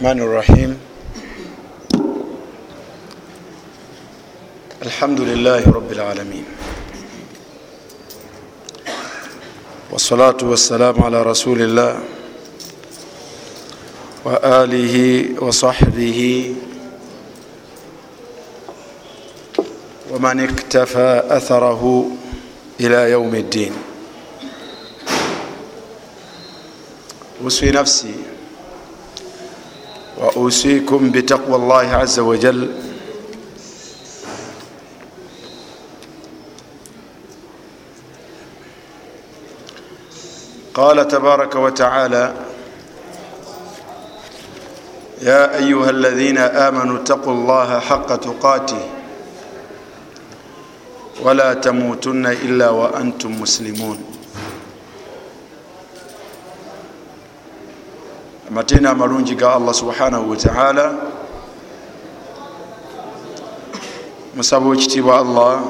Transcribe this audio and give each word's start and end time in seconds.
الرحمن 0.00 0.22
الرحيم 0.22 0.80
الحمد 4.82 5.20
لله 5.20 5.62
رب 5.68 5.92
العالمين 5.92 6.44
والصلاة 9.90 10.36
والسلام 10.42 11.02
على 11.02 11.22
رسول 11.22 11.60
الله 11.62 12.00
وآله 14.24 14.96
وصحبه 15.44 16.20
ومن 20.10 20.40
اكتفى 20.40 21.22
أثره 21.28 21.82
إلى 22.80 23.10
يوم 23.10 23.34
الدين 23.34 23.72
أوصي 27.44 27.70
نفسي 27.70 28.39
وأوصيكم 30.20 31.10
بتقوى 31.10 31.56
الله 31.56 31.86
عز 31.96 32.18
وجل. 32.18 32.68
قال 40.74 41.08
تبارك 41.08 41.54
وتعالى 41.54 42.34
يا 45.22 45.56
أيها 45.56 45.90
الذين 45.90 46.38
آمنوا 46.38 46.96
اتقوا 46.96 47.32
الله 47.32 47.78
حق 47.78 48.16
تقاته 48.16 48.82
ولا 51.22 51.54
تموتن 51.54 52.26
إلا 52.26 52.70
وأنتم 52.70 53.40
مسلمون. 53.40 54.19
Amateena 58.50 58.90
amalungi 58.90 59.34
ga 59.34 59.54
allah 59.54 59.74
subhanahu 59.74 60.30
wataala 60.30 60.94
musaba 64.36 64.66
wekitiibwa 64.68 65.18
allah. 65.18 65.62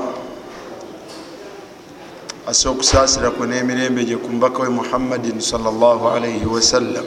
Ase 2.49 2.69
okusaasira 2.69 3.31
kwe 3.31 3.47
n'emirembe 3.47 4.05
gye 4.05 4.17
ku 4.17 4.29
mbaka 4.33 4.63
we 4.63 4.69
muhammadin 4.69 5.41
salllah 5.41 6.01
alaihi 6.17 6.47
wasallam 6.47 7.05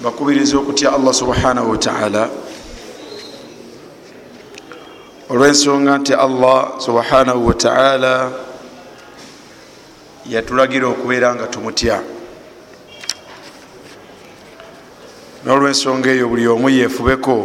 bakubiriza 0.00 0.58
okutya 0.58 0.92
allah 0.92 1.14
subhanahu 1.14 1.70
wataala 1.70 2.30
olw'ensonga 5.30 5.98
nti 5.98 6.14
allah 6.14 6.80
subhanahu 6.80 7.46
wataala 7.46 8.47
yatulagira 10.28 10.86
okubeera 10.88 11.34
nga 11.34 11.46
tumutya. 11.46 12.02
N'olwensonga 15.44 16.10
eyo 16.12 16.28
buli 16.28 16.44
omu 16.48 16.68
yeefubeko 16.68 17.36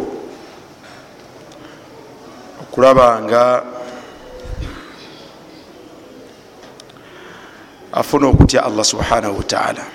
okulaba 2.62 3.22
nga 3.24 3.42
afuna 7.92 8.26
okutya 8.26 8.64
allah 8.68 8.84
subhanahu 8.84 9.38
wataala 9.38 9.93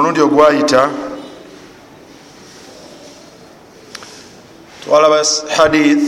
omulundi 0.00 0.20
ogwayita 0.20 0.90
twalaba 4.84 5.24
hadith 5.56 6.04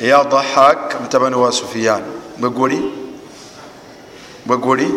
eya 0.00 0.24
dahak 0.24 1.00
mutabani 1.00 1.34
wa 1.34 1.52
sufiyan 1.52 2.02
bweguli 2.38 2.78
bweguli 4.46 4.88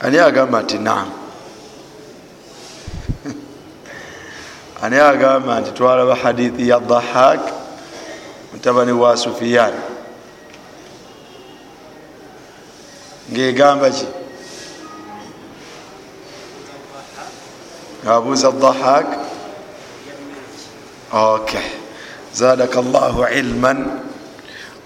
ani 0.00 0.18
agamba 0.18 0.62
nti 0.62 0.78
naam. 0.78 1.10
Ani 4.82 4.96
agamba 4.96 5.60
nti 5.60 5.70
twalaba 5.70 6.14
hadithi 6.16 6.68
ya 6.68 6.80
dahak 6.80 7.40
mutabani 8.52 8.92
wa 8.92 9.16
sufiyan 9.16 9.93
ngaegamba 13.34 13.90
ki? 13.90 14.06
Abuuza 18.06 18.52
dahak. 18.54 19.06
Ok. 21.10 21.50
Zadaka 22.34 22.82
llahu 22.82 23.26
ilman 23.26 23.78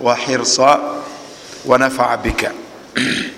wa 0.01 0.15
hirsa 0.17 0.81
wa 1.65 1.77
nafaa 1.79 2.17
bika. 2.17 2.53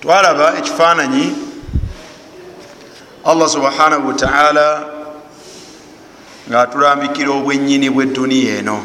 Twalaba 0.00 0.58
ekifaananyi 0.58 1.32
allah 3.24 3.48
subhanahu 3.48 4.08
wataala 4.08 4.88
ngaatulambikira 6.48 7.30
obwenyini 7.32 7.90
bweduniya 7.90 8.58
eno. 8.64 8.80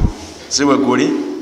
Si 0.50 0.66
bwe 0.66 0.78
guli 0.78 1.33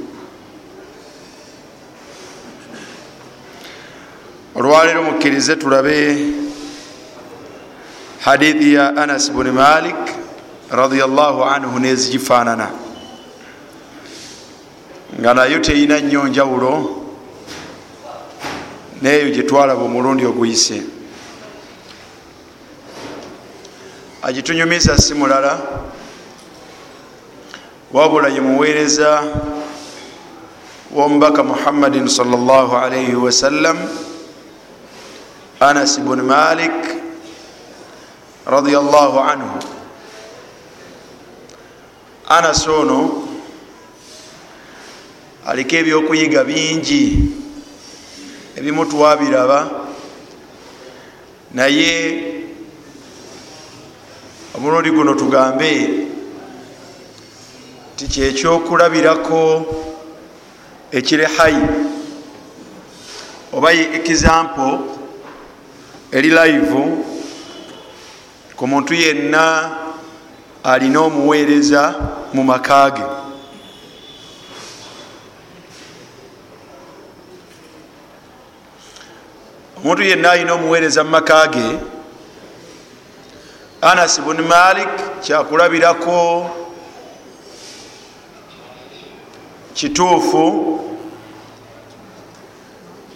olwaleero 4.61 5.03
mukkirize 5.03 5.55
tulabe 5.55 6.17
hadithi 8.19 8.73
ya 8.73 8.97
anas 8.97 9.31
buni 9.31 9.51
malik 9.51 9.95
radiallahu 10.69 11.43
anhu 11.43 11.79
nezigifaanana. 11.79 12.69
Nga 15.19 15.33
nayo 15.33 15.59
teyina 15.59 15.99
nnyo 15.99 16.27
njawulo 16.27 17.03
neeyo 19.01 19.29
gyetwalaba 19.29 19.81
omulundi 19.81 20.25
oguyise. 20.25 20.81
Agitunyumiza 24.21 24.97
si 24.97 25.13
mulala 25.13 25.61
wabula 27.93 28.27
ye 28.29 28.41
muweereza 28.41 29.23
womubaka 30.91 31.43
muhammadin 31.43 32.07
salllah 32.07 32.83
alaihi 32.83 33.15
wasallam 33.15 33.77
anas 35.61 35.99
bun 36.01 36.21
malik 36.25 36.73
radiallahu 38.49 39.17
anhu. 39.21 39.59
Anas 42.27 42.65
ono 42.67 43.27
aliko 45.45 45.75
ebyokuyiga 45.75 46.43
bingi 46.43 47.29
ebimu 48.57 48.85
twabiraba 48.85 49.69
naye 51.53 51.93
omulundi 54.55 54.89
guno 54.91 55.13
tugambe 55.13 55.71
ti 57.95 58.07
kyekyokulabirako 58.07 59.65
ekiri 60.91 61.25
hayi 61.25 61.61
oba 63.53 63.71
example 63.73 65.00
eri 66.11 66.29
live 66.29 66.83
ku 68.55 68.67
muntu 68.67 68.93
yenna 68.93 69.71
alina 70.63 70.99
omuweereza 70.99 71.95
mu 72.33 72.43
maka 72.43 72.89
ge. 72.91 73.03
Omuntu 79.77 80.03
yenna 80.03 80.31
alina 80.31 80.53
omuweereza 80.53 81.03
mu 81.03 81.09
maka 81.09 81.47
ge 81.47 81.79
anas 83.81 84.19
bun 84.21 84.41
malik 84.41 85.23
kyakulabirako 85.23 86.49
kituufu 89.73 90.90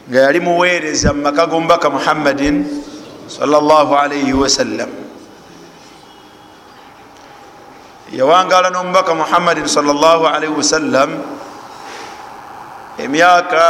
nga 0.06 0.20
yali 0.30 0.38
muweereza 0.38 1.10
mu 1.18 1.26
maka 1.26 1.50
g'omubaka 1.50 1.90
muhammadin 1.90 2.62
salllah 3.26 3.90
alaihi 3.90 4.38
wasallam 4.38 4.86
yawangala 8.14 8.70
n'omubaka 8.70 9.18
muhammadin 9.18 9.66
salllah 9.66 10.30
alaihi 10.30 10.54
wasallam 10.54 11.26
emyaka 13.02 13.66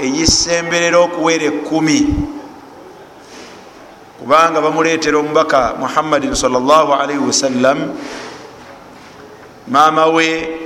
egisemberera 0.00 0.96
okuweera 1.04 1.52
ekumi 1.52 2.08
kubanga 4.16 4.64
bamuleetera 4.64 5.20
omubaka 5.20 5.76
muhammadin 5.76 6.32
salllah 6.32 6.88
alaihi 7.04 7.20
wasallam 7.20 7.92
maama 9.68 10.08
we 10.08 10.56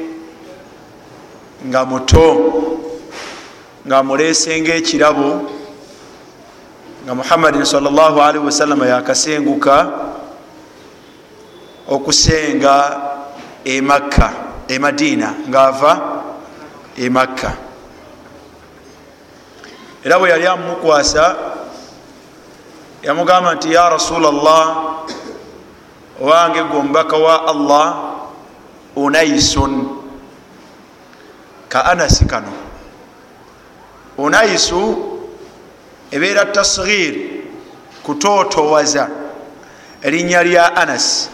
nga 1.66 1.82
muto 1.82 2.30
ngaamuleesenga 3.88 4.76
ekirabo 4.76 5.48
nga 7.08 7.14
muhammadin 7.16 7.64
salllahalihi 7.64 8.44
wasallama 8.44 8.84
yakasenguka 8.84 9.76
okusenga 11.88 13.00
emakka 13.64 14.28
emadiina 14.68 15.32
ngaava 15.48 15.92
emakka 17.00 17.56
era 20.04 20.20
bwe 20.20 20.36
yali 20.36 20.44
amumukwasa 20.46 21.36
yamugamba 23.02 23.56
nti 23.56 23.72
ya 23.72 23.88
rasula 23.88 24.28
llah 24.28 24.66
owange 26.20 26.60
gwe 26.62 26.76
omubaka 26.76 27.16
wa 27.16 27.48
allah 27.48 27.86
unaisun 28.96 29.88
ka 31.72 31.88
anasi 31.88 32.28
kano 32.28 32.67
unaisu 34.18 34.96
ebeera 36.10 36.44
tasghir 36.44 37.14
kutootowaza 38.02 39.08
erinnya 40.02 40.42
lya 40.42 40.76
anas. 40.76 41.30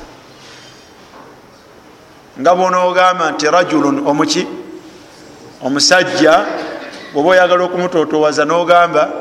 Nga 2.41 2.55
bwonaogamba 2.55 3.31
nti 3.31 3.47
rajulun 3.51 4.07
omuki 4.07 4.47
omusajja 5.63 6.47
oba 7.15 7.29
oyagala 7.31 7.65
okumutootowaza 7.65 8.45
nogamba 8.45 9.13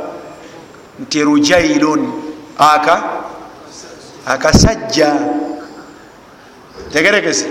nti 0.99 1.23
rujailun 1.23 2.01
aka 2.57 3.03
akasajja. 4.25 5.13
Tegerekese. 6.91 7.47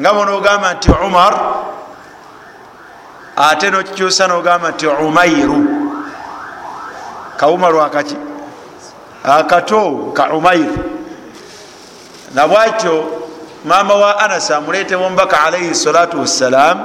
Nga 0.00 0.12
bwonaogamba 0.14 0.74
nti 0.74 0.90
umar 1.06 1.34
ate 3.36 3.70
nokikyusa 3.70 4.28
nogamba 4.28 4.70
nti 4.70 4.86
umairu. 4.86 5.64
Kawumaru 7.36 7.82
akaki 7.82 8.16
akato 9.24 10.12
ka 10.14 10.32
umairu 10.32 10.78
nabwatyo 12.34 13.04
mama 13.64 13.94
wa 13.94 14.20
anas 14.20 14.50
amuleete 14.50 14.96
mumubaka 14.96 15.42
alaihi 15.42 15.74
salatu 15.74 16.20
wassalam 16.20 16.78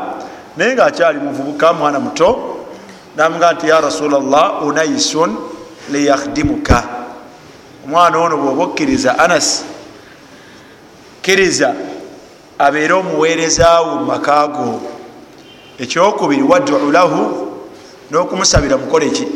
naye 0.58 0.74
nga 0.74 0.86
akyali 0.86 1.20
muvubuka 1.20 1.74
mwana 1.74 2.00
muto 2.00 2.58
namuga 3.16 3.52
nti 3.54 3.68
ya 3.70 3.82
rasula 3.82 4.20
llah 4.20 4.64
unaisun 4.64 5.36
liyakhdimuka. 5.92 6.84
Omwana 7.86 8.18
ono 8.18 8.38
bwoba 8.38 8.64
okkiriza 8.64 9.20
anas 9.20 9.64
kkiriza 11.22 11.74
abeere 12.60 12.94
omuweerezaawo 12.94 13.96
mumakaago 13.96 14.82
ekyokubiri 15.82 16.44
waduu 16.46 16.92
lahu 16.92 17.22
n'okumusabira 18.12 18.78
mukole 18.78 19.10
ki? 19.10 19.28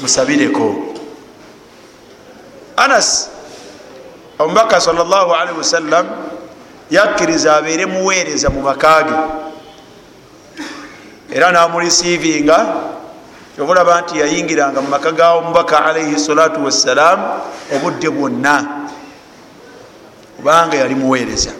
Musabireko. 0.00 0.74
Anas 2.76 3.30
omubaka 4.38 4.80
salllahalihi 4.80 5.58
wasallam 5.58 6.06
yakkiriza 6.90 7.56
abeere 7.56 7.86
muweereza 7.86 8.50
mu 8.50 8.60
makaage 8.62 9.14
era 11.32 11.52
namurisiivinga 11.52 12.58
obulaba 13.60 14.00
nti 14.02 14.18
yayingiranga 14.18 14.82
mu 14.82 14.88
maka 14.90 15.12
gawo 15.12 15.38
omubaka 15.38 15.84
alaihi 15.86 16.18
salatu 16.18 16.64
wassalam 16.64 17.40
obudde 17.74 18.10
bwonna 18.10 18.54
kubanga 20.36 20.76
yali 20.76 20.94
muweereza. 20.94 21.50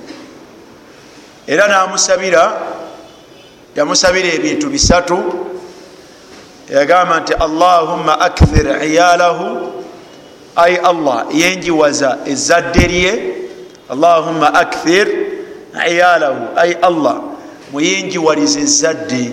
Era 1.47 1.69
namusabira 1.69 2.74
yamusabira 3.77 4.29
ebintu 4.29 4.71
bisatu. 4.71 5.19
Yagamba 6.71 7.21
nti 7.21 7.35
allahumma 7.35 8.21
akthir 8.21 8.83
iyalahu. 8.85 9.73
Ai 10.57 10.77
allah 10.77 11.27
yenjiwaza 11.33 12.19
ezadde 12.27 12.89
lye. 12.89 13.13
Allahumma 13.91 14.55
akthir 14.55 15.09
iyalahu. 15.89 16.57
Ai 16.57 16.73
allah 16.83 17.21
muyinjiwaliza 17.73 18.61
ezadde. 18.61 19.33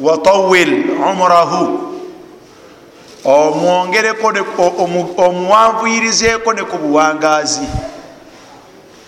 Watawil 0.00 0.90
umrahu. 0.90 1.88
Omwongereko 3.24 4.32
omuwanvuyirizeeko 5.16 6.52
ne 6.52 6.62
ku 6.62 6.78
buwangazi 6.78 7.66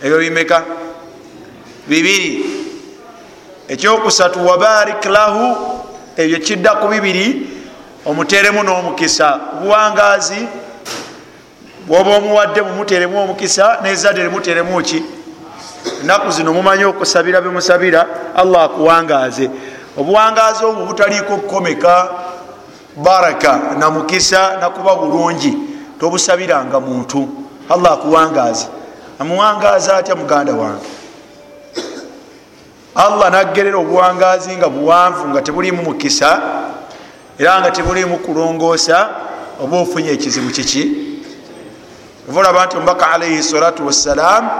ebyo 0.03 0.19
bimeka 0.19 0.64
bibiri. 1.90 2.46
Ekyokusatu 3.69 4.46
wabarik 4.46 5.04
lahu 5.04 5.56
ebyo 6.16 6.38
kidda 6.38 6.70
ku 6.75 6.88
bibiri 6.88 7.50
omuteremu 8.06 8.62
n'omukisa. 8.62 9.40
Buwangazi 9.62 10.46
bwoba 11.87 12.16
omuwadde 12.16 12.62
mumuteremu 12.62 13.22
omukisa 13.22 13.78
nezadde 13.82 14.22
limuteremu 14.22 14.82
ki? 14.82 15.02
Enaku 16.02 16.31
zino 16.31 16.52
mumanyi 16.52 16.84
okusabira 16.84 17.40
bemusabira 17.40 18.06
allah 18.36 18.62
akuwangaze. 18.64 19.50
Obuwangazi 19.98 20.64
obwo 20.64 20.86
butaliiko 20.86 21.36
kukomeka 21.36 22.08
baraka 22.96 23.75
namukisa 23.78 24.56
nakuba 24.60 24.94
bulungi. 24.94 25.58
Tobusabiranga 26.00 26.81
muntu. 26.81 27.28
Allah 27.69 27.93
akuwangaze. 27.93 28.66
Amuwangaza 29.19 29.96
atya 29.96 30.16
muganda 30.16 30.52
wange 30.52 31.00
allah 32.94 33.31
nagerera 33.31 33.78
obuwangazi 33.78 34.56
nga 34.56 34.69
buwanvu 34.69 35.28
nga 35.28 35.42
tebulimu 35.42 35.82
mukisa 35.82 36.42
era 37.38 37.60
nga 37.60 37.70
tebulimu 37.70 38.19
kulongoosa 38.19 39.08
oba 39.60 39.76
ofunye 39.81 40.10
ekizibu 40.10 40.50
kiki? 40.50 40.92
Olaba 42.37 42.66
nti 42.66 42.76
omubaka 42.76 43.10
alaihi 43.10 43.42
salatu 43.42 43.87
wassalam 43.87 44.50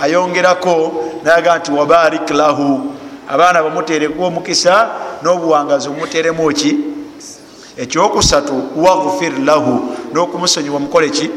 ayongerako 0.00 1.04
nayaga 1.24 1.58
nti 1.58 1.72
wabarik 1.72 2.30
lahu. 2.30 2.94
Abaana 3.28 3.62
bamutereku 3.62 4.24
omukisa 4.24 4.88
n'obuwangazi 5.22 5.88
omuteremu 5.88 6.52
ki? 6.52 6.78
Ekyokusatu 7.76 8.62
waghfir 8.76 9.38
lahu. 9.44 9.96
N'okumusonyiwa 10.12 10.80
mukole 10.80 11.10
ki? 11.10 11.30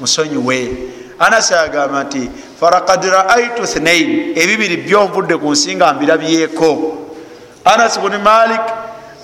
Musonyiwe 0.00 0.72
anas 1.24 1.52
agamba 1.52 2.04
nti 2.04 2.30
falakad 2.60 3.02
raaitu 3.04 3.62
thnain 3.72 4.08
ebibiri 4.40 4.76
byonvudde 4.76 5.34
ku 5.42 5.48
nsi 5.54 5.76
nga 5.76 5.94
mbirabyeko 5.94 6.70
anas 7.64 7.94
buni 8.02 8.18
malik 8.18 8.64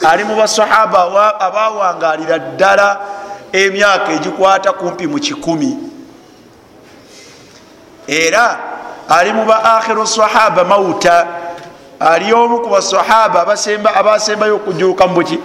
ali 0.07 0.23
mu 0.25 0.35
basahaba 0.39 1.01
abawangalira 1.41 2.39
ddala 2.39 2.89
emyaka 3.53 4.13
egikwata 4.13 4.73
kumpi 4.73 5.07
mu 5.07 5.19
kikumi. 5.19 5.77
Era 8.09 8.59
ali 9.09 9.33
mu 9.33 9.45
ba 9.45 9.77
akhiru 9.77 10.07
sahaba 10.07 10.65
mauta 10.65 11.27
ali 12.01 12.33
omu 12.33 12.61
ku 12.61 12.69
basahaba 12.69 13.47
abasembayo 13.95 14.57
okujuuka 14.57 15.07
mubuki 15.07 15.39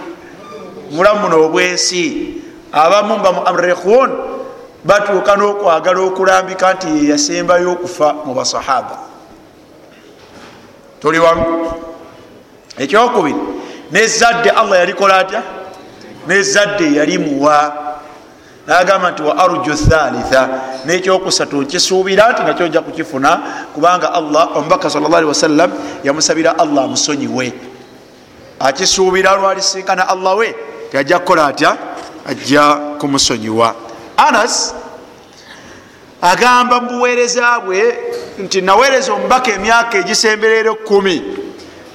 mulamu 0.90 1.20
muno 1.20 1.44
obwensi. 1.44 2.40
Abamu 2.72 3.22
ba 3.22 3.32
muamrikhun 3.32 4.10
batuuka 4.84 5.36
n'okwagala 5.36 6.00
okulambika 6.00 6.74
nti 6.74 6.86
yeyasembayo 6.86 7.72
okufa 7.72 8.12
mu 8.24 8.34
basahaba. 8.34 8.98
Tuli 11.00 11.18
wamu. 11.18 11.72
Ekyokubiri 12.78 13.36
nezadde 13.90 14.50
allah 14.50 14.78
yalikola 14.78 15.16
atya? 15.18 15.42
Nezadde 16.26 16.94
yali 16.94 17.18
muwa. 17.18 17.72
Nagamba 18.66 19.10
nti 19.10 19.22
wa 19.22 19.38
arju 19.38 19.74
thalitha 19.74 20.48
nekyokusatu 20.84 21.62
nkisuubira 21.62 22.32
nti 22.32 22.42
nakyo 22.42 22.68
nja 22.68 22.80
kukifuna 22.80 23.40
kubanga 23.74 24.12
allah 24.12 24.56
omubaka 24.56 24.90
sal 24.90 25.02
llah 25.02 25.18
ali 25.18 25.26
wasallam 25.26 25.70
yamusabira 26.04 26.58
allah 26.58 26.84
amusonyiwe 26.84 27.52
akisuubira 28.58 29.36
lwalisinkana 29.36 30.08
allah 30.08 30.36
we 30.36 30.54
tiajja 30.90 31.18
kukola 31.18 31.46
atya? 31.46 31.76
Ajja 32.26 32.74
kumusonyiwa 32.98 33.74
anas 34.16 34.74
agamba 36.22 36.80
mubuweereza 36.80 37.60
bwe 37.60 37.98
nti 38.38 38.60
naweereza 38.60 39.12
omubaka 39.12 39.50
emyaka 39.52 39.98
egisemberera 39.98 40.70
ekumi 40.72 41.22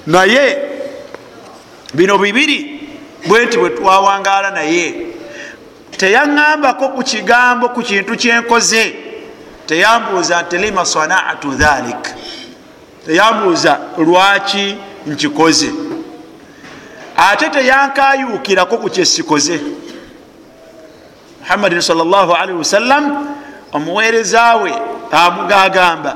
naye 0.08 0.58
bino 1.94 2.18
bibiri 2.18 2.90
bwe 3.28 3.46
nti 3.46 3.58
bwe 3.58 3.70
twawangaala 3.70 4.52
naye. 4.52 5.06
Teyaŋambako 5.98 6.90
ku 6.90 7.04
kigambo 7.04 7.70
ku 7.70 7.82
kintu 7.82 8.16
kyenkoze. 8.16 8.96
Teyambuuza 9.68 10.42
nti 10.42 10.58
lima 10.58 10.86
sanaatu 10.86 11.52
dhalik. 11.52 12.04
Teyambuuza 13.06 13.80
lwaki 13.98 14.76
nkikoze. 15.08 15.70
Ate 17.18 17.50
teyankayuukirako 17.50 18.78
ku 18.78 18.90
kyesikoze 18.90 19.60
muhammadin 21.50 21.82
salllahalihi 21.82 22.58
wasallam 22.58 23.28
omuweereza 23.74 24.56
we 24.56 24.74
amugagamba 25.12 26.16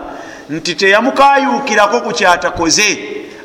nti 0.49 0.75
teyamukayuukirako 0.75 2.01
ku 2.01 2.11
kyatakoze. 2.13 2.99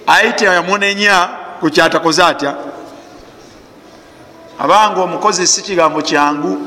Ayite 0.06 0.44
yamunenya 0.44 1.28
kukyatakoze 1.60 2.22
atya? 2.24 2.54
Abanga 4.58 5.00
omukozi 5.00 5.46
si 5.46 5.62
kigambo 5.62 6.02
kyangu. 6.02 6.58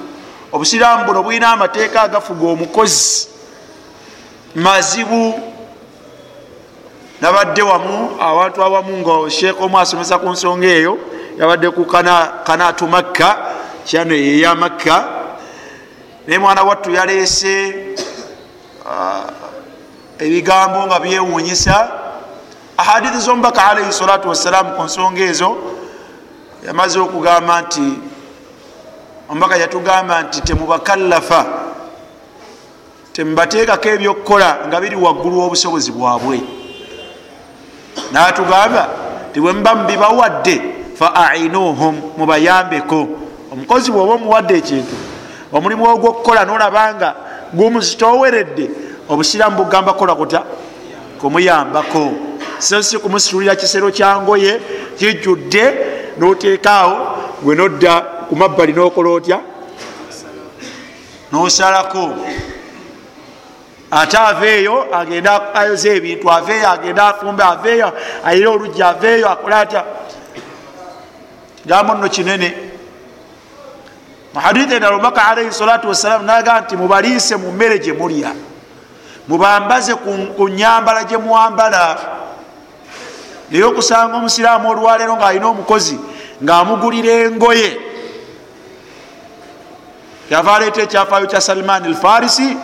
Obusiraamu 0.51 1.05
buno 1.05 1.23
bulina 1.23 1.51
amateeka 1.51 2.01
agafuga 2.01 2.47
omukozi. 2.47 3.27
Mazibu. 4.55 5.39
Nabadde 7.21 7.61
wamu 7.61 8.09
abantu 8.21 8.63
awamu 8.63 8.97
nga 8.97 9.29
sheekh 9.31 9.61
omu 9.61 9.79
asomesa 9.79 10.17
ku 10.17 10.29
nsonga 10.29 10.67
eyo 10.67 10.97
yabadde 11.37 11.69
ku 11.69 11.85
kanatu 12.43 12.87
makka 12.87 13.60
kyano 13.85 14.13
yeya 14.13 14.55
makka 14.55 15.05
naye 16.27 16.39
mwana 16.39 16.63
wattu 16.63 16.91
yaleese 16.91 17.75
ebigambo 20.19 20.85
nga 20.85 20.99
byewunyisa 20.99 21.91
ahadithi 22.77 23.17
zomubaka 23.17 23.67
alaihi 23.67 23.93
salatu 23.93 24.29
wassalamu 24.29 24.75
ku 24.75 24.83
nsonga 24.83 25.21
ezo 25.21 25.57
yamaze 26.65 26.99
okugamba 26.99 27.61
nti 27.61 27.87
omubaka 29.29 29.55
yatugamba 29.57 30.21
nti 30.21 30.41
temubakallafa 30.41 31.45
temubateekako 33.13 33.87
ebyokukola 33.89 34.57
nga 34.67 34.81
biri 34.81 34.95
waggulu 34.95 35.39
w'obusobozi 35.39 35.91
bwabwe. 35.91 36.39
Natugamba 38.11 38.89
ti 39.33 39.39
bwemuba 39.39 39.75
mubibawadde 39.75 40.55
fa 40.95 41.15
ainuhum 41.15 41.95
mubayambeko 42.17 43.20
omukozi 43.51 43.91
bweoba 43.91 44.13
omuwadde 44.13 44.57
ekintu 44.57 44.95
omulimu 45.53 45.83
ogwokukola 45.89 46.45
nolabanga 46.45 47.15
gumuzitoweredde 47.53 48.65
obusiramu 49.09 49.57
bugamba 49.57 49.93
kola 49.93 50.15
kuta 50.15 50.43
kumuyambako. 51.19 52.13
Sosi 52.59 52.97
kumusitulira 52.97 53.55
kisero 53.55 53.91
kyangoye 53.91 54.61
kijjudde 54.97 55.63
noteekaawo 56.17 56.95
gwe 57.43 57.55
nodda 57.55 58.01
ku 58.29 58.35
mabbali 58.35 58.73
nokola 58.73 59.09
otya? 59.09 59.39
Nosalako. 61.31 62.15
Ate 63.91 64.17
aveeyo 64.17 64.95
agenda 64.95 65.53
ayoza 65.55 65.89
ebintu 65.89 66.31
aveeyo 66.31 66.69
agenda 66.69 67.07
afumbe 67.07 67.43
aveeyo 67.43 67.91
ayire 68.25 68.47
oluggi 68.47 68.83
aveeyo 68.83 69.29
akole 69.29 69.55
atya? 69.55 69.83
Kigambo 71.61 71.93
nno 71.93 72.09
kinene 72.09 72.70
muhadithi 74.33 74.73
endala 74.73 74.95
omubaka 74.95 75.27
alaihi 75.27 75.51
salatu 75.51 75.87
wassalamu 75.87 76.25
naga 76.25 76.61
nti 76.61 76.77
mubaliise 76.77 77.35
mu 77.35 77.51
mmere 77.51 77.79
gye 77.79 77.93
mulya. 77.93 78.31
Mubambaze 79.27 79.95
ku 80.37 80.49
nyambala 80.49 81.03
gye 81.03 81.17
mwambala. 81.17 81.97
Naye 83.51 83.63
okusanga 83.63 84.17
omusiraamu 84.17 84.69
olwaleero 84.69 85.15
ngaalina 85.17 85.47
omukozi 85.47 85.99
ngaamugulira 86.43 87.11
engoye. 87.11 87.77
Yava 90.29 90.55
aleeta 90.55 90.81
ekyafaayo 90.81 91.27
kya 91.27 91.41
salman 91.41 91.85
alfarisi 91.85 92.57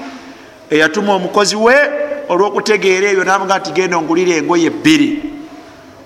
eyatuma 0.69 1.13
omukozi 1.13 1.55
we 1.55 1.75
olwokutegeera 2.29 3.09
ebyo 3.09 3.23
namuga 3.23 3.59
nti 3.59 3.71
genda 3.71 3.97
ongulira 3.97 4.35
engoye 4.35 4.67
ebbiri 4.67 5.09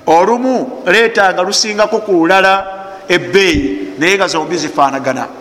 olumu 0.06 0.84
leetanga 0.86 1.42
lusingako 1.44 1.98
ku 2.00 2.12
lulala 2.12 2.54
ebbeeyi 3.08 3.94
naye 4.00 4.18
nga 4.18 4.28
zombi 4.28 4.58
zifaanagana 4.58 5.41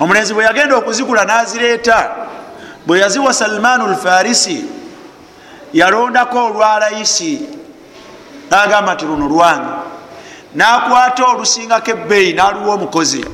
omulenzi 0.00 0.34
bwe 0.34 0.44
yagenda 0.44 0.76
okuzigula 0.76 1.24
nazireeta 1.24 2.10
bwe 2.86 3.00
yaziwa 3.00 3.34
salman 3.34 3.80
alfarisi 3.80 4.64
yalondako 5.72 6.44
olwalayisi 6.46 7.58
nagamba 8.50 8.94
nti 8.94 9.04
luno 9.04 9.28
lwange. 9.28 9.72
Nakwata 10.54 11.24
olusingako 11.24 11.90
ebbeeyi 11.90 12.32
naluwa 12.32 12.74
omukozi. 12.74 13.24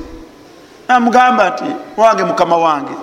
Namugamba 0.87 1.49
nti 1.49 1.63
wange 1.97 2.23
mukama 2.23 2.57
wange 2.57 2.95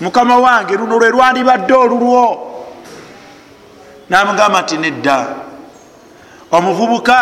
mukama 0.00 0.36
wange 0.36 0.76
luno 0.76 0.98
lwe 0.98 1.10
lwandibadde 1.10 1.74
olulwo. 1.74 2.46
Namugamba 4.08 4.62
nti 4.62 4.76
nedda. 4.76 5.26
Omuvubuka 6.52 7.18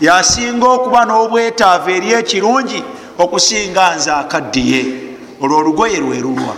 yasinga 0.00 0.68
okuba 0.68 1.04
n'obwetaavu 1.04 1.90
eri 1.90 2.12
ekirungi 2.12 2.84
okusinga 3.18 3.94
nze 3.96 4.12
akaddiye 4.12 4.80
olwo 5.40 5.58
olugoye 5.58 5.96
lwerulwa 6.00 6.54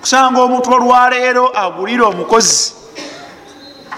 kusanga 0.00 0.40
omuntu 0.40 0.68
olwaleero 0.72 1.44
agulire 1.54 2.02
omukozi 2.02 2.72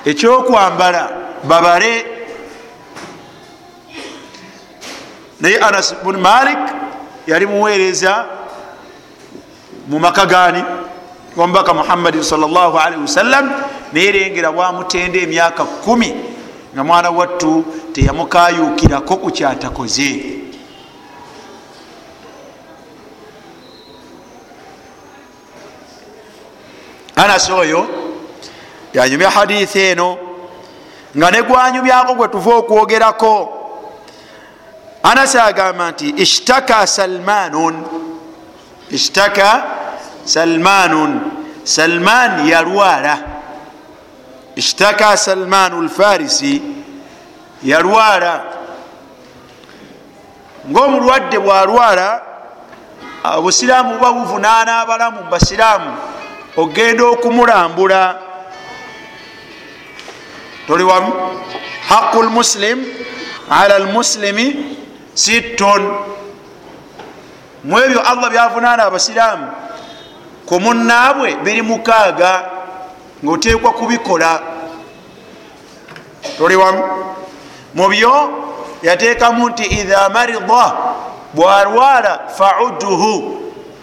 ekyokwambala 0.05 1.11
babale. 1.45 2.07
Naye 5.41 5.59
anas 5.59 5.95
bun 6.05 6.17
malik 6.17 6.59
yali 7.27 7.47
muweereza 7.47 8.27
mu 9.89 9.99
maka 9.99 10.27
gani 10.27 10.65
omubaka 11.37 11.75
muhammadin 11.75 12.23
salllahalihi 12.23 13.03
wasallam 13.03 13.51
nayerengera 13.93 14.53
bwamutenda 14.53 15.19
emyaka 15.19 15.65
kumi 15.65 16.15
nga 16.75 16.85
mwana 16.85 17.11
wattu 17.11 17.65
teyamukayukirako 17.93 19.17
ku 19.17 19.31
kyatakoze. 19.31 20.25
Anas 27.17 27.51
oyo 27.51 27.87
yanyumya 28.95 29.31
hadithi 29.31 29.81
eno 29.81 30.19
nga 31.17 31.31
negwanyumyako 31.31 32.15
gwe 32.15 32.29
tuva 32.29 32.55
okwogerako. 32.55 33.59
Anas 35.03 35.35
agamba 35.37 35.91
nti 35.91 36.09
ishtaka 36.09 36.87
salmanun. 36.87 37.85
Ishtaka 38.91 39.65
salmanun. 40.25 41.21
Salman 41.65 42.49
yalwala 42.49 43.42
ishtaka 44.57 45.17
salmanu 45.17 45.83
lfarisi 45.83 46.63
yalwala. 47.63 48.45
Ngaomulwadde 50.71 51.39
bwalwala 51.39 52.23
obusiraamu 53.25 53.95
buba 53.95 54.13
buvunaana 54.13 54.81
abalamu 54.81 55.23
mubasiraamu 55.23 55.97
ogenda 56.57 57.05
okumulambula. 57.05 58.19
Toli 60.67 60.85
wamu? 60.85 61.13
Haqu 61.89 62.23
lmuslim 62.23 62.85
ala 63.51 63.79
lmuslimi 63.79 64.77
sitton 65.15 65.83
mu 67.65 67.79
ebyo 67.79 68.01
allah 68.01 68.31
byavunaana 68.31 68.85
abasiraamu 68.85 69.47
ku 70.47 70.61
munnaabwe 70.61 71.35
biri 71.45 71.63
mukaaga 71.63 72.51
ngaoteekwa 73.25 73.73
kubikola. 73.73 74.41
Toli 76.39 76.57
wamu. 76.57 76.83
Mu 77.75 77.89
byo 77.89 78.31
yateekamu 78.83 79.49
nti 79.49 79.63
idha 79.65 80.09
marida 80.09 80.73
bwalwala 81.35 82.21
fauduhu 82.39 83.43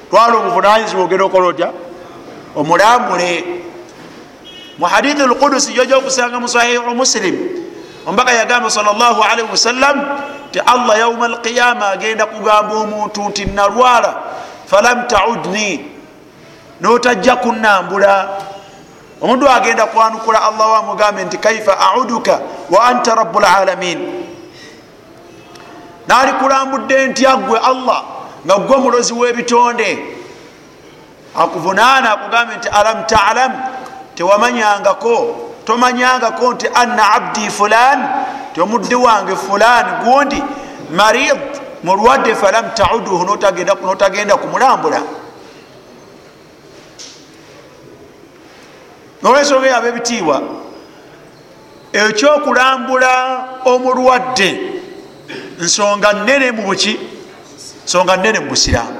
twala 0.10 0.38
obuvunanyizibwa 0.38 1.04
ogenda 1.06 1.26
okola 1.26 1.48
otya? 1.48 1.72
Omulambule. 2.56 3.44
Mu 4.78 4.86
hadithi 4.86 5.24
lkudusi 5.24 5.74
joja 5.74 5.98
okusanga 5.98 6.40
mu 6.40 6.48
sahihu 6.48 6.96
muslim 6.96 7.36
omubaka 8.08 8.32
yagamba 8.34 8.70
salllahalihi 8.72 9.48
wasallam 9.52 9.98
ti 10.52 10.60
allah 10.60 11.00
yauma 11.00 11.26
alqiyama 11.26 11.90
agenda 11.90 12.26
kugamba 12.26 12.76
omuntu 12.76 13.22
nti 13.30 13.46
nalwala 13.46 14.16
falam 14.66 15.08
taudni 15.08 15.86
notajja 16.82 17.36
kunambula 17.36 18.30
omuntu 19.22 19.50
agenda 19.50 19.86
kwanukula 19.86 20.42
allah 20.42 20.72
wamugambe 20.72 21.24
nti 21.24 21.38
kaifa 21.38 21.80
auduka 21.80 22.40
wa 22.70 22.84
anta 22.84 23.16
rabu 23.16 23.40
lalamin 23.40 24.00
nalikulambudde 26.08 27.08
ntyagwe 27.08 27.60
allah 27.60 28.04
nga 28.46 28.56
gwe 28.58 28.76
omulozi 28.76 29.14
w'ebitonde. 29.14 30.00
Akuvunaana 31.36 32.12
akugambe 32.12 32.56
nti 32.56 32.70
alam 32.70 33.04
talam 33.06 33.52
tewamanyangako 34.16 35.36
tomanyangako 35.66 36.54
nti 36.54 36.68
anna 36.74 37.14
abdi 37.14 37.50
fulan 37.50 38.00
ti 38.54 38.62
omudde 38.62 38.96
wange 38.96 39.36
fulan 39.36 39.86
gundi 40.04 40.44
marid 40.92 41.40
mulwadde 41.84 42.36
falam 42.36 42.66
tauduhu 42.76 43.26
notagenda 43.86 44.38
kumulambula 44.38 45.02
nolwensonga 49.22 49.68
yaba 49.68 49.88
ebitiibwa 49.88 50.42
ekyokulambula 51.94 53.14
omulwadde. 53.66 54.50
Nsonga 55.60 56.14
nene 56.14 56.52
mubuki 56.52 57.00
nsonga 57.86 58.18
nene 58.18 58.40
mubusiraamu 58.40 58.98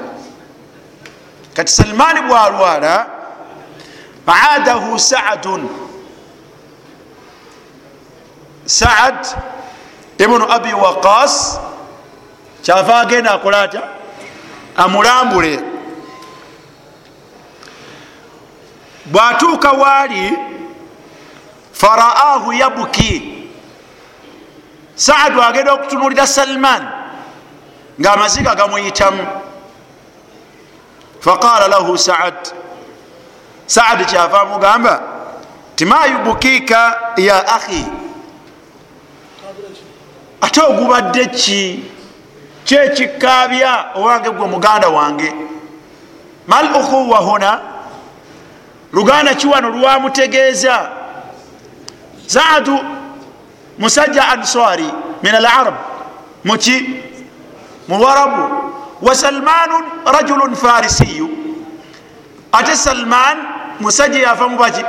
kati 1.54 1.72
salimani 1.72 2.20
bwalwala 2.22 3.06
aadahu 4.28 4.98
saadun 4.98 5.68
saad 8.64 9.26
ibunu 10.18 10.52
abi 10.52 10.72
waqas 10.72 11.58
kyava 12.62 13.00
agenda 13.00 13.30
akola 13.30 13.62
atya? 13.62 13.82
Amulambule 14.76 15.60
bwatuuka 19.06 19.72
waali 19.72 20.38
faraahu 21.72 22.52
yabuki. 22.52 23.36
Saadu 24.94 25.42
agenda 25.42 25.72
okutunulira 25.72 26.26
salman 26.26 26.88
ngaamaziga 28.00 28.54
gamuyitamu. 28.54 29.26
Faqala 31.20 31.68
lahu 31.68 31.98
saad 31.98 32.34
saadi 33.66 34.04
kyava 34.04 34.40
amugamba 34.40 35.02
timayubukiika 35.76 37.00
ya 37.16 37.48
ahi 37.48 37.86
ate 40.40 40.60
ogubadde 40.60 41.26
ki? 41.26 41.84
Kyekikabya 42.64 43.84
owange 43.94 44.30
gwe 44.30 44.46
muganda 44.46 44.88
wange. 44.88 45.32
Mal 46.46 46.76
ukhuwa 46.76 47.18
huna 47.18 47.60
luganda 48.92 49.34
kiwano 49.34 49.68
lwamutegeeza 49.70 50.90
zaadu 52.26 52.78
musajja 53.78 54.28
answari 54.28 54.84
min 55.22 55.34
alarab 55.34 55.74
muki 56.44 56.90
muwarabu 57.88 58.48
wa 59.02 59.14
salmanu 59.14 59.74
rajulun 60.12 60.54
farisiyu. 60.56 61.28
Ate 62.52 62.76
salman 62.76 63.38
musajja 63.80 64.18
yava 64.18 64.48
mubaki 64.48 64.84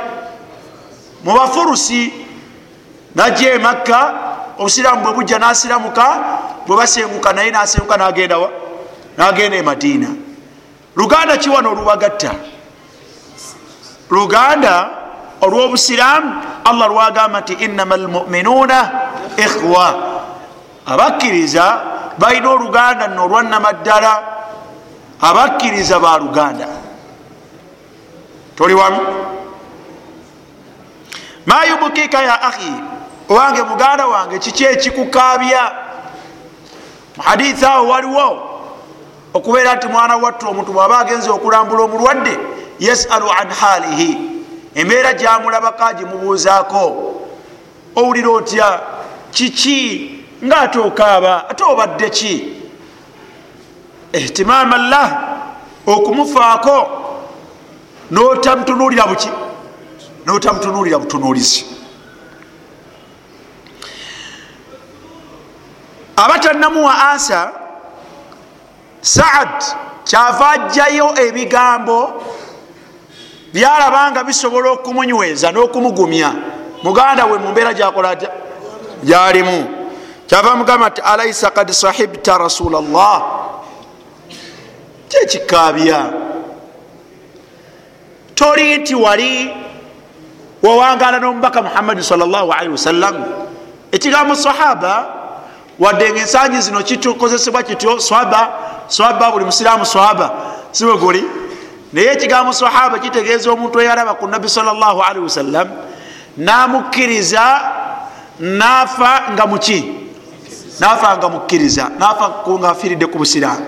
mubafurusi 1.24 2.12
najja 3.14 3.52
emakka 3.52 4.14
obusiraamu 4.58 5.02
bwe 5.02 5.12
bujja 5.12 5.38
nasiramuka 5.38 6.24
bwe 6.66 6.76
basenguka 6.76 7.32
naye 7.32 7.50
nasenguka 7.50 7.96
nagendawa 7.96 8.50
nagenda 9.18 9.56
e 9.56 9.62
madiina. 9.62 10.08
Luganda 10.96 11.36
kiwano 11.36 11.72
olubagatta 11.72 12.34
luganda 14.12 14.90
olwobusiraamu 15.40 16.30
allah 16.64 16.88
lwagamba 16.88 17.40
nti 17.40 17.52
innama 17.52 17.94
almuminuuna 17.94 18.90
ikhwa. 19.36 19.94
Abakkiriza 20.86 21.80
balina 22.18 22.50
oluganda 22.50 23.08
nno 23.08 23.24
olwanama 23.24 23.72
ddala 23.72 24.22
abakkiriza 25.20 25.98
ba 26.00 26.18
luganda. 26.18 26.66
Toli 28.56 28.74
wamu? 28.74 29.00
Ma 31.46 31.64
yubukika 31.64 32.22
ya 32.22 32.42
ahi 32.42 32.72
owange 33.28 33.62
muganda 33.62 34.06
wange 34.06 34.38
kiki 34.38 34.64
ekikukabya 34.64 35.72
muhadithi 37.16 37.64
awo 37.64 37.88
waliwo 37.88 38.48
okubeera 39.34 39.74
nti 39.74 39.88
mwana 39.88 40.16
wattu 40.16 40.48
omuntu 40.48 40.72
bwaba 40.72 40.98
agenze 40.98 41.30
okulambula 41.30 41.82
omulwadde 41.82 42.38
yasalu 42.86 43.28
an 43.40 43.48
halihi 43.50 44.10
embeera 44.74 45.12
gyamulabaka 45.12 45.92
gimubuuzaako. 45.94 46.84
Owulira 47.96 48.30
otya? 48.30 48.80
Kiki? 49.30 50.18
Nga 50.44 50.56
ate 50.60 50.78
okaaba 50.78 51.48
ate 51.50 51.64
obadde 51.64 52.10
ki? 52.10 52.34
Ihtimama 54.12 54.78
llah 54.78 55.10
okumufaako 55.86 56.76
notamutunulira 58.10 59.06
buki 59.06 59.30
notamutunulira 60.26 60.98
butunulizi 60.98 61.64
abatanamuwa 66.16 67.10
ansa 67.10 67.52
saad 69.00 69.64
kyava 70.04 70.50
ajjayo 70.50 71.14
ebigambo 71.26 72.22
byalabanga 73.52 74.24
bisobola 74.24 74.70
okumunyweza 74.70 75.52
n'okumugumya. 75.52 76.32
Muganda 76.82 77.26
we 77.26 77.38
mumbeera 77.38 77.74
gyakola 77.74 78.10
atya? 78.10 78.30
Gyalimu. 79.04 79.68
Kyava 80.26 80.56
mugamba 80.56 80.88
nti 80.88 81.00
alaisa 81.00 81.50
kad 81.50 81.70
sahibta 81.70 82.38
rasula 82.38 82.80
llah 82.80 83.42
kyekikabya 85.12 86.12
toli 88.34 88.78
nti 88.78 88.94
wali 88.94 89.52
wawangala 90.62 91.18
n'omubaka 91.18 91.62
muhammadi 91.62 92.02
salllahalihi 92.02 92.72
wasallam 92.72 93.24
ekigambo 93.92 94.34
sahaba 94.34 95.06
wadde 95.78 96.10
nga 96.12 96.20
ensangi 96.20 96.60
zino 96.60 96.82
kitukozesebwa 96.82 97.62
kityo 97.62 98.00
swaba 98.00 98.52
swaba 98.88 99.30
buli 99.30 99.44
musiraamu 99.44 99.86
swaba 99.86 100.30
siwe 100.70 100.96
guli 100.96 101.24
naye 101.92 102.12
ekigambo 102.12 102.52
sahaba 102.52 102.98
kitegeeza 102.98 103.52
omuntu 103.52 103.80
eyalaba 103.80 104.14
ku 104.14 104.26
nabbi 104.26 104.48
salllahalihi 104.48 105.24
wasallam 105.24 105.68
namukkiriza 106.36 107.60
nafa 108.40 109.22
nga 109.32 109.46
muki 109.46 109.84
nafa 110.80 111.16
nga 111.16 111.28
mukkiriza 111.28 111.90
nafa 111.98 112.44
nga 112.58 112.70
afiridde 112.70 113.06
ku 113.06 113.18
busiraamu. 113.18 113.66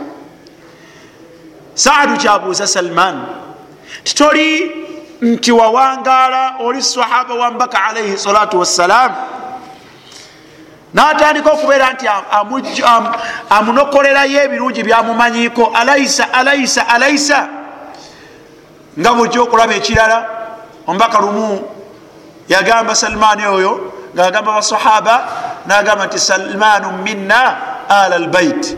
Saadu 1.75 2.17
kyabuuza 2.17 2.67
salman 2.67 3.27
titoli 4.05 4.73
nti 5.21 5.53
wawangala 5.53 6.55
oli 6.59 6.83
sahaba 6.83 7.35
wambaka 7.35 7.85
alaihi 7.85 8.19
salatu 8.19 8.59
wassalam 8.59 9.13
natandika 10.95 11.51
okubeera 11.53 11.93
nti 11.93 12.07
amunokolerayo 13.51 14.43
ebirungi 14.43 14.83
byamumanyiko 14.83 15.67
alaisa 15.75 16.33
alaisa 16.33 16.89
alaisa 16.89 17.49
nga 18.99 19.15
bwojja 19.15 19.43
okulaba 19.43 19.75
ekirala 19.75 20.19
omubaka 20.87 21.19
lumu 21.21 21.63
yagamba 22.49 22.95
salmaani 22.95 23.47
oyo 23.47 23.93
ngaagamba 24.15 24.53
basahaba 24.53 25.15
nagamba 25.67 26.07
nti 26.07 26.19
salmanu 26.19 27.03
minna 27.03 27.41
ala 27.89 28.19
lbait 28.19 28.77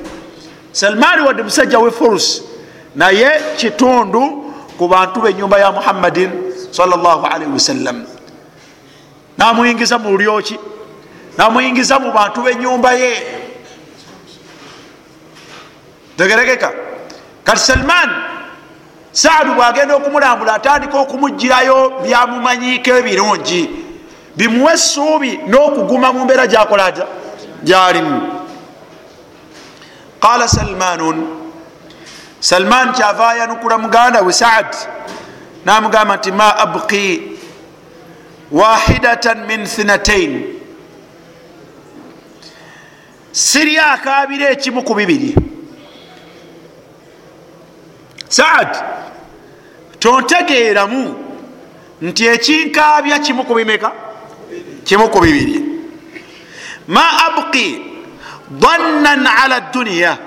salmaani 0.72 1.22
wadde 1.22 1.42
musajja 1.42 1.78
we 1.78 1.90
furus 1.90 2.42
naye 2.94 3.30
kitundu 3.56 4.52
ku 4.78 4.88
bantu 4.88 5.20
benyumba 5.20 5.58
ya 5.58 5.72
muhammadin 5.72 6.30
salllahalihi 6.72 7.52
wasallam 7.52 8.06
namuyingiza 9.38 9.98
mu 9.98 10.10
lulyoki 10.10 10.56
namuyingiza 11.36 11.98
mu 12.00 12.12
bantu 12.12 12.42
benyumba 12.42 12.92
ye. 12.96 13.12
Tegeregeka 16.16 16.72
kati 17.44 17.60
salman 17.60 18.10
saadu 19.16 19.54
bwagenda 19.54 19.96
okumulambula 19.96 20.54
atandika 20.54 20.98
okumugirayo 20.98 21.78
byamumanyiko 22.04 22.90
ebirungi. 23.00 23.62
Bimuwa 24.36 24.72
essuubi 24.74 25.40
n'okuguma 25.48 26.12
mu 26.12 26.24
mbeera 26.24 26.46
gyakola 26.46 26.92
gyalimu. 27.64 28.16
Qala 30.20 30.48
salmanun 30.48 31.16
salman 32.40 32.92
kyava 32.92 33.34
yanukula 33.40 33.78
muganda 33.78 34.20
we 34.22 34.32
saad 34.32 34.68
namugamba 35.64 36.16
nti 36.16 36.30
ma 36.32 36.48
abqi 36.64 37.06
wahidatan 38.52 39.46
min 39.48 39.64
thinatain 39.66 40.32
siri 43.32 43.78
akabira 43.78 44.50
ekimu 44.50 44.82
ku 44.84 44.94
bibiri. 44.94 45.34
Saad 48.28 48.76
tontegeeramu 49.98 51.14
nti 52.02 52.26
ekinkabya 52.26 53.18
kimu 53.18 53.44
ku 53.44 53.54
bimeka? 53.54 53.92
Kimu 54.84 55.08
ku 55.08 55.20
bibiri. 55.20 55.62
Ma 56.86 57.04
abqi 57.26 57.82
dhannan 58.50 59.26
ala 59.26 59.60
duniya 59.60 60.18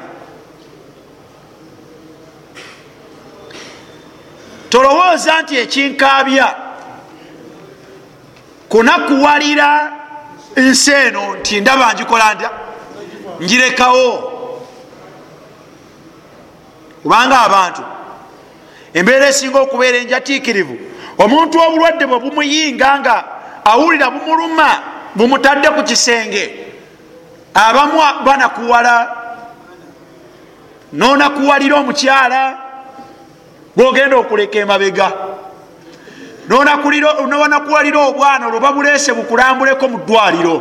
tolowooza 4.70 5.42
nti 5.42 5.58
ekinkabya 5.58 6.56
kunakuwalira 8.70 9.92
nsi 10.58 10.92
eno 10.92 11.36
nti 11.36 11.62
ndaba 11.62 11.94
njikola 11.94 12.34
ntya? 12.34 12.52
Njirekawo 13.40 14.10
kubanga 17.04 17.40
abantu 17.42 17.82
embeera 18.94 19.28
esinga 19.28 19.60
okubeera 19.60 19.98
enjatiikirivu 19.98 20.78
omuntu 21.18 21.60
obulwadde 21.60 22.06
bwe 22.06 22.20
bumuyinga 22.20 23.00
nga 23.00 23.16
awulira 23.66 24.10
bumuluma 24.10 24.70
bumutadde 25.16 25.70
ku 25.70 25.84
kisenge 25.84 26.44
abamu 27.54 28.00
banakuwala. 28.26 29.16
Nonakuwalira 30.94 31.76
omukyala 31.76 32.58
gwogenda 33.76 34.18
okuleka 34.18 34.60
emabega. 34.60 35.12
Nonakuwalira 36.50 38.00
obwana 38.08 38.48
olwo 38.48 38.60
babuleese 38.60 39.14
bukulambuleko 39.14 39.88
mu 39.88 39.98
ddwaliro. 39.98 40.56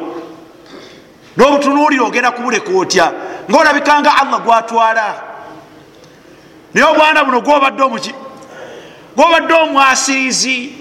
N'obutunuulire 1.37 2.03
ogenda 2.03 2.31
kubuleka 2.31 2.71
otya? 2.77 3.13
Ngaolabikanga 3.51 4.11
allah 4.21 4.41
gwatwala 4.41 5.28
naye 6.75 6.87
obwana 6.87 7.25
buno 7.25 7.41
gwobadde 7.41 7.83
omuki? 7.83 8.15
Gwobadde 9.17 9.55
omwasirizi 9.55 10.73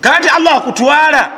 kandi 0.00 0.28
allah 0.28 0.56
akutwala 0.56 1.30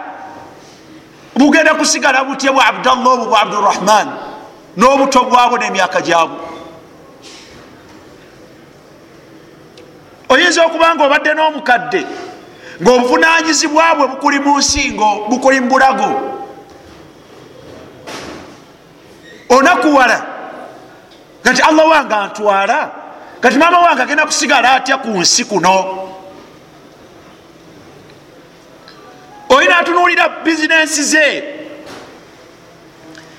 bugenda 1.36 1.74
kusigala 1.74 2.24
butya 2.24 2.52
bwa 2.52 2.66
abdallah 2.66 3.12
obwo 3.12 3.26
bwa 3.26 3.40
abdurahman 3.40 4.08
n'obuto 4.76 5.24
bwabwo 5.24 5.58
n'emyaka 5.58 6.00
gyabwo. 6.00 6.40
Oyinza 10.28 10.66
okuba 10.66 10.94
nga 10.94 11.04
obadde 11.04 11.34
n'omukadde 11.34 12.06
ngaobuvunanyizibwa 12.82 13.94
bwe 13.94 14.06
bukuli 14.08 14.38
mu 14.38 14.58
nsingo 14.58 15.26
bukuli 15.28 15.60
mu 15.60 15.68
bulago. 15.68 16.10
Onakuwala 19.48 20.31
kati 21.42 21.62
allah 21.62 21.88
wange 21.88 22.14
antwala. 22.14 22.90
Kati 23.40 23.58
maama 23.58 23.78
wange 23.78 24.02
agenda 24.02 24.26
kusigala 24.26 24.72
atya 24.72 24.96
ku 24.98 25.08
nsi 25.08 25.44
kuno? 25.44 26.08
Olina 29.48 29.78
atunuulira 29.78 30.28
bizinensi 30.44 31.02
ze? 31.02 31.44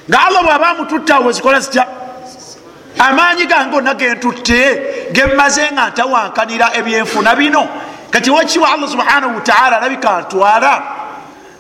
Nga 0.10 0.20
allah 0.28 0.44
bwaba 0.44 0.68
amututtawo 0.68 1.26
wezikola 1.26 1.60
zitya? 1.60 1.88
Amaanyi 3.00 3.46
gange 3.46 3.76
onna 3.78 3.94
gentutte 3.94 5.10
gemmaze 5.12 5.72
nga 5.72 5.90
ntawankanira 5.90 6.74
ebyenfuna 6.74 7.36
bino. 7.36 7.68
Kati 8.12 8.32
wekiwa 8.32 8.72
allah 8.74 8.90
subhanahu 8.90 9.36
wataala 9.36 9.78
alabika 9.78 10.22
ntwala 10.22 10.84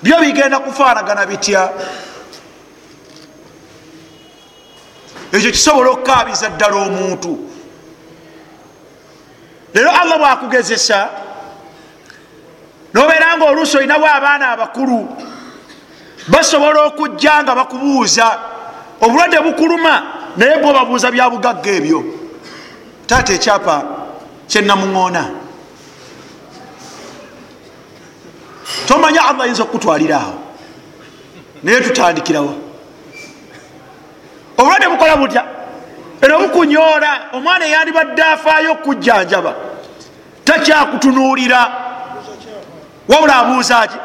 byo 0.03 0.19
bigenda 0.19 0.59
kufaanagana 0.59 1.25
bitya 1.25 1.69
ekyo 5.33 5.51
kisobola 5.51 5.89
okukabiza 5.89 6.49
ddala 6.49 6.75
omuntu. 6.75 7.31
Leero 9.73 9.91
allah 9.91 10.17
bwakugezesa 10.17 11.09
nobeera 12.93 13.37
nga 13.37 13.45
oluusi 13.45 13.77
olinawo 13.77 14.05
abaana 14.05 14.49
abakulu 14.49 14.99
basobola 16.27 16.83
okujja 16.83 17.43
nga 17.43 17.55
bakubuuza 17.55 18.27
obulwadde 19.01 19.39
bukuluma 19.39 19.93
naye 20.37 20.57
bwe 20.61 20.73
babuuza 20.73 21.11
bya 21.11 21.29
bugagga 21.29 21.71
ebyo. 21.71 21.99
Taata 23.07 23.33
ekyapa 23.33 23.75
kyenamuŋoona 24.47 25.23
tomanya 28.87 29.21
allah 29.29 29.43
ayinza 29.43 29.63
okukutwalira 29.63 30.21
awo 30.21 30.37
naye 31.63 31.81
tutandikirawo 31.81 32.62
obulwadde 34.57 34.87
bukola 34.89 35.15
butya? 35.17 35.43
Era 36.21 36.39
bukunyoola 36.39 37.11
omwana 37.33 37.65
eyandibadde 37.65 38.23
afaayo 38.23 38.71
okujjanjaba 38.71 39.53
takyakutunuulira. 40.45 41.71
Wabula 43.07 43.35
abuuza 43.35 43.87
ki? 43.87 43.97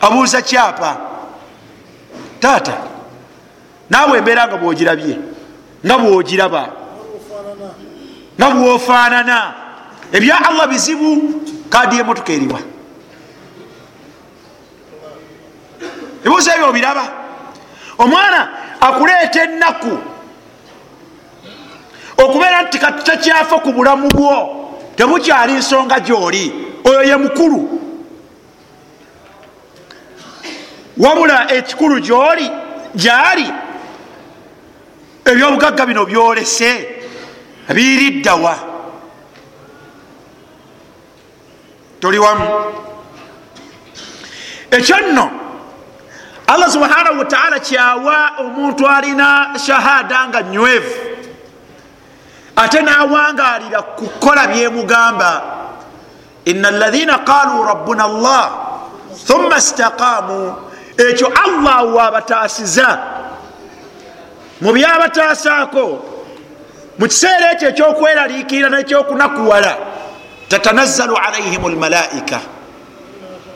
Abuuza 0.00 0.42
kyapa. 0.42 0.96
Taata 2.40 2.72
naawe 3.90 4.18
embeera 4.18 4.48
nga 4.48 4.56
bwogirabye 4.56 5.18
nga 5.86 5.98
bwogiraba 5.98 6.68
nga 8.38 8.50
bwofaanana. 8.50 9.54
Ebya 10.12 10.46
allah 10.48 10.68
bizibu 10.68 11.42
kadi 11.70 11.98
emotoka 11.98 12.32
eriwa 12.32 12.60
ebibuuzo 16.24 16.50
ebyo 16.50 16.68
obiraba? 16.68 17.04
Omwana 17.98 18.48
akuleeta 18.86 19.42
ennaku 19.44 19.98
okubeera 22.22 22.62
nti 22.62 22.78
katakyafa 22.78 23.58
ku 23.58 23.72
bulamu 23.72 24.08
bwo 24.08 24.36
tebukyali 24.96 25.52
nsonga 25.52 26.00
gyoli. 26.00 26.44
Oyo 26.84 27.02
ye 27.02 27.16
mukulu. 27.16 27.60
Wabula 30.96 31.52
ekikulu 31.52 32.00
gyoli 32.00 32.50
gyali 32.94 33.48
ebyobugagga 35.24 35.86
bino 35.86 36.04
byolese 36.04 36.70
biiriddawa 37.74 38.54
toli 42.00 42.18
wamu. 42.18 42.46
Ekyo 44.70 44.96
nno 45.00 45.43
allah 46.46 46.68
subhanahu 46.70 47.18
wataala 47.18 47.58
kyawa 47.60 48.30
omuntu 48.38 48.88
alina 48.88 49.50
shahada 49.66 50.28
nga 50.28 50.42
nywevu 50.42 50.94
ate 52.56 52.82
nawangalira 52.82 53.82
kukola 53.82 54.46
byemugamba 54.46 55.42
ina 56.44 56.68
alaina 56.68 57.18
qaluu 57.18 57.64
rabbuna 57.64 58.04
allah 58.04 58.50
thumma 59.26 59.60
staqamu 59.60 60.54
ekyo 60.98 61.26
allah 61.44 61.94
wabataasiza. 61.94 62.98
Mu 64.60 64.72
byabatasaako 64.72 65.84
mu 66.98 67.06
kiseera 67.08 67.52
ekyo 67.52 67.68
ekyokweraliikirira 67.68 68.68
nekyokunakuwala 68.70 69.76
tatanazzalu 70.48 71.16
alaihim 71.16 71.66
lmalaika 71.68 72.40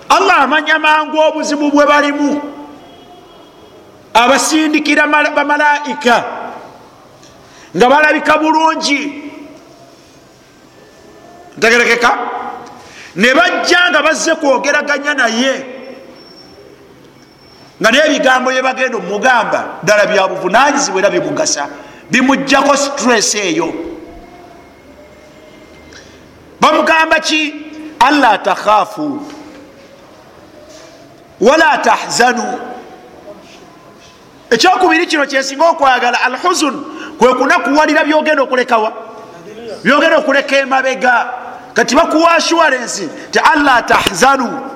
allah 0.09 0.43
amanya 0.43 0.79
mangu 0.79 1.19
obuzibu 1.19 1.71
bwe 1.71 1.87
balimu 1.87 2.43
abasindikira 4.15 5.07
bamalaika 5.07 6.25
nga 7.77 7.89
balabika 7.89 8.39
bulungi. 8.39 9.31
Ntegerekeka. 11.57 12.19
Ne 13.17 13.35
bajja 13.35 13.91
nga 13.91 14.03
bazze 14.03 14.35
kwogeraganya 14.35 15.15
naye 15.15 15.67
nga 17.81 17.91
naye 17.91 18.07
ebigambo 18.07 18.51
bye 18.51 18.63
bagenda 18.63 18.99
omugamba 18.99 19.81
ddala 19.83 20.07
byabuvunanyizibwa 20.07 21.01
era 21.01 21.11
bimugasa 21.11 21.69
bimugjako 22.11 22.77
stress 22.77 23.35
eyo. 23.35 23.69
Bamugamba 26.61 27.21
ki? 27.21 27.55
Alla 28.01 28.39
takhafu 28.39 29.23
wala 31.41 31.79
tahzanu 31.79 32.59
ekyokubiri 34.51 35.07
kino 35.07 35.27
kyensinga 35.27 35.65
okwagala 35.69 36.21
alhuzun 36.23 36.85
kwe 37.19 37.35
kunakuwalira 37.35 38.05
byogenda 38.05 38.43
okulekawa 38.43 38.93
byogenda 39.85 40.19
okuleka 40.19 40.57
emabega. 40.57 41.29
Kati 41.75 41.95
bakuwa 41.95 42.31
assurance 42.33 43.09
ti 43.31 43.39
alla 43.39 43.83
tahzanu. 43.83 44.71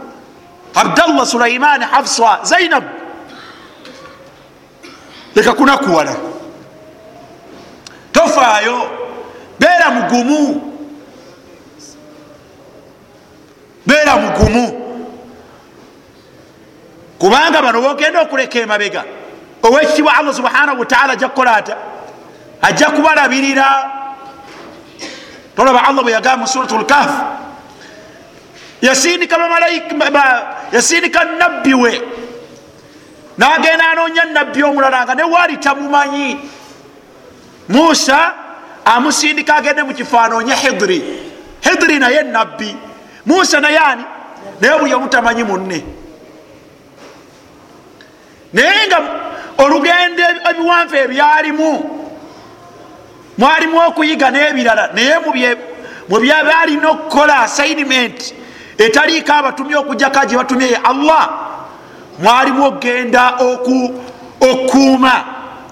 Abdallah 0.74 1.26
sulaiman 1.26 1.82
hafsa 1.82 2.38
zainab. 2.42 2.85
Leka 5.35 5.52
kunakuwala. 5.52 6.16
Tofaayo 8.12 8.90
beera 9.58 9.90
mugumu. 9.90 10.72
Beera 13.87 14.16
mugumu. 14.16 14.78
Kubanga 17.18 17.62
bano 17.62 17.80
bogenda 17.80 18.20
okuleka 18.22 18.58
emabega 18.58 19.04
owekitibwa 19.62 20.16
allah 20.16 20.35
subhanahu 20.35 20.81
wataala 20.81 21.12
ajja 21.12 21.29
kukola 21.29 21.57
ata 21.57 21.77
ajja 22.62 22.90
kubalabirira. 22.90 23.90
Tolaba 25.57 25.85
allah 25.85 26.03
bwe 26.03 26.12
yagamba 26.12 26.37
mu 26.37 26.46
surat 26.46 26.70
lkafu 26.72 27.22
yasindika 28.83 29.37
yasindika 30.72 31.25
nabbi 31.25 31.75
we 31.75 32.03
nagenda 33.38 33.90
anoonya 33.90 34.25
nabbi 34.25 34.62
omulala 34.62 35.05
nga 35.05 35.14
newaali 35.14 35.57
tamumanyi. 35.57 36.38
Musa 37.68 38.35
amusindika 38.85 39.57
agende 39.57 39.83
mukifo 39.83 40.18
anoonye 40.20 40.55
hidiri 40.55 41.03
hidiri 41.61 41.98
naye 41.98 42.22
nabbi 42.22 42.77
musa 43.27 43.61
naye 43.61 43.79
ani? 43.79 44.05
Naye 44.61 44.79
buli 44.79 44.94
omutamanyi 44.94 45.44
munne. 45.44 45.85
Naye 48.53 48.87
nga 48.87 48.98
olugendo 49.64 50.22
ebiwanvu 50.51 50.96
ebyalimu. 50.96 51.72
Mwalimu 53.38 53.79
okuyiga 53.88 54.31
n'ebirala 54.31 54.90
naye 54.94 55.16
mubyabalina 56.09 56.90
okukola 56.90 57.40
assignment 57.40 58.35
etaliiko 58.79 59.33
abatumye 59.33 59.77
okujjaka 59.77 60.27
gye 60.27 60.37
batumye 60.37 60.66
ye 60.66 60.77
allah 60.77 61.25
mwalimu 62.18 62.64
okgenda 62.66 63.37
okukuuma 63.48 65.14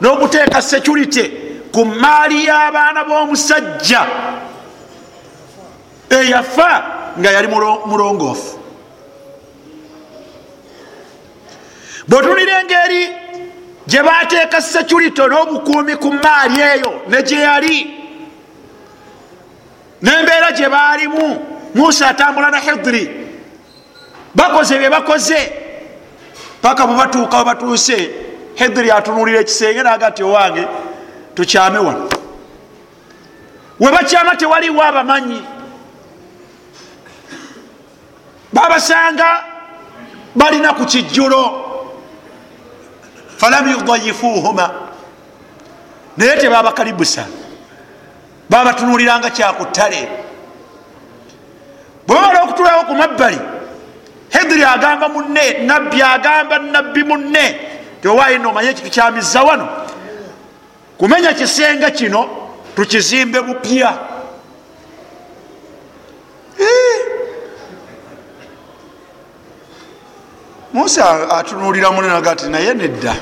n'okuteeka 0.01 0.63
security 0.63 1.25
ku 1.73 1.85
maali 1.85 2.47
y'abaana 2.47 3.05
b'omusajja. 3.05 4.07
Eyafa 6.11 6.85
nga 7.19 7.31
yali 7.31 7.49
mulongoofu. 7.87 8.59
Bwetunira 12.09 12.61
engeri 12.61 13.03
gye 13.91 14.03
bateeka 14.03 14.61
security 14.63 15.23
n'obukuumi 15.23 15.97
ku 15.97 16.13
maali 16.13 16.61
eyo 16.61 17.03
ne 17.09 17.23
gye 17.23 17.39
yali. 17.41 17.79
N'embeera 20.03 20.51
gye 20.53 20.69
baalimu 20.69 21.27
musa 21.75 22.09
atambula 22.09 22.51
na 22.51 22.59
hidiri 22.61 23.05
bakoze 24.35 24.79
bye 24.79 24.91
bakoze. 24.91 25.41
Paka 26.63 26.87
bwebatuuka 26.87 27.39
webatuuse 27.39 28.11
hidiri 28.55 28.91
atunulira 28.91 29.41
ekisenge 29.41 29.83
naga 29.83 30.11
ti 30.11 30.23
owange 30.23 30.69
tukyame 31.35 31.79
wano. 31.79 32.09
Webakyama 33.81 34.37
tewaliwo 34.37 34.83
abamanyi. 34.83 35.43
Babasanga 38.53 39.45
balina 40.37 40.73
ku 40.75 40.85
kijjulo 40.85 41.70
falam 43.41 43.69
yudayifuhuma 43.69 44.71
naye 46.17 46.37
tebabakalibusa 46.37 47.25
babatunuliranga 48.51 49.31
kyakutale. 49.31 50.09
Bwebamala 52.07 52.43
okutulawo 52.43 52.83
ku 52.85 52.95
mabbali 52.95 53.39
hidiri 54.29 54.65
agamba 54.65 55.09
munne 55.09 55.65
nabbi 55.67 56.03
agamba 56.03 56.59
nabbi 56.59 57.03
munne. 57.05 57.61
Tewayina 58.03 58.49
omanye 58.49 58.71
ekintu 58.71 58.91
kyamiza 58.91 59.43
wano? 59.43 59.69
Kumenya 60.99 61.33
kisenge 61.33 61.91
kino 61.91 62.29
tukizimbe 62.77 63.41
bupya 63.41 63.99
musa 70.73 71.29
atunulira 71.31 71.91
munenaga 71.91 72.37
ti 72.37 72.47
naye 72.49 72.75
nedda 72.75 73.15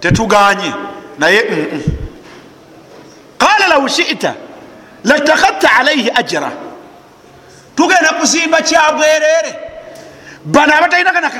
tetuganye 0.00 0.74
naye 1.18 1.42
qala 3.38 3.68
law 3.68 3.88
shita 3.88 4.34
latakadta 5.04 5.68
alaihi 5.78 6.10
ajra. 6.10 6.50
Tugenda 7.76 8.12
kuzimba 8.20 8.62
kyabwerere 8.62 9.54
bano 10.44 10.72
abatalina 10.76 11.30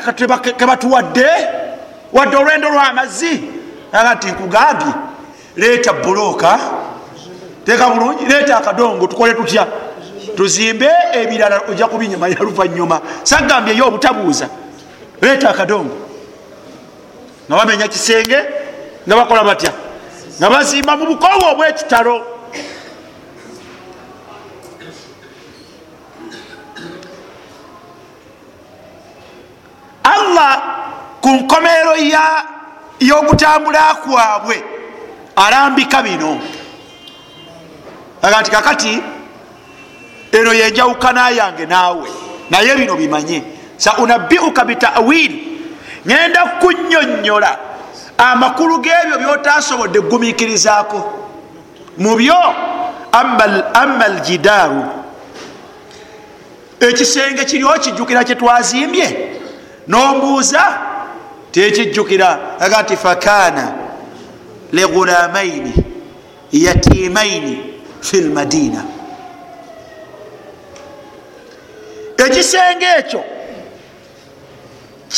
kebatuwadde 0.59 1.27
wadde 2.13 2.37
olwendo 2.37 2.69
lwamazzi 2.69 3.41
aga 3.93 4.17
ti 4.17 4.27
nkugambye 4.27 4.93
leeta 5.57 5.93
buloka 5.93 6.59
teeka 7.65 7.89
bulungi 7.91 8.25
leeta 8.27 8.57
akadongo 8.59 9.07
tukole 9.07 9.35
tutya? 9.35 9.67
Tuzimbe 10.37 10.89
ebirala 11.13 11.61
ojja 11.69 11.87
kubinyamalira 11.87 12.45
luvanyuma 12.45 13.01
sagambyeyo 13.23 13.87
obutabuuza 13.87 14.49
leeta 15.23 15.51
akadongo 15.51 15.97
nga 17.49 17.57
bamenya 17.57 17.89
kisenge 17.89 18.39
nga 19.07 19.17
bakola 19.17 19.45
batya? 19.45 19.73
Nga 20.39 20.51
bazimba 20.51 20.97
mu 20.97 21.05
bukowa 21.07 21.55
obwekitalo 21.55 22.17
allah 30.05 30.53
ku 31.23 31.29
nkomeero 31.29 31.95
y'okutambula 33.01 33.95
kwabwe 34.03 34.57
alambika 35.37 36.03
bino. 36.03 36.41
Aga 38.23 38.41
nti 38.41 38.51
kakati 38.51 39.03
eno 40.33 40.53
yenjawukana 40.55 41.31
yange 41.31 41.67
naawe 41.67 42.09
naye 42.51 42.75
bino 42.77 42.97
bimanye 42.97 43.56
saunabiuka 43.77 44.65
bitawiri 44.65 45.59
ngenda 46.07 46.45
kunyonyola 46.61 47.59
amakulu 48.19 48.79
g'ebyo 48.79 49.19
byotasobodde 49.19 50.01
kugumikirizaako 50.01 50.99
mu 51.99 52.17
byo 52.17 52.41
ama 53.13 54.05
aljidaaru 54.05 54.85
ekisenge 56.81 57.45
kiri 57.45 57.65
okijjukira 57.65 58.25
kyetwazimbye 58.25 59.09
nombuuza 59.89 60.79
tekijjukira. 61.53 62.39
Aga 62.61 62.83
nti 62.83 62.97
fakana 62.97 63.73
ligulamaini 64.73 65.75
yatimaini 66.53 67.75
fi 68.01 68.21
lmadina 68.21 68.85
ekisenge 72.17 72.87
ekyo 72.99 73.25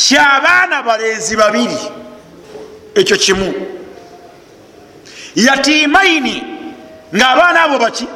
kyabaana 0.07 0.83
balenzi 0.83 1.35
babiri 1.35 1.77
ekyo 2.95 3.17
kimu. 3.17 3.53
Yatimaini 5.35 6.43
ngaabaana 7.15 7.61
abo 7.63 7.77
baki? 7.79 8.07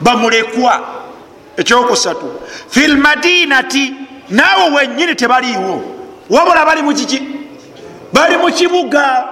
Bamulekwa. 0.00 0.74
Ekyokusatu 1.56 2.40
fi 2.70 2.86
lmadinati 2.86 3.94
naawe 4.30 4.70
wenyini 4.76 5.14
tebaliiwo. 5.14 5.82
Wabula 6.30 6.64
bali 6.66 6.82
mukiki 6.82 7.22
bali 8.12 8.36
mu 8.36 8.52
kibuga. 8.52 9.24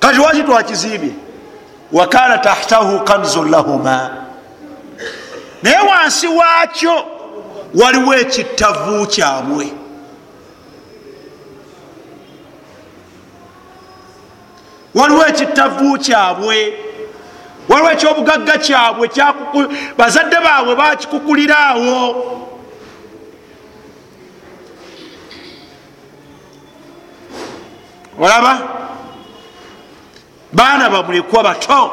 Kati 0.00 0.20
waki 0.20 0.42
twakizimbye? 0.42 1.10
Wakana 1.92 2.38
tahtahu 2.38 3.00
kanzun 3.04 3.50
lahuma 3.50 4.27
naye 5.62 5.78
wansi 5.90 6.26
waakyo 6.28 6.94
waliwo 7.74 8.14
ekittavu 8.14 9.06
kyabwe. 9.06 9.66
Waliwo 14.94 15.22
ekittavu 15.30 15.88
kyabwe 16.04 16.58
waliwo 17.68 17.90
ekyobugagga 17.94 18.54
kyabwe 18.64 19.06
bazadde 19.98 20.36
baabwe 20.46 20.72
bakikukuliraawo 20.80 21.98
olaba 28.18 28.58
baana 30.52 30.90
bamulekwa 30.90 31.42
bato 31.42 31.90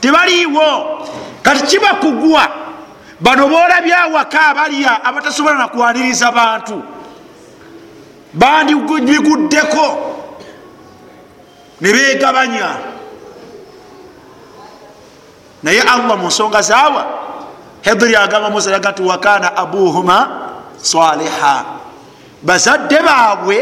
tebaliiwo 0.00 1.06
kati 1.42 1.62
kiba 1.66 1.94
kugwa 1.94 2.48
bano 3.20 3.48
boolabyawaka 3.48 4.40
abalya 4.52 5.04
abatasobola 5.04 5.54
nakwaniriza 5.58 6.32
bantu. 6.32 6.82
Bandibiguddeko 8.34 9.86
ne 11.80 11.92
begabanya 11.92 12.68
naye 15.62 15.80
allah 15.80 16.16
mu 16.16 16.28
nsonga 16.28 16.60
zaawa. 16.62 17.02
Hedri 17.82 18.16
agamba 18.16 18.50
musalaga 18.50 18.92
ti 18.92 19.02
wakana 19.02 19.56
abuhuma 19.56 20.18
saliha 20.76 21.64
bazadde 22.42 22.98
baabwe 23.00 23.56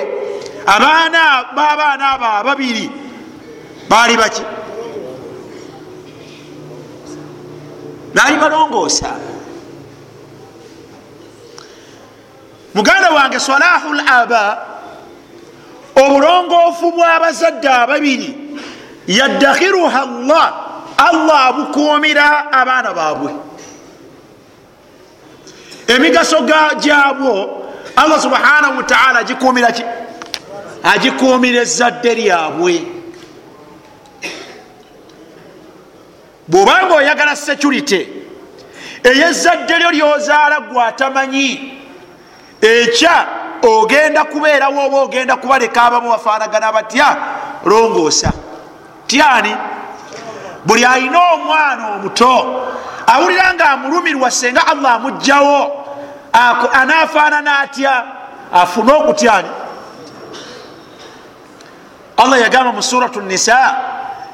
abaana 0.66 1.44
babaana 1.54 2.04
abo 2.16 2.24
ababiri 2.24 2.90
baali 3.88 4.16
baki? 4.16 4.42
Baali 8.14 8.36
balongoosa 8.36 9.33
muganda 12.74 13.10
wange 13.10 13.40
salahu 13.40 13.94
l 13.94 14.00
aba 14.06 14.66
obulongoofu 15.96 16.92
bw'abazadde 16.92 17.68
ababiri 17.68 18.34
yaddakhiruha 19.06 20.04
llah 20.26 20.52
allah 20.96 21.46
abukuumira 21.46 22.52
abaana 22.52 22.94
baabwe. 22.94 23.32
Emigaso 25.88 26.40
gyabwo 26.80 27.64
allah 27.96 28.20
subhanahu 28.20 28.76
wataala 28.76 29.18
agikuumira 29.18 29.72
ki? 29.72 29.84
Agikuumira 30.82 31.60
ezzadde 31.62 32.14
lyabwe. 32.14 32.82
Bwobanga 36.48 36.94
oyagala 36.94 37.36
security 37.36 38.08
eyezzadde 39.04 39.78
lyo 39.78 39.90
lyozaala 39.90 40.60
gwatamanyi 40.60 41.73
ekya 42.60 43.26
ogenda 43.62 44.24
kubeerawo 44.24 44.86
oba 44.86 45.00
ogenda 45.00 45.36
kubaleka 45.36 45.82
abamu 45.82 46.10
bafaanagana 46.10 46.72
batya? 46.72 47.16
Longoosa. 47.64 48.32
Tyani 49.06 49.56
buli 50.64 50.84
alina 50.84 51.20
omwana 51.34 51.88
omuto 51.88 52.64
awulira 53.06 53.54
nga 53.54 53.70
amulumirwa 53.70 54.30
senga 54.30 54.66
allah 54.66 54.92
amugjawo 54.94 55.86
anaafaanana 56.72 57.58
atya? 57.58 58.04
Afune 58.52 58.92
okutyani 58.92 59.48
allah 62.16 62.40
yagamba 62.40 62.72
mu 62.72 62.82
suratu 62.82 63.20
nisa 63.20 63.76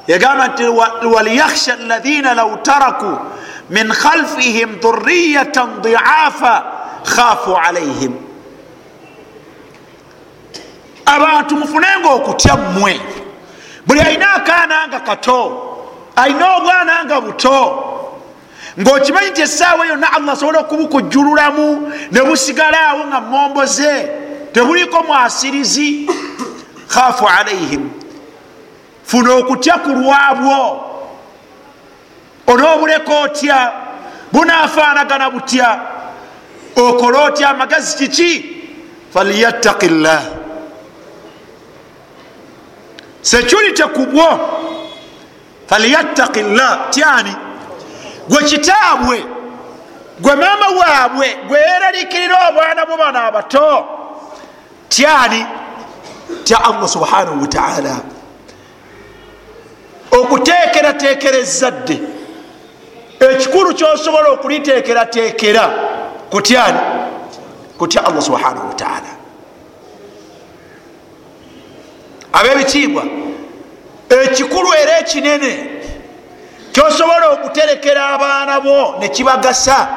yagamba 0.07 0.49
nti 0.49 0.65
waliyakhsha 1.07 1.75
alaina 1.81 2.35
lau 2.35 2.61
taraku 2.63 3.19
min 3.71 3.89
khalfihim 3.89 4.81
dhuriyatan 4.81 5.81
diafa 5.83 6.80
khafu 7.05 7.57
alaihim 7.57 8.15
abantu 11.07 11.57
mufunenga 11.57 12.09
okutya 12.09 12.57
mmwe. 12.57 13.01
Buli 13.87 14.01
alina 14.01 14.33
akaana 14.33 14.89
nga 14.89 15.01
kato 15.01 15.67
alina 16.17 16.57
obwana 16.57 17.05
nga 17.05 17.21
buto. 17.21 17.87
Ngaokimanyi 18.81 19.31
nti 19.31 19.43
essaawa 19.43 19.87
yonna 19.87 20.13
allah 20.13 20.33
asobola 20.33 20.61
okubukujjululamu 20.61 21.93
ne 22.11 22.23
busigalaawo 22.23 23.05
nga 23.07 23.21
momboze 23.21 24.09
tebuliko 24.53 25.03
mwasirizi. 25.03 26.11
Khafu 26.89 27.29
alaihim 27.29 27.91
funa 29.05 29.35
okutya 29.35 29.79
ku 29.79 29.89
lwabwo. 29.91 30.87
Onoobuleka 32.47 33.21
otya 33.21 33.73
bunafaanagana 34.33 35.31
butya 35.31 35.81
okole 36.77 37.19
otya 37.19 37.49
amagazi 37.51 37.97
kiki? 37.99 38.57
Falyattaki 39.15 39.89
llah 39.89 40.23
security 43.23 43.83
kubwo 43.83 44.41
falyattaki 45.67 46.43
llah 46.43 46.91
tyani? 46.91 47.35
Gwe 48.29 48.43
kitaabwe 48.43 49.25
gwe 50.21 50.37
maama 50.37 50.69
waabwe 50.69 51.37
gwe 51.49 51.59
yeraliikirira 51.59 52.49
obwana 52.49 52.87
bwo 52.87 52.97
bana 52.97 53.25
abato. 53.25 53.89
Tyani? 54.89 55.47
Tya 56.45 56.65
allah 56.65 56.89
subhanahu 56.89 57.43
wataala 57.43 57.97
okuteekerateekera 60.11 61.39
ezadde 61.39 61.99
ekikulu 63.21 63.75
kyosobola 63.75 64.29
okuliteekerateekera 64.29 65.90
kutyani 66.31 66.79
kutya 67.79 68.05
allah 68.07 68.23
subhanahu 68.23 68.69
wataala 68.69 69.11
abebitiibwa 72.33 73.05
ekikulu 74.09 74.75
era 74.75 74.99
ekinene 74.99 75.81
kyosobola 76.73 77.29
okuterekera 77.31 78.09
abaana 78.09 78.61
bo 78.61 78.97
nekibagasa 79.01 79.89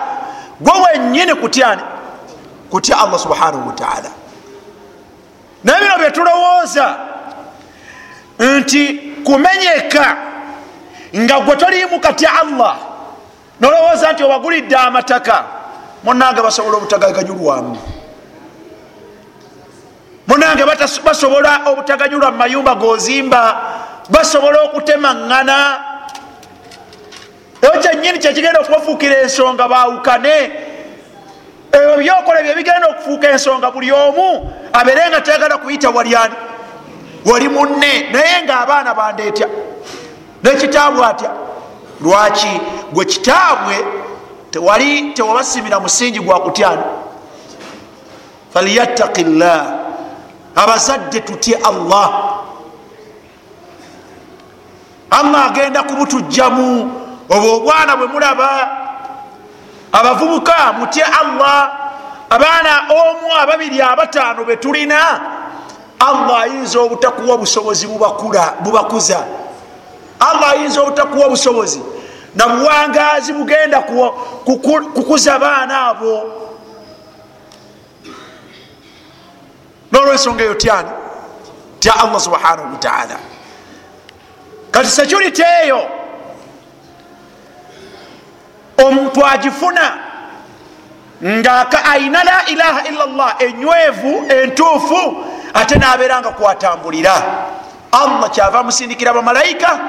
gwe 0.60 0.74
wenyini 0.84 1.36
kutyani 1.36 1.82
kutya 2.70 2.98
allah 2.98 3.20
subhanahu 3.20 3.68
wataala 3.68 4.10
naye 5.64 5.82
bino 5.82 5.98
byetulowooza 5.98 6.96
nti 8.40 8.88
kumenyeka 9.24 10.18
nga 11.16 11.40
gwe 11.40 11.56
toliimu 11.56 12.00
katya 12.00 12.34
allah 12.42 12.78
nolowooza 13.60 14.14
nti 14.14 14.24
owagulidde 14.24 14.76
amataka 14.76 15.44
munange 16.04 16.42
basobola 16.42 16.78
obutagaganyulwamu 16.78 17.78
munange 20.28 20.64
basobola 21.06 21.62
obutaganyulwa 21.66 22.32
mu 22.32 22.38
mayumba 22.38 22.76
gozimba 22.76 23.44
basobola 24.10 24.62
okutemaŋŋana. 24.68 25.58
Eyo 27.62 27.80
kyenyini 27.82 28.20
kyekigenda 28.20 28.60
okubafuukira 28.60 29.16
ensonga 29.24 29.68
bawukane 29.68 30.36
ebyo 31.72 31.96
byokola 31.98 32.44
bye 32.44 32.56
bigenda 32.56 32.88
okufuuka 32.88 33.32
ensonga 33.32 33.72
buli 33.72 33.92
omu 33.92 34.52
abeere 34.74 35.10
nga 35.10 35.22
tayagala 35.22 35.58
kuyita 35.58 35.90
walyani 35.90 36.36
wali 37.26 37.48
munne 37.50 38.12
naye 38.12 38.44
nga 38.44 38.60
abaana 38.60 38.94
bandeetya 38.94 39.48
nekitaabwe 40.44 41.06
atya? 41.06 41.32
Lwaki? 42.02 42.62
Gwe 42.94 43.06
kitaabwe 43.06 43.76
tewali 44.54 45.12
tewabasimira 45.14 45.80
musingi 45.80 46.20
gwakutyani 46.20 46.82
falyattaki 48.54 49.24
llah 49.24 49.66
abazadde 50.56 51.20
tutye 51.20 51.56
allah. 51.56 52.10
Allah 55.12 55.46
agenda 55.46 55.84
kubutujjamu. 55.84 56.92
Obwo 57.30 57.56
obwana 57.56 57.96
bwe 57.98 58.08
mulaba 58.08 58.68
abavubuka 59.92 60.74
mutye 60.74 61.04
allah. 61.04 61.72
Abaana 62.30 62.82
omu 62.90 63.36
ababiri 63.42 63.82
abataano 63.82 64.46
betulina 64.46 65.20
allah 66.00 66.42
ayinza 66.42 66.80
obutakuwa 66.80 67.38
busobozi 67.38 67.88
bubakuza. 68.62 69.26
Allah 70.20 70.50
ayinza 70.52 70.82
obutakuwa 70.82 71.30
busobozi 71.30 71.82
na 72.36 72.48
buwangazi 72.48 73.34
bugenda 73.34 73.82
kukuza 74.94 75.40
baana 75.40 75.88
abo. 75.88 76.40
Nolwensonga 79.92 80.44
eyo 80.44 80.54
tyani? 80.54 80.90
Tya 81.80 82.00
allah 82.00 82.20
subhanahu 82.22 82.72
wataala 82.74 83.16
kati 84.72 84.88
security 84.90 85.44
eyo 85.64 85.90
omuntu 88.86 89.26
agifuna 89.26 89.98
nga 91.24 91.84
ayina 91.92 92.24
la 92.24 92.46
ilaha 92.46 92.88
illa 92.88 93.06
llah 93.06 93.36
enywevu 93.40 94.26
entuufu 94.32 95.26
ate 95.54 95.76
nabeera 95.76 96.20
nga 96.22 96.30
kwatambulira. 96.32 97.24
Allah 97.92 98.30
kyava 98.32 98.60
amusindikira 98.60 99.14
bamalayika 99.14 99.80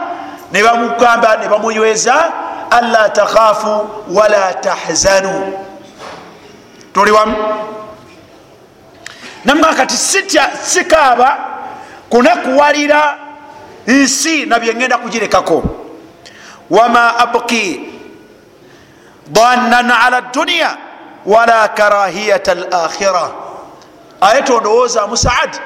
ne 0.55 0.63
bamugamba 0.63 1.37
ne 1.37 1.49
bamunyweza 1.49 2.33
anla 2.71 3.09
takhafu 3.09 3.91
wala 4.09 4.55
tahzanu. 4.55 5.53
Tuli 6.93 7.11
wamu. 7.11 7.37
Namuga 9.45 9.75
kati 9.75 9.97
sitya 9.97 10.51
sikaaba 10.63 11.39
kunakuwalira 12.11 13.19
nsi 13.87 14.47
nabye 14.47 14.75
ngenda 14.75 14.99
kugirekako. 14.99 15.63
Wama 16.71 17.19
abki 17.19 17.81
danan 19.27 19.91
ala 19.91 20.21
duniya 20.21 20.77
wala 21.27 21.69
karahiyata 21.69 22.53
al 22.53 22.67
akhira 22.85 23.31
aye 24.21 24.43
tondowoozamu 24.43 25.17
saadi 25.17 25.59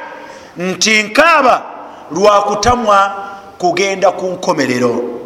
nti 0.56 1.02
nkaaba 1.02 1.62
lwakutamwa 2.10 3.14
kugenda 3.58 4.12
ku 4.12 4.26
nkomerero. 4.26 5.18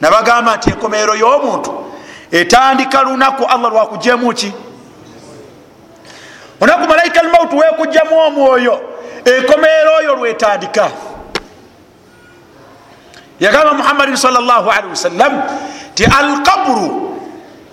Nabagamba 0.00 0.56
nti 0.56 0.70
enkomerero 0.70 1.14
y'omuntu 1.14 1.72
etandika 2.30 3.02
lunaku 3.02 3.44
allah 3.44 3.70
lwakujemu 3.70 4.34
ki? 4.34 4.52
Onaku 6.60 6.88
malaika 6.88 7.20
almauti 7.20 7.56
wekujjamu 7.56 8.18
omwoyo 8.18 8.80
enkomerero 9.24 9.90
oyo 9.98 10.14
lwetandika. 10.16 10.90
Yagamba 13.40 13.72
muhammadin 13.72 14.16
salllahalihi 14.16 14.88
wasallam 14.90 15.42
ti 15.94 16.04
alkaburu 16.04 17.18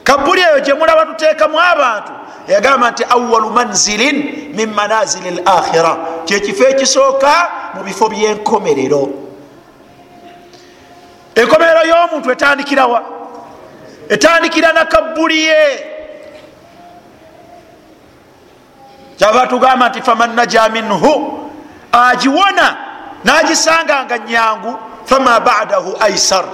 kabuli 0.03 0.41
eyo 0.41 0.59
gyemulaba 0.59 1.05
tuteekamu 1.05 1.59
abantu. 1.59 2.11
Yagamba 2.47 2.91
nti 2.91 3.03
awalu 3.09 3.49
manzilin 3.49 4.51
min 4.55 4.73
manazili 4.73 5.29
l 5.29 5.41
akhira 5.45 5.97
kyekifo 6.25 6.63
ekisooka 6.63 7.51
mu 7.75 7.83
bifo 7.83 8.09
byenkomerero 8.09 9.22
enkomerero 11.35 11.83
y'omuntu 11.85 12.31
etandikirawa 12.31 13.03
etandikira 14.09 14.73
nakabuli 14.73 15.43
ye. 15.43 15.89
Kyava 19.17 19.47
tugamba 19.47 19.89
nti 19.89 20.01
faman 20.01 20.35
naja 20.35 20.69
minhu 20.69 21.49
agiwona 21.91 22.77
nagisanga 23.23 24.05
nga 24.05 24.17
nyangu 24.17 24.75
fama 25.05 25.39
badahu 25.39 25.97
aisar 25.99 26.45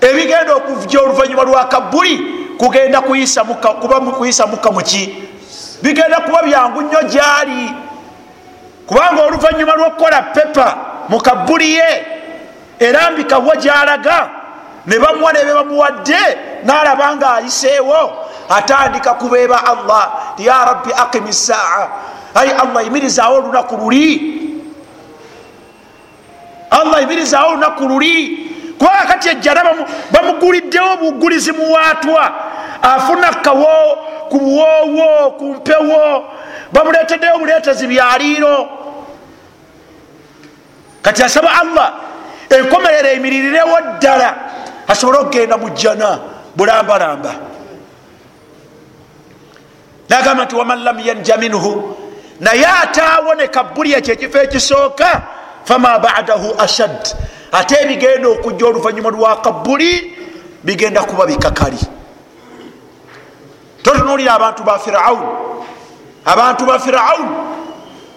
ebigenda 0.00 0.54
okuja 0.54 1.00
oluvanyuma 1.00 1.42
lwa 1.42 1.64
kabuli 1.64 2.16
kugenda 2.58 3.00
kuyisa 3.00 3.44
muka 4.46 4.70
muki 4.70 5.28
bigenda 5.82 6.20
kuba 6.20 6.42
byangu 6.42 6.82
nnyo 6.82 7.02
gyali. 7.02 7.74
Kubanga 8.86 9.22
oluvanyuma 9.22 9.74
lwokukola 9.74 10.22
pepa 10.22 10.76
mukabuli 11.08 11.74
ye 11.74 12.17
erambikawa 12.78 13.56
gyalaga. 13.56 14.28
Ne 14.86 14.98
bamuwa 14.98 15.32
nebe 15.32 15.54
bamuwadde 15.54 16.18
nalaba 16.64 17.16
nga 17.16 17.34
ayiseewo 17.34 18.26
atandika 18.48 19.14
kubeeba 19.14 19.64
allah. 19.66 20.12
Ti 20.36 20.46
ya 20.46 20.64
rabbi 20.64 20.92
aqimi 20.96 21.32
saa 21.32 21.88
ai 22.34 22.50
allah 22.50 22.84
yimirizawo 22.84 23.36
olunaku 23.36 23.76
luli. 23.76 24.38
Allah 26.70 27.00
yimirizawo 27.00 27.50
olunaku 27.50 27.84
luli. 27.88 28.44
Kubanga 28.78 29.04
kati 29.06 29.28
ejjana 29.28 29.62
bamuguliddewo 30.10 30.96
bugulizi 30.96 31.52
muwaatwa 31.52 32.32
afuna 32.82 33.32
kawo 33.32 33.98
ku 34.30 34.38
buwoowo 34.38 35.30
ku 35.30 35.44
mpewo. 35.54 36.24
Bamuleeteddeyo 36.72 37.34
obuleetezi 37.34 37.86
byaliiro 37.86 38.68
kati 41.02 41.22
asaba 41.22 41.48
allah 41.60 41.92
enkomerero 42.50 43.08
emiririrewo 43.08 43.80
ddala. 43.96 44.34
Asobole 44.88 45.18
okugenda 45.18 45.56
mu 45.56 45.70
jjana 45.70 46.18
bulambalamba. 46.56 47.34
Nagamba 50.08 50.44
nti 50.44 50.56
waman 50.56 50.84
lam 50.84 50.98
yanja 51.00 51.36
minhu 51.36 51.96
naye 52.40 52.66
ataawoneka 52.66 53.64
buli 53.64 53.92
ekyo 53.92 54.14
ekifo 54.14 54.38
ekisooka 54.38 55.22
fama 55.64 55.98
badahu 55.98 56.54
ashad. 56.58 57.14
Ate 57.52 57.76
ebigenda 57.82 58.28
okujja 58.28 58.66
oluvanyuma 58.66 59.10
lwa 59.10 59.36
kabuli 59.40 60.16
bigenda 60.64 61.02
kuba 61.02 61.26
bikakali. 61.26 61.78
Totunuulira 63.82 64.34
abantu 64.34 64.62
ba 64.62 64.78
firaun. 64.78 65.22
Abantu 66.24 66.66
ba 66.66 66.78
firaun. 66.78 67.28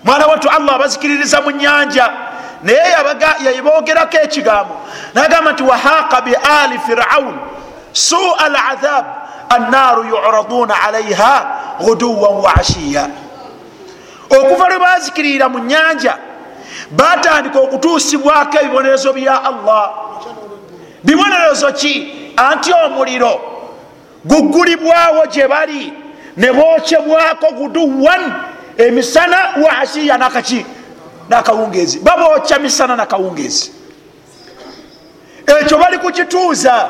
Mwana 0.04 0.28
watu 0.28 0.50
allah 0.50 0.76
abazikiririza 0.76 1.42
mu 1.42 1.52
nyanja 1.52 2.12
naye 2.64 2.96
yabogerako 3.56 4.18
ekigambo. 4.18 4.76
Nagamba 5.14 5.52
nti 5.52 5.64
wahaqa 5.64 6.22
bi 6.22 6.36
ali 6.62 6.80
firaun 6.80 7.40
sua 7.92 8.50
ladhab 8.50 9.06
annaaru 9.50 10.04
yuraduna 10.04 10.82
alaiha 10.82 11.46
guduwan 11.80 12.34
wa 12.34 12.56
ashiya. 12.56 13.08
Okuva 14.30 14.70
lwe 14.70 14.80
bazikirira 14.80 15.50
mu 15.50 15.60
nyanja 15.60 16.18
batandika 16.92 17.60
okutuusibwako 17.60 18.58
ebibonerezo 18.60 19.14
bya 19.14 19.44
allah. 19.44 19.90
Bibonerezo 21.04 21.72
ki? 21.72 22.18
Anti 22.38 22.74
omuliro 22.74 23.42
gugulibwawo 24.26 25.26
gye 25.26 25.48
bali 25.48 25.94
ne 26.38 26.52
bokyebwako 26.52 27.52
guduwan 27.52 28.34
emisana 28.78 29.38
wa 29.64 29.78
ashiya 29.78 30.18
nakaki 30.18 30.66
nakawungezi 31.32 32.00
babokya 32.00 32.60
misana 32.60 32.96
nakawungezi 32.96 33.72
ekyo 35.48 35.78
bali 35.78 35.98
kukituuza. 35.98 36.90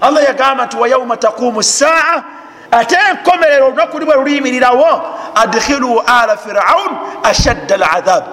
Allah 0.00 0.24
yagamba 0.24 0.66
nti 0.66 0.76
wayauma 0.76 1.16
taqumu 1.16 1.62
saa 1.62 2.22
ate 2.70 2.96
enkomerero 3.10 3.66
olunaku 3.66 3.98
libwe 3.98 4.14
luliyimirirawo 4.14 5.02
adkhilu 5.34 6.02
ala 6.06 6.36
firaun 6.36 6.92
ashadda 7.22 7.76
ladhab 7.76 8.24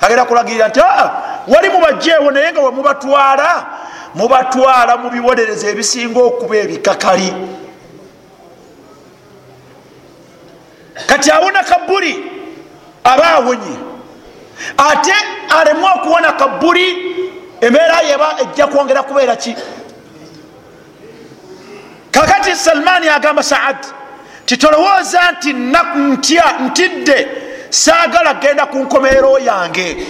agenda 0.00 0.24
kulagirira 0.24 0.68
nti 0.68 0.80
aa 0.80 1.10
wali 1.48 1.68
mubajjeewo 1.70 2.30
naye 2.30 2.52
nga 2.52 2.60
wemubatwala 2.60 3.66
mubatwala 4.14 4.96
mu 4.96 5.10
bibonereza 5.10 5.68
ebisinga 5.68 6.20
okuba 6.22 6.56
ebikakali. 6.56 7.32
Kati 11.06 11.30
awona 11.30 11.62
kabuli 11.64 12.14
aba 13.04 13.28
awonye 13.28 13.93
ate 14.78 15.14
alemu 15.58 15.86
okuwona 15.86 16.32
kabuli 16.32 16.86
embeera 17.60 18.00
yeba 18.00 18.36
ejja 18.42 18.66
kwongera 18.66 19.02
kubeera 19.02 19.36
ki? 19.36 19.56
Kakati 22.10 22.56
salmani 22.56 23.08
agamba 23.08 23.42
saad 23.42 23.76
titolowooza 24.46 25.32
nti 25.32 25.52
ntya 25.52 26.44
ntidde 26.60 27.28
saagala 27.70 28.34
genda 28.34 28.66
ku 28.66 28.78
nkomerero 28.78 29.38
yange. 29.38 30.06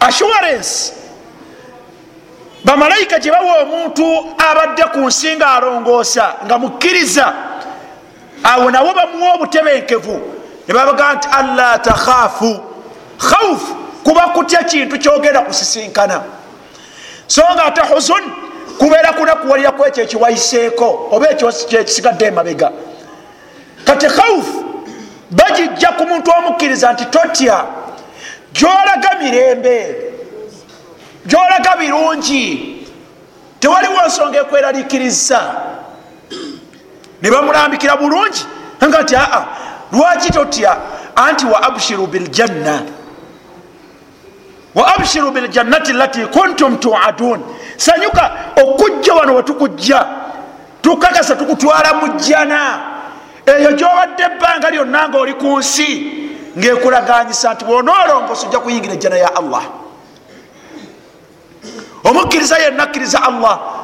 Assurance 0.00 0.92
bamalayika 2.64 3.18
gye 3.18 3.32
bawa 3.32 3.62
omuntu 3.62 4.34
abadde 4.38 4.82
ku 4.92 4.98
nsi 4.98 5.36
nga 5.36 5.54
alongoosa 5.54 6.34
nga 6.44 6.58
mukkiriza 6.58 7.34
awo 8.42 8.70
nawo 8.70 8.94
bamuwa 8.94 9.34
obutebenkevu 9.34 10.33
ne 10.68 10.74
babaga 10.74 11.14
nti 11.14 11.28
anla 11.30 11.78
takhaafu 11.78 12.60
khaufu 13.18 13.74
kuba 14.04 14.20
kutya 14.28 14.64
kintu 14.64 14.98
kyogenda 14.98 15.40
kusisinkana. 15.40 16.22
So 17.26 17.42
nga 17.54 17.64
ate 17.64 17.80
huzun 17.80 18.22
kubeera 18.78 19.12
kunakuwalira 19.12 19.72
ku 19.72 19.84
ekyo 19.84 20.02
ekiwayiseeko 20.04 21.08
oba 21.10 21.30
ekyekisigadde 21.30 22.24
emabega. 22.26 22.70
Kati 23.84 24.06
khaufu 24.06 24.64
bagijja 25.30 25.88
ku 25.88 26.06
muntu 26.06 26.30
omukkiriza 26.30 26.92
nti 26.92 27.04
totya 27.04 27.64
gyolaga 28.52 29.10
mirembe 29.20 29.96
gyolaga 31.26 31.76
birungi 31.76 32.44
tewaliwo 33.60 34.06
nsonga 34.06 34.40
ekweraliikiriza 34.40 35.40
ne 37.22 37.30
bamulambikira 37.30 37.96
bulungi 37.96 38.44
nga 38.84 39.02
nti 39.02 39.16
aa 39.16 39.44
lwaki 39.94 40.30
totya? 40.30 40.76
Anti 41.16 41.46
wa 41.46 41.62
abshiru 41.62 42.06
biljanna 42.06 42.82
wa 44.74 44.94
abshiru 44.94 45.30
biljannati 45.30 45.92
lati 45.92 46.26
kuntum 46.26 46.76
tuadun. 46.76 47.40
Sanyuka 47.76 48.30
okujja 48.62 49.14
wano 49.14 49.34
wetukujja 49.34 50.06
tukakasa 50.82 51.36
tukutwala 51.36 51.94
mu 51.94 52.08
jjana. 52.18 52.80
Eyo 53.46 53.72
gyobadde 53.72 54.22
ebbanga 54.22 54.70
lyonna 54.70 55.08
nga 55.08 55.18
oli 55.18 55.34
ku 55.34 55.58
nsi 55.58 56.12
ngaekulaganyisa 56.58 57.54
nti 57.54 57.64
bwonoolongosa 57.64 58.46
ojja 58.46 58.58
kuyingira 58.58 58.94
ejjana 58.94 59.16
ya 59.16 59.36
allah. 59.36 59.62
Omukkiriza 62.04 62.58
yenna 62.58 62.82
akkiriza 62.82 63.22
allah 63.22 63.83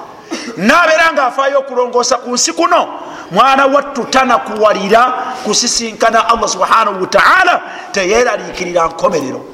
nabeera 0.56 1.12
nga 1.12 1.26
afaayo 1.26 1.58
okulongoosa 1.58 2.16
ku 2.16 2.30
nsi 2.30 2.52
kuno 2.52 2.88
mwana 3.30 3.66
wattu 3.66 4.04
tanakuwalira 4.04 5.02
kusisinkana 5.44 6.28
allah 6.28 6.48
subhanahu 6.48 7.00
wataala 7.00 7.62
teyeraliikirira 7.92 8.86
nkomerero. 8.86 9.44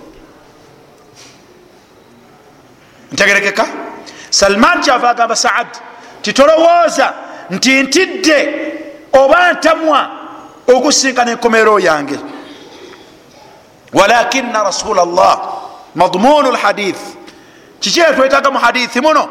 Ntegerekeka? 3.13 3.67
Salman 4.31 4.81
kyava 4.81 5.11
agamba 5.11 5.37
saad 5.37 5.67
titolowooza 6.23 7.15
nti 7.51 7.83
ntidde 7.83 8.39
oba 9.13 9.53
ntamwa 9.53 10.11
okusinkana 10.75 11.31
enkomerero 11.31 11.79
yange. 11.79 12.19
Walakina 13.93 14.63
rasula 14.63 15.05
llah 15.05 15.39
madmunu 15.95 16.53
lhadith 16.53 17.01
kiki 17.81 18.01
etwetaga 18.01 18.51
mu 18.51 18.59
hadithi 18.59 19.01
muno 19.01 19.29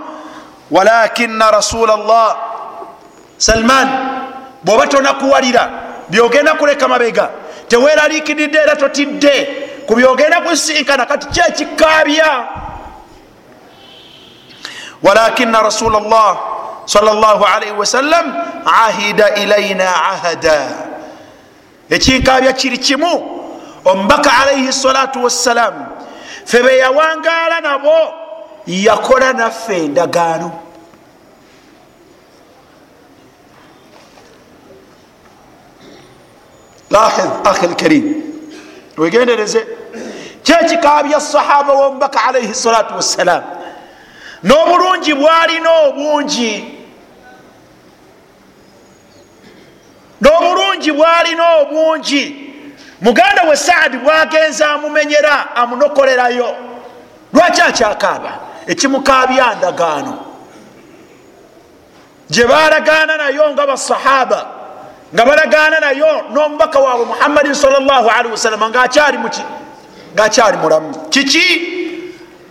walakina 0.72 1.52
rasula 1.52 1.98
llah 1.98 2.36
salman 3.38 3.88
bwoba 4.64 4.88
tonakuwalira 4.88 5.70
byogenda 6.10 6.54
kuleka 6.54 6.88
mabega 6.88 7.30
teweraliikiridde 7.68 8.58
era 8.58 8.76
totidde. 8.76 9.62
Ku 9.88 9.96
byogenda 9.96 10.42
kusinkana 10.42 11.06
kati 11.06 11.28
kyekikabya 11.28 12.48
walakina 15.04 15.62
rasula 15.62 16.00
llah 16.00 16.38
sal 16.86 17.06
llah 17.06 17.56
alaihi 17.56 17.74
wasallam 17.78 18.34
ahida 18.66 19.36
ilaina 19.36 19.86
ahada. 20.06 20.68
Ekinkabya 21.90 22.54
kiri 22.54 22.78
kimu. 22.78 23.32
Omubaka 23.86 24.32
alaihi 24.42 24.74
salatu 24.74 25.24
wassalamu 25.24 25.86
fe 26.46 26.64
beyawangaala 26.64 27.62
nabo 27.62 28.14
yakola 28.68 29.34
naffe 29.34 29.78
endagaano. 29.86 30.52
Lahid 36.90 37.30
ahi 37.46 37.68
lkarim 37.68 38.24
wegendereze 38.98 39.68
kyekikabya 40.44 41.20
sahaba 41.22 41.74
womubaka 41.74 42.24
alaihi 42.24 42.54
salatu 42.54 42.96
wassalamu 42.96 43.48
n'obulungi 44.44 45.14
bwalina 45.14 45.70
obungi. 45.88 46.54
N'obulungi 50.22 50.92
bwalina 50.92 51.56
obungi. 51.58 52.24
Muganda 53.02 53.44
we 53.50 53.56
saadi 53.58 53.98
bwagenza 53.98 54.72
amumenyera 54.72 55.56
amunokolerayo. 55.56 56.56
Lwaki 57.34 57.62
akyakaaba 57.62 58.40
ekimukabya 58.68 59.56
ndagaano 59.56 60.14
gye 62.30 62.46
balagaana 62.48 63.18
nayo 63.18 63.52
nga 63.54 63.68
basahaba 63.68 64.46
nga 65.14 65.26
balagaana 65.26 65.80
nayo 65.80 66.22
n'omubaka 66.34 66.80
waabwe 66.80 67.06
muhammadin 67.06 67.54
salllahalihi 67.54 68.32
wasalama 68.32 68.70
ngaakyali 68.70 69.18
muki 69.18 69.44
ngaakyali 70.16 70.58
mulamu. 70.58 70.96
Kiki? 71.10 71.48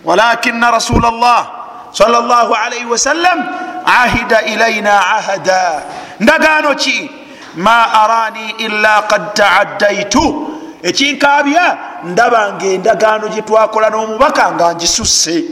Walakina 0.05 0.71
rasula 0.71 1.11
llah 1.11 1.43
salllahalihi 1.91 2.85
wasallam 2.85 3.37
ahida 3.85 4.41
ilaina 4.41 4.93
ahada. 5.17 5.81
Ndagaano 6.19 6.75
ki? 6.75 7.11
Ma 7.55 7.93
arani 8.03 8.49
illa 8.57 9.01
kad 9.09 9.33
taaddaitu 9.33 10.51
ekinkabya 10.83 11.77
ndabanga 12.03 12.65
endagaano 12.65 13.27
gyetwakola 13.27 13.89
n'omubaka 13.89 14.51
nga 14.51 14.75
ngisusse 14.75 15.43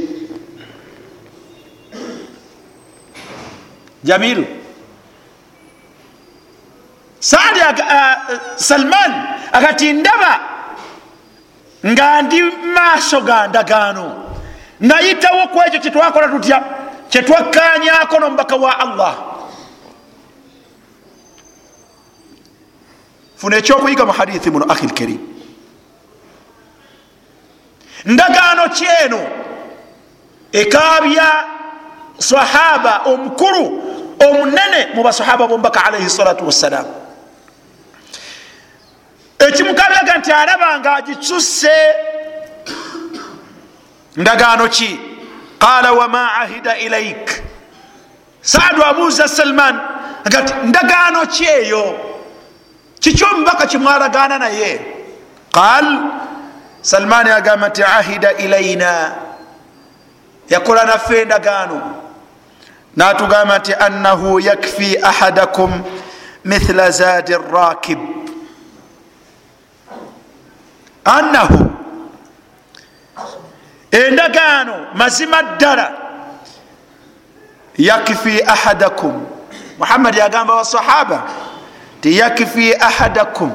jamilu 4.03 4.45
saadi 7.19 7.59
uh, 7.59 8.15
salman 8.55 9.11
agati 9.51 9.93
ndaba 9.93 10.39
nga 11.85 12.21
ndi 12.21 12.43
maaso 12.75 13.21
ga 13.21 13.47
ndagaano 13.47 14.23
nayitawo 14.79 15.47
ku 15.47 15.57
ekyo 15.67 15.79
kyetwakola 15.79 16.27
tutya 16.27 16.63
kyetwakkanyako 17.09 18.19
nomubaka 18.19 18.55
wa 18.55 18.79
allah 18.79 19.13
funa 23.35 23.57
ekyokuyiga 23.57 24.05
mu 24.05 24.11
hadithi 24.11 24.51
muno 24.51 24.65
ahi 24.71 24.87
lkarim 24.87 25.21
ndagaano 28.05 28.69
kyeno 28.69 29.21
ekabya 30.51 31.27
sahaba 32.17 33.01
omukulu 33.05 33.92
omunene 34.27 34.93
mu 34.93 35.03
basahaba 35.03 35.47
bomubaka 35.47 35.85
alaihi 35.85 36.09
salatu 36.09 36.45
wassalam. 36.45 36.85
Ekimukabyaga 39.39 40.17
nti 40.17 40.31
alaba 40.31 40.79
nga 40.79 40.95
agicuse 40.95 41.75
ndagaano 44.15 44.67
ki? 44.69 44.99
Qala 45.59 45.91
wama 45.93 46.35
ahida 46.41 46.77
ilaik 46.77 47.43
saadu 48.41 48.83
abuuza 48.83 49.27
salman 49.27 49.79
agati 50.25 50.53
ndagaano 50.63 51.25
ki 51.25 51.45
eyo? 51.45 51.99
Kikyomubaka 52.99 53.67
kimwalagaana 53.67 54.39
naye? 54.39 54.81
Qal 55.51 55.85
salman 56.81 57.27
agamba 57.27 57.69
nti 57.69 57.83
ahida 57.83 58.33
ilaina 58.33 59.11
yakola 60.49 60.85
naffe 60.85 61.21
endagaano 61.21 62.02
natugamba 62.95 63.59
nti 63.59 63.73
annahu 63.73 64.39
yakfi 64.39 64.97
ahadakum 65.03 65.81
mithla 66.45 66.91
zadi 66.91 67.33
rakib 67.53 67.99
annahu 71.05 71.71
endagaano 73.91 74.87
mazima 74.95 75.43
ddala 75.43 75.93
yakfi 77.77 78.43
ahadakum 78.43 79.25
muhammadi 79.79 80.21
agamba 80.21 80.55
wasahaba 80.55 81.23
ti 82.01 82.17
yakfi 82.17 82.73
ahadakum 82.75 83.51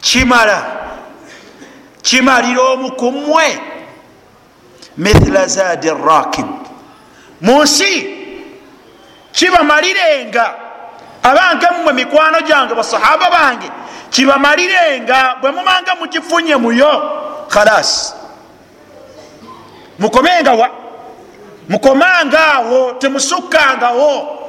kimala 0.00 0.66
kimalira 2.02 2.62
omu 2.62 2.92
ku 2.92 3.12
mmwe 3.12 3.60
mithla 4.96 5.46
zadi 5.46 5.90
rakib 5.90 6.63
mu 7.44 7.62
nsi 7.62 7.92
kibamalirenga. 9.32 10.54
Abange 11.22 11.66
mmwe 11.70 11.92
mikwano 11.92 12.40
gyange 12.40 12.74
basahaba 12.74 13.30
bange 13.30 13.70
kibamalirenga. 14.10 15.36
Bwe 15.40 15.50
mumanga 15.50 15.94
mukifunye 15.94 16.56
muyo 16.56 16.92
khalas. 17.48 18.14
Mukomengawa 19.98 20.70
mukomangaawo 21.68 22.92
temusukkangawo 22.92 24.40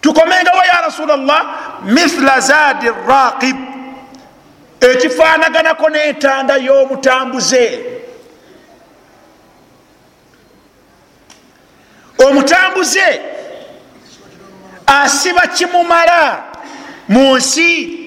tukomengawo 0.00 0.62
ya 0.64 0.80
rasulllah 0.80 1.44
mithla 1.84 2.40
zadi 2.40 2.90
raqib. 3.08 3.56
Ekifaanaganako 4.80 5.88
n'entanda 5.90 6.56
y'omutambuze 6.56 7.93
omutambuze 12.18 13.20
asiba 14.86 15.46
kimumala 15.46 16.42
mu 17.08 17.36
nsi. 17.36 18.00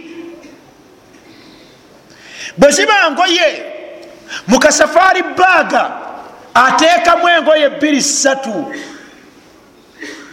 Bwe 2.58 2.72
ziba 2.72 3.12
ngoye 3.12 3.66
mu 4.47 4.60
kasafaari 4.60 5.24
baaga 5.24 5.91
ateekamu 6.53 7.30
engoye 7.30 7.70
bbiri 7.70 8.01
ssatu. 8.01 8.74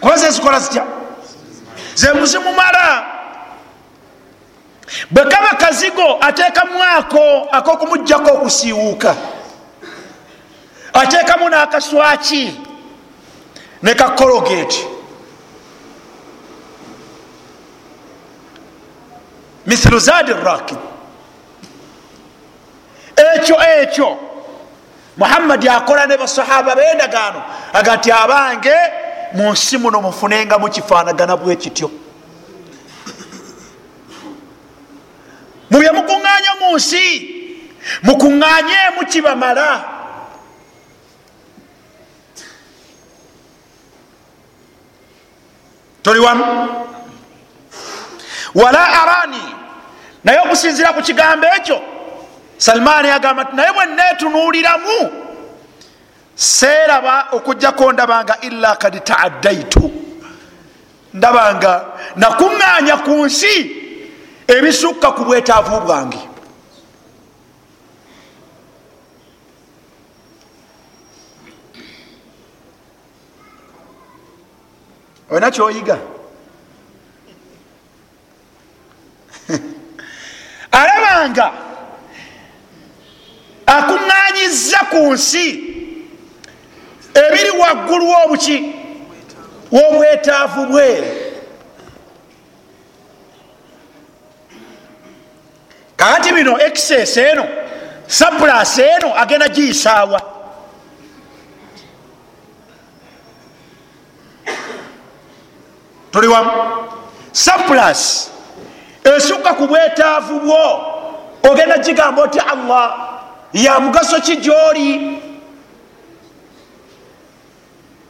Kuba 0.01 0.16
zezikola 0.16 0.61
zitya? 0.61 0.87
Zemuzimumala 1.95 3.14
bwe 5.11 5.25
kaba 5.25 5.49
kazigo 5.57 6.18
ateekamu 6.20 6.83
ako 6.83 7.49
akokumugjako 7.53 8.31
okusiiwuuka 8.31 9.16
ateekamu 10.93 11.49
n'akaswaki 11.49 12.55
ne 13.85 13.95
kakologeti 13.95 14.87
mithlu 19.66 19.99
zadi 19.99 20.32
rakib 20.32 20.78
ekyo 23.16 23.57
ekyo 23.80 24.18
muhammadi 25.16 25.68
akola 25.68 26.07
ne 26.07 26.16
basahaba 26.16 26.74
bendagaano 26.74 27.43
aga 27.72 27.97
nti 27.97 28.12
abange 28.12 28.76
mu 29.32 29.53
nsi 29.53 29.78
muno 29.78 30.01
mufunenga 30.01 30.59
mukifanagana 30.59 31.37
bwe 31.37 31.57
kityo 31.57 31.91
mubye 35.70 35.91
mukuŋŋanya 35.93 36.53
mu 36.61 36.76
nsi 36.76 37.05
mukuŋŋanyeemu 38.03 39.07
kibamala 39.11 39.93
toli 46.05 46.21
wamu 46.21 46.45
wala 48.55 48.83
arani. 49.03 49.45
Naye 50.25 50.39
okusinzira 50.39 50.93
ku 50.93 51.03
kigambo 51.03 51.47
ekyo 51.57 51.83
salmaani 52.57 53.09
agamba 53.09 53.45
nti 53.45 53.57
naye 53.57 53.73
bwe 53.73 53.87
neetunuuliramu 53.87 54.97
seeraba 56.35 57.27
okugjako 57.33 57.93
ndabanga 57.93 58.41
illa 58.41 58.77
kad 58.77 59.05
taaddaitu 59.05 59.91
ndabanga 61.15 61.85
nakuŋŋaanya 62.17 62.97
ku 62.97 63.25
nsi 63.25 63.55
ebisukka 64.47 65.13
ku 65.13 65.25
bwetaavu 65.25 65.81
bwange 65.81 66.19
olina 75.31 75.51
kyoyiga 75.51 75.99
alabanga 80.81 81.53
akuŋŋanyiza 83.66 84.79
ku 84.91 85.12
nsi 85.12 85.47
ebiri 87.14 87.51
waggulu 87.61 88.09
wobuki 88.09 88.57
wobwetaavu 89.72 90.66
bwe. 90.66 90.89
Kakati 95.97 96.33
bino 96.33 96.59
excess 96.61 97.16
eno 97.16 97.45
saplas 98.07 98.79
eno 98.79 99.18
agenda 99.18 99.49
giyisaawa 99.49 100.34
tuli 106.15 106.29
wamu. 106.31 106.51
Saplas 107.33 108.31
esukka 109.03 109.55
ku 109.59 109.67
bwetaavu 109.67 110.41
bwo. 110.41 110.67
Ogenda 111.51 111.79
gigamba 111.79 112.23
oti 112.23 112.39
allah 112.39 112.87
ya 113.53 113.81
mugaso 113.81 114.21
ki 114.21 114.37
gyoli? 114.37 115.19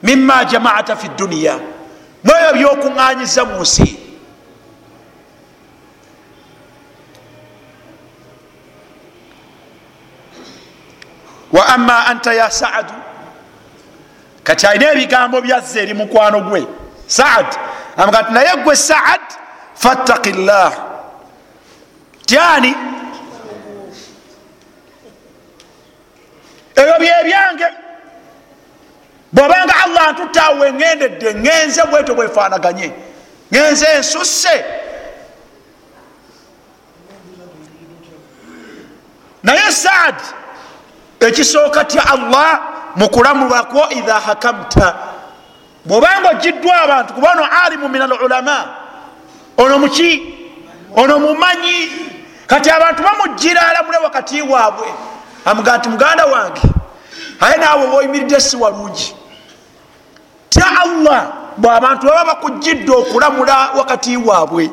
Mima 0.03 0.45
jamaata 0.45 0.97
fi 0.97 1.09
duniya 1.09 1.59
mweyo 2.25 2.53
byokuŋŋanyiza 2.53 3.45
mu 3.45 3.61
nsi. 3.65 3.99
Wa 11.53 11.67
ama 11.67 12.07
anta 12.07 12.35
ya 12.35 12.51
saadu. 12.51 12.93
Kati 14.45 14.67
alina 14.67 14.93
ebigambo 14.93 15.41
byazza 15.41 15.81
eri 15.81 15.95
mukwano 15.95 16.41
gwe. 16.41 16.67
Saad 17.07 17.47
amuga 17.97 18.23
ti 18.23 18.33
naye 18.33 18.53
gwe 18.65 18.77
saad 18.77 19.21
fattaki 19.75 20.33
llah 20.33 20.73
tyani 22.27 22.73
ebyo 26.77 26.95
byebyange 27.01 27.69
bwobanga 29.33 29.75
allah 29.85 30.07
ntutaawe 30.13 30.67
ŋendedde 30.81 31.29
ŋenze 31.45 31.83
bwetyo 31.91 32.15
bwefaanaganye 32.15 32.89
ŋenze 33.53 33.87
ensusse. 33.99 34.57
Naye 39.43 39.73
saad 39.73 40.15
ekisooka 41.21 41.85
tya 41.85 42.03
allah 42.15 42.61
mukulamulwako 42.97 43.89
idha 43.91 44.21
hakamta 44.21 44.97
bwobanga 45.85 46.31
ogiddwa 46.31 46.83
abantu 46.83 47.15
kuba 47.15 47.33
ono 47.33 47.45
alimu 47.65 47.89
min 47.89 48.03
alulama 48.03 48.65
ono 49.57 49.79
muki? 49.79 50.35
Ono 50.97 51.19
mumanyi? 51.19 51.91
Kati 52.47 52.71
abantu 52.71 53.03
bamugira 53.03 53.69
alamule 53.69 53.99
wakati 53.99 54.43
waabwe. 54.43 54.87
Amuga 55.45 55.79
nti 55.79 55.89
muganda 55.89 56.27
wange 56.27 56.61
aye 57.41 57.57
naawe 57.57 57.85
obaoyimiridde 57.85 58.41
si 58.41 58.57
walungi. 58.57 59.17
Tya 60.49 60.67
allah 60.81 61.33
bwabantu 61.57 62.07
baba 62.07 62.25
bakujjidde 62.25 62.93
okulamula 62.93 63.71
wakati 63.77 64.17
waabwe. 64.17 64.71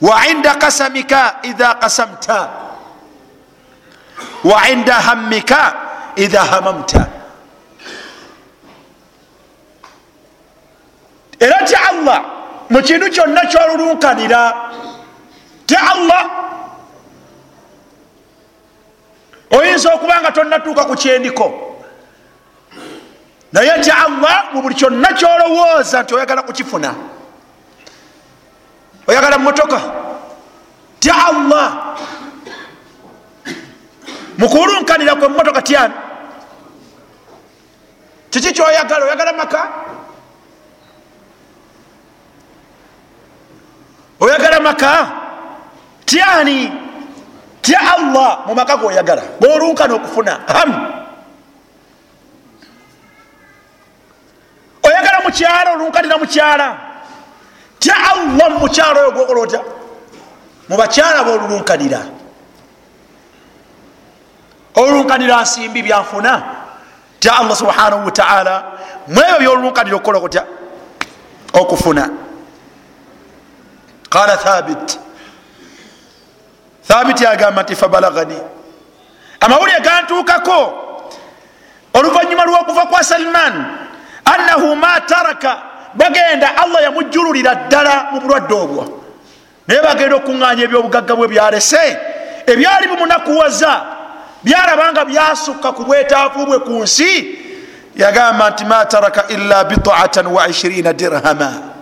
Wainda 0.00 0.54
kasamika 0.54 1.36
idha 1.42 1.74
kasamta 1.74 2.48
wainda 4.44 4.94
hammika 4.94 5.74
idha 6.16 6.44
hamamta 6.44 7.06
era 11.40 11.64
tya 11.64 11.78
allah? 11.90 12.20
Mu 12.70 12.82
kintu 12.82 13.10
kyonna 13.10 13.40
kyolulunkanira 13.46 14.42
tya 15.66 15.80
allah? 15.92 16.24
Oyinza 19.50 19.94
okuba 19.94 20.20
nga 20.20 20.32
tonatuuka 20.32 20.84
ku 20.84 20.94
kyendiko. 20.96 21.46
Naye 23.52 23.80
tya 23.82 23.94
allah 24.06 24.50
mu 24.52 24.62
buli 24.62 24.74
kyonna 24.74 25.12
kyolowooza 25.14 26.02
nti 26.02 26.14
oyagala 26.14 26.42
kukifuna. 26.42 26.94
Oyagala 29.06 29.38
mumotoka 29.38 29.80
tya 31.00 31.14
allah. 31.30 31.96
Mukulunkanira 34.38 35.14
kwe 35.14 35.28
mumotoka 35.28 35.62
tyani 35.62 35.94
kiki 38.30 38.52
kyoyagala? 38.52 39.04
Oyagala 39.06 39.32
maka 39.32 39.60
oyagala 44.20 44.60
maka? 44.60 45.12
Tyani? 46.06 46.72
Tya 47.62 47.80
allah 47.98 48.46
mu 48.46 48.54
maka 48.54 48.76
goyagala 48.76 49.22
golunkana 49.40 49.94
okufuna 49.94 50.32
ham! 50.46 50.70
Oyagala 54.86 55.18
mukyala 55.26 55.72
olunkanira 55.74 56.18
mukyala 56.18 56.78
tya 57.80 57.94
allah 58.12 58.50
mumukyala 58.50 59.00
oyo 59.00 59.10
gwokola 59.10 59.40
otya 59.40 59.60
mubakyala 60.68 61.24
bolulunkanira. 61.24 62.00
Olulunkanira 64.74 65.42
nsimbi 65.42 65.82
byanfuna 65.82 66.42
tya 67.20 67.36
allah 67.36 67.56
subhanahu 67.56 68.04
wataala 68.04 68.64
mwebyo 69.08 69.38
byolulunkanira 69.38 69.96
okukola 69.96 70.20
kutya 70.20 70.42
okufuna 71.52 72.25
qala 74.16 74.36
thabit 74.36 74.98
thabit 76.88 77.20
agamba 77.26 77.62
nti 77.62 77.76
fabalagani 77.76 78.38
amawulire 79.40 79.80
gantuukako 79.80 80.60
oluvanyuma 81.94 82.44
lwokuva 82.44 82.86
kwa 82.86 83.04
salman 83.04 83.54
annahu 84.24 84.76
ma 84.76 85.00
taraka 85.00 85.62
bagenda 85.94 86.56
allah 86.56 86.82
yamujjululira 86.82 87.54
ddala 87.54 88.08
mu 88.12 88.20
bulwadde 88.20 88.54
obwo 88.54 88.82
naye 89.68 89.80
bagenda 89.82 90.16
okuŋŋanya 90.16 90.64
ebyobugagga 90.64 91.14
bwe 91.16 91.28
byalese 91.28 91.84
ebyali 92.46 92.88
bimunakuwaza 92.88 93.72
byalabanga 94.44 95.04
byasukka 95.04 95.72
ku 95.72 95.84
bwetaafu 95.84 96.46
bwe 96.46 96.58
ku 96.58 96.72
nsi 96.82 97.12
yagamba 97.96 98.50
nti 98.50 98.64
ma 98.64 98.84
taraka 98.84 99.28
illa 99.28 99.64
bitaatan 99.64 100.26
wa 100.26 100.48
20 100.48 100.92
dirhama 100.92 101.75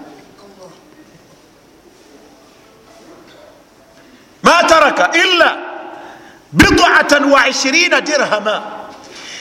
ma 4.45 4.63
taraka 4.69 5.11
illa 5.17 5.51
bitaatan 6.53 7.25
wa 7.33 7.41
20 7.49 8.01
dirhama 8.05 8.57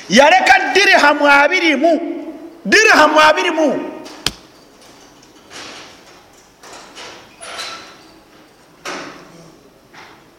yaleka 0.09 0.73
dirhamu 0.73 1.27
abirimu 1.27 1.93
dirhamu 2.65 3.19
abirimu 3.19 3.69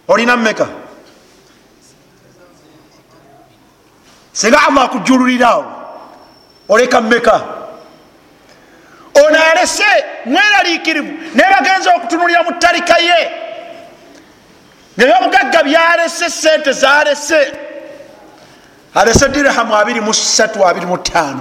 olina 0.09 0.37
mmeka 0.37 0.67
singa 4.33 4.59
allah 4.69 4.85
akujululirawo 4.85 5.65
oleka 6.69 7.01
mmeka 7.01 7.43
ono 9.15 9.39
alese 9.53 10.05
mweraliikirivu 10.25 11.13
naye 11.35 11.55
bagenza 11.55 11.95
okutunulira 11.97 12.43
mu 12.43 12.53
ttalika 12.53 12.99
ye 12.99 13.44
ngaebyobugagga 14.99 15.63
byalese 15.63 16.31
sente 16.31 16.73
zalese 16.73 17.53
alese 18.95 19.29
dirhamu 19.29 19.75
23 19.75 20.47
25 20.47 21.37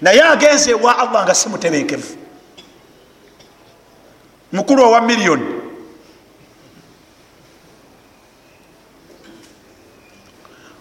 naye 0.00 0.22
agenza 0.22 0.70
ewa 0.70 0.98
allah 0.98 1.24
nga 1.24 1.34
si 1.34 1.48
mutebenkevu. 1.48 2.16
Mukulu 4.52 4.84
owa 4.84 5.00
miliyoni 5.00 5.64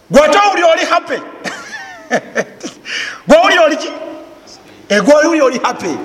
gwate 0.10 0.38
owuli 0.38 0.64
oli 0.64 0.86
hape 0.86 1.22
gwewuli 3.28 3.60
oliki 3.60 3.92
egwewuli 4.90 5.42
oli 5.42 5.60
hape 5.64 5.98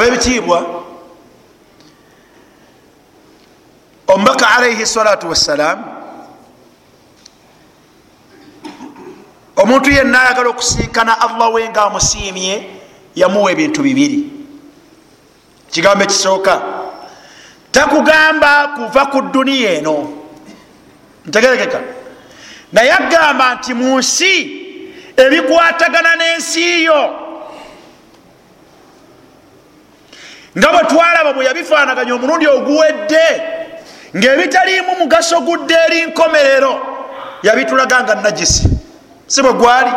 abebitiibwa 0.00 0.84
omubaka 4.06 4.50
alaihi 4.50 4.86
salatu 4.86 5.28
wassalam 5.28 5.84
omuntu 9.56 9.90
yenna 9.90 10.22
ayagala 10.22 10.48
okusinkana 10.50 11.20
allah 11.20 11.54
we 11.54 11.68
nga 11.68 11.82
amusiimye 11.82 12.70
yamuwa 13.14 13.52
ebintu 13.52 13.82
bibiri. 13.82 14.30
Kigambo 15.70 16.04
ekisooka 16.04 16.62
takugamba 17.72 18.68
kuva 18.68 19.06
ku 19.06 19.20
duniya 19.22 19.70
eno. 19.78 20.12
Ntegerekeka. 21.26 21.80
Naye 22.72 22.92
agamba 22.92 23.54
nti 23.54 23.74
mu 23.74 23.98
nsi 23.98 24.34
ebikwatagana 25.16 26.16
n'ensi 26.16 26.84
yo 26.84 27.29
nga 30.58 30.68
bwe 30.72 30.84
twalaba 30.84 31.32
bwe 31.32 31.44
yabifaanaganya 31.44 32.14
omulundi 32.14 32.46
oguwedde 32.46 33.26
ngaebitaliimu 34.16 34.92
mugaso 34.98 35.40
gudde 35.40 35.74
eri 35.86 36.06
nkomerero 36.06 36.72
yabitulaga 37.42 38.02
nga 38.02 38.14
najisi 38.14 38.68
si 39.26 39.42
bwe 39.42 39.52
gwali. 39.52 39.90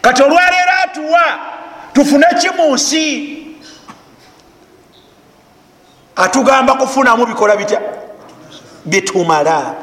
Kati 0.00 0.22
olwaleero 0.22 0.72
atuwa 0.84 1.24
tufune 1.92 2.26
ki 2.40 2.50
mu 2.56 2.74
nsi. 2.74 3.06
Atugamba 6.16 6.74
kufunamu 6.74 7.26
bikola 7.26 7.56
bitya? 7.56 7.80
Bitumala. 8.84 9.74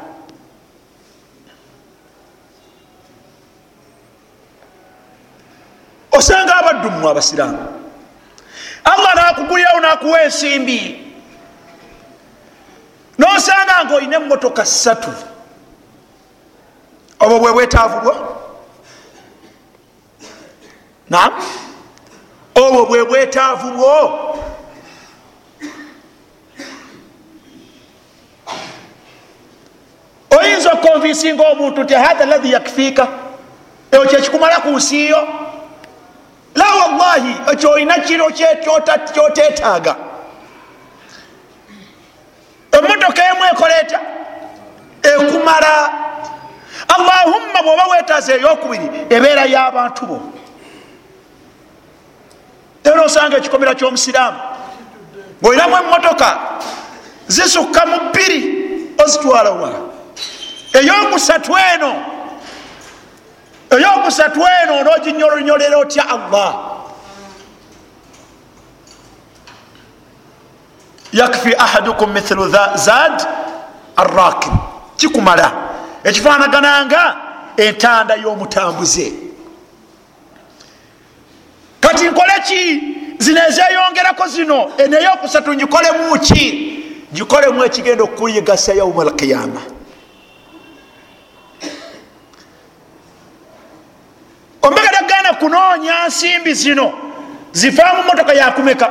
Osanga 6.12 6.56
abaddu 6.56 6.92
mmwe 6.92 7.12
abasiraamu 7.12 7.81
allah 8.84 9.16
nakugulirawo 9.16 9.80
nakuwa 9.80 10.22
ensimbi. 10.24 11.08
Nosanga 13.18 13.86
nga 13.86 13.96
olina 13.96 14.16
emotoka 14.16 14.66
ssatu. 14.66 15.14
Obwo 17.20 17.40
bwe 17.40 17.54
bwetaavu 17.54 18.00
bwo 18.02 18.38
nam 21.10 21.32
obwo 22.56 22.86
bwe 22.86 23.06
bwetaavu 23.06 23.72
bwo? 23.72 23.96
Oyinza 30.40 30.72
okonvinsinga 30.74 31.44
omuntu 31.50 31.84
nti 31.84 31.94
hatha 31.94 32.26
lahi 32.26 32.52
yakfiika? 32.52 33.08
Ekyo 33.92 34.06
kyekikumala 34.06 34.60
ku 34.60 34.70
nsiyo 34.70 35.28
la 36.56 36.66
wallahi 36.66 37.36
ekyo 37.52 37.70
olina 37.72 38.00
kiro 38.00 38.32
kyotetaaga 39.14 39.96
emotoka 42.72 43.30
emu 43.30 43.44
ekoleta 43.52 44.00
ekumala. 45.04 45.94
Allahumma 46.88 47.64
bwoba 47.64 47.88
wetaaza 47.88 48.34
eyokubiri 48.36 48.88
ebeera 49.10 49.46
y'abantu 49.46 50.06
bo. 50.06 50.18
Era 52.84 53.02
osanga 53.04 53.38
ekikomera 53.38 53.76
ky'omusiraamu 53.76 54.40
ngaolinamu 55.42 55.76
emotoka 55.78 56.40
zisukka 57.28 57.86
mu 57.86 57.98
bbiri 58.10 58.40
ozitwala 59.04 59.52
wa 59.52 59.72
eyokusatu 60.74 61.58
eno 61.74 61.92
eyokusatu 63.72 64.40
eno 64.64 64.80
onoginyolonyolera 64.80 65.78
otya 65.78 66.10
allah? 66.10 66.56
Yakfi 71.14 71.56
ahadukum 71.56 72.12
mithlu 72.12 72.50
zad 72.76 73.28
arrakib 73.98 74.54
kikumala. 74.98 75.52
Ekifanagananga 76.04 77.16
entanda 77.58 78.16
y'omutambuze. 78.16 79.14
Kati 81.82 82.10
nkole 82.10 82.34
ki? 82.48 82.82
Zino 83.20 83.42
ezeyongerako 83.48 84.28
zino. 84.28 84.72
Eneyokusatu 84.78 85.54
ngikolemu 85.54 86.20
ki 86.20 86.72
gikolemu 87.14 87.64
ekigenda 87.64 88.04
okuyigasa 88.04 88.74
yauma 88.74 89.12
alqiyama 94.62 94.68
ombegedagana 94.68 95.34
kunoonya 95.34 96.08
nsimbi 96.08 96.54
zino. 96.54 96.94
Zivaamu 97.52 98.04
motoka 98.04 98.34
yakumeka 98.34 98.90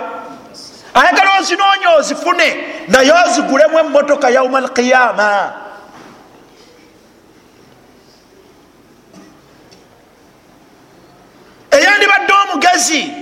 ayagala 0.94 1.38
ozinoonya 1.38 1.90
ozifune 1.90 2.56
naye 2.88 3.12
ozigulemu 3.12 3.78
emotoka 3.78 4.30
yauma 4.30 4.58
alqiyama 4.58 5.52
eyandibadde 11.70 12.32
omugezi 12.32 13.12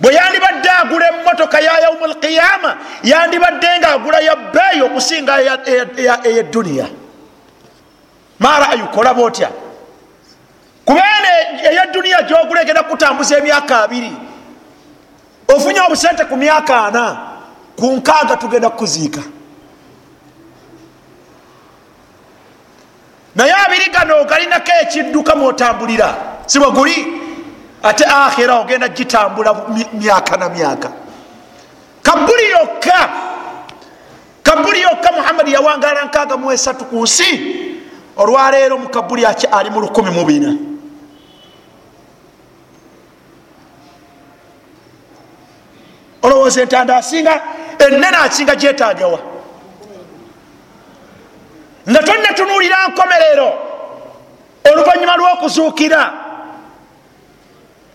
bwe 0.00 0.14
yandibadde 0.14 0.70
agula 0.70 1.08
emotoka 1.08 1.60
ya 1.60 1.78
yauma 1.78 2.04
alqiyama 2.06 2.76
yandibadde 3.02 3.78
nga 3.78 3.88
agula 3.88 4.20
ya 4.20 4.36
bbeeyi 4.36 4.82
okusinga 4.82 5.32
eyeduniya 6.24 6.86
marayukolaba 8.38 9.22
otya 9.22 9.50
kubeene 10.84 11.32
eyeduniya 11.70 12.22
gyogula 12.22 12.62
egenda 12.62 12.82
kutambuza 12.82 13.38
emyaka 13.38 13.82
abiri 13.84 14.12
ofunye 15.48 15.80
obusente 15.80 16.24
ku 16.24 16.36
myaka 16.36 16.84
ana 16.84 17.04
ku 17.76 17.86
nkaaga 17.92 18.36
tugenda 18.36 18.70
kukuziika. 18.70 19.20
Naye 23.34 23.52
abiri 23.52 23.90
gano 23.90 24.24
galinako 24.24 24.72
ekidduka 24.82 25.34
mwotambulira 25.36 26.14
sibwe 26.46 26.70
guli? 26.70 27.06
Ate 27.82 28.04
akhira 28.04 28.60
ogenda 28.60 28.88
gitambula 28.88 29.54
myaka 29.92 30.36
na 30.36 30.48
myaka. 30.48 30.90
Kabuli 32.02 32.50
yokka 32.50 33.08
kabuli 34.42 34.80
yokka 34.82 35.12
muhammadi 35.12 35.52
yawangala 35.52 36.04
nkaaga 36.04 36.36
mu 36.36 36.52
esatu 36.52 36.84
ku 36.84 37.02
nsi 37.02 37.28
olwaleero 38.16 38.78
mukabuli 38.78 39.26
ali 39.26 39.70
mu 39.70 39.80
lukumi 39.80 40.10
mu 40.10 40.24
bina 40.24 40.54
olowooza 46.24 46.60
entanda 46.62 46.96
asinga 46.96 47.34
enene 47.78 48.16
asinga 48.24 48.54
gyetagawa 48.56 49.18
nga 51.90 52.00
tonnetunuulira 52.02 52.76
nkomerero 52.88 53.48
oluvanyuma 54.72 55.16
lw'okuzuukira 55.16 56.02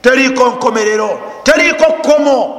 teriiko 0.02 0.44
nkomerero 0.50 1.10
teriiko 1.44 1.86
kkomo. 1.94 2.56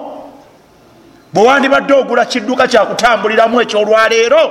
Bwe 1.32 1.42
wandibadde 1.46 1.94
ogula 1.94 2.24
kidduka 2.24 2.66
kyakutambuliramu 2.68 3.60
ekyolwaleero 3.60 4.42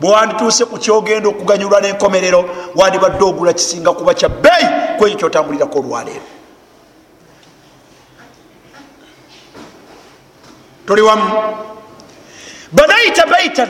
bwe 0.00 0.10
wandituuse 0.10 0.64
ku 0.64 0.78
kyogenda 0.78 1.28
okuganyulwa 1.28 1.80
n'enkomerero 1.80 2.40
wandibadde 2.76 3.24
ogula 3.24 3.52
kisinga 3.52 3.92
kuba 3.92 4.14
kya 4.14 4.28
bbeeyi 4.28 4.66
ku 4.98 5.06
ekyo 5.06 5.16
kyotambulirako 5.18 5.78
olwaleero 5.78 6.35
tuli 10.86 11.02
wamu 11.02 11.30
banaita 12.72 13.26
baitan. 13.26 13.68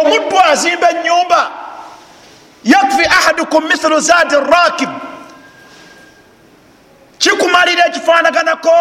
Omuddu 0.00 0.40
azimba 0.40 0.90
enyumba 0.90 1.50
yakfi 2.64 3.04
ahadukum 3.04 3.64
mithlu 3.64 4.00
zadi 4.00 4.34
rakib 4.34 4.90
kikumalira 7.18 7.86
ekifanaganako 7.86 8.78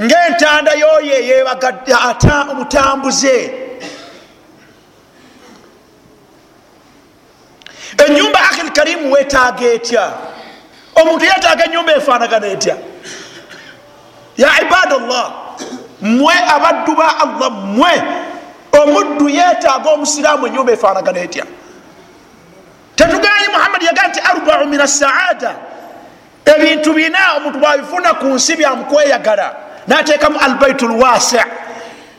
ngaentanda 0.00 0.72
yoyo 0.72 1.14
eyebagadde 1.14 1.94
omutambuze 2.50 3.36
enyumba 8.06 8.38
akhil 8.40 8.70
karimu 8.70 9.12
wetaaga 9.12 9.64
etya? 9.64 10.12
Omuntu 10.94 11.24
yetaaga 11.24 11.64
enyumba 11.64 11.92
efanagana 11.92 12.46
etya 12.46 12.76
ya 14.42 14.50
ibadallah 14.66 15.26
mwe 16.02 16.34
abaddu 16.54 16.92
ba 16.98 17.08
allah 17.22 17.50
mwe. 17.50 17.94
Omuddu 18.80 19.28
yetaaga 19.28 19.90
omusiraamu 19.90 20.46
enyumba 20.46 20.72
efanagana 20.72 21.20
etya 21.20 21.44
tetuganye 22.96 23.48
muhammadi 23.54 23.84
yagaa 23.86 24.08
nti 24.08 24.20
arbau 24.30 24.66
min 24.66 24.80
assaada 24.80 25.50
ebintu 26.52 26.92
bina 26.92 27.18
omuntu 27.36 27.58
bwabifuna 27.58 28.14
ku 28.20 28.26
nsi 28.26 28.56
byamukweyagala 28.56 29.46
nateekamu 29.86 30.38
albaitu 30.40 30.88
lwasi 30.88 31.36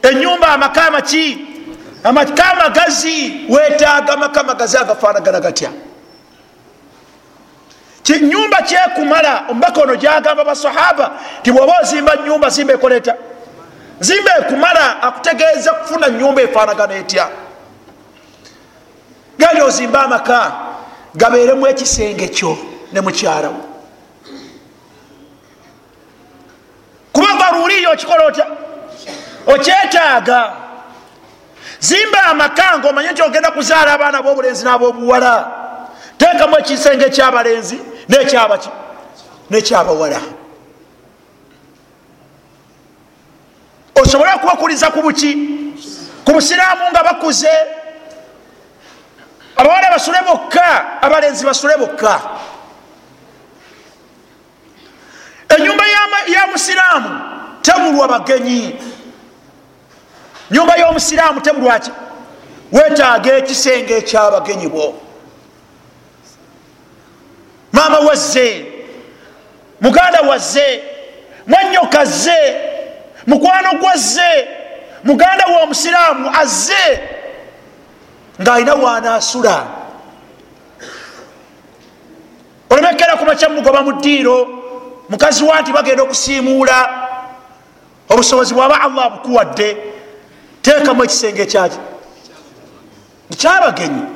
enyumba 0.09 0.47
amaka 0.47 0.91
maki 0.91 1.25
amaka 2.03 2.47
magazi 2.55 3.45
wetaaga 3.49 4.17
maka 4.17 4.43
magazi 4.43 4.77
agafanagana 4.77 5.39
gatya 5.39 5.69
nyumba 8.11 8.61
kyekumala 8.61 9.43
omubaka 9.49 9.81
ono 9.81 9.95
gyagamba 9.95 10.43
basahaba 10.43 11.11
ti 11.41 11.51
bwoba 11.51 11.73
ozimba 11.81 12.15
nyumba 12.25 12.49
zimba 12.49 12.73
ekoleta 12.73 13.15
zimba 13.99 14.37
ekumala 14.37 15.01
akutegeeza 15.01 15.73
kufuna 15.73 16.09
nyumba 16.09 16.41
efanagana 16.41 16.93
etya? 16.95 17.29
Genda 19.39 19.65
ozimba 19.65 20.03
amaka 20.03 20.51
gabeeremu 21.15 21.67
ekisenge 21.67 22.27
kyo 22.27 22.57
ne 22.91 23.01
mukyalawo 23.01 23.61
kuba 27.13 27.27
daruriyo 27.39 27.91
okikola 27.91 28.25
otya? 28.25 28.45
Okyetaaga. 29.47 30.53
Zimba 31.79 32.23
amaka 32.23 32.77
nga 32.77 32.89
omanye 32.89 33.11
nti 33.11 33.21
ogenda 33.21 33.51
kuzaala 33.51 33.93
abaana 33.93 34.21
bobulenzi 34.21 34.63
n'abobuwala 34.63 35.51
teekamu 36.17 36.57
ekisenge 36.59 37.05
ekyabalenzi 37.05 37.79
nekyabaki 38.09 38.69
nekyabawala 39.49 40.21
osobole 43.95 44.31
okubakuliza 44.33 44.91
ku 44.91 45.01
buki? 45.01 45.31
Ku 46.25 46.31
busiraamu 46.33 46.91
nga 46.91 47.03
bakuze? 47.03 47.53
Abawala 49.55 49.91
basule 49.91 50.17
bokka 50.27 51.01
abalenzi 51.01 51.45
basule 51.45 51.77
bokka. 51.77 52.21
Enyumba 55.49 55.83
ya 56.27 56.47
musiraamu 56.47 57.21
tebulwa 57.61 58.07
bagenyi. 58.07 58.79
Nyumba 60.51 60.77
y'omusiraamu 60.77 61.41
tebulwaki 61.41 61.91
wetaaga 62.71 63.37
ekisenge 63.37 63.97
ekyabagenyi 63.97 64.67
bwo 64.67 65.02
maama 67.73 67.99
wazze 67.99 68.65
muganda 69.81 70.21
wazze 70.21 70.83
mwanyoka 71.47 72.05
zze 72.05 72.55
mukwano 73.27 73.79
gwazze 73.79 74.47
muganda 75.03 75.45
womusiraamu 75.45 76.31
azze 76.41 76.99
ng'alina 78.41 78.75
waanaasula 78.75 79.65
olemekera 82.69 83.17
kumakya 83.17 83.49
mugoba 83.49 83.81
mu 83.81 83.91
ddiiro 83.93 84.47
mukazi 85.09 85.43
wa 85.43 85.61
nti 85.61 85.71
bagenda 85.71 86.03
okusiimuula 86.03 86.77
obusobozi 88.09 88.53
bwaba 88.53 88.81
allah 88.81 89.11
bukuwadde 89.11 89.77
teekamu 90.61 91.03
ekisenge 91.03 91.41
ekyaki 91.41 91.79
ekyabagenyi 93.33 94.12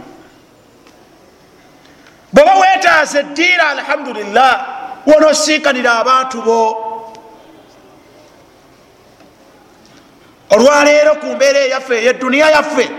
bweba 2.33 2.53
wetaaza 2.55 3.19
eddiira 3.19 3.69
alhamdulillah 3.69 4.65
wonoosiikanira 5.05 5.99
abantu 5.99 6.41
bo. 6.41 6.83
Olwaleero 10.49 11.15
ku 11.15 11.25
mbeera 11.25 11.59
eyaffe 11.59 11.95
eyeduniya 11.99 12.49
yaffe 12.49 12.89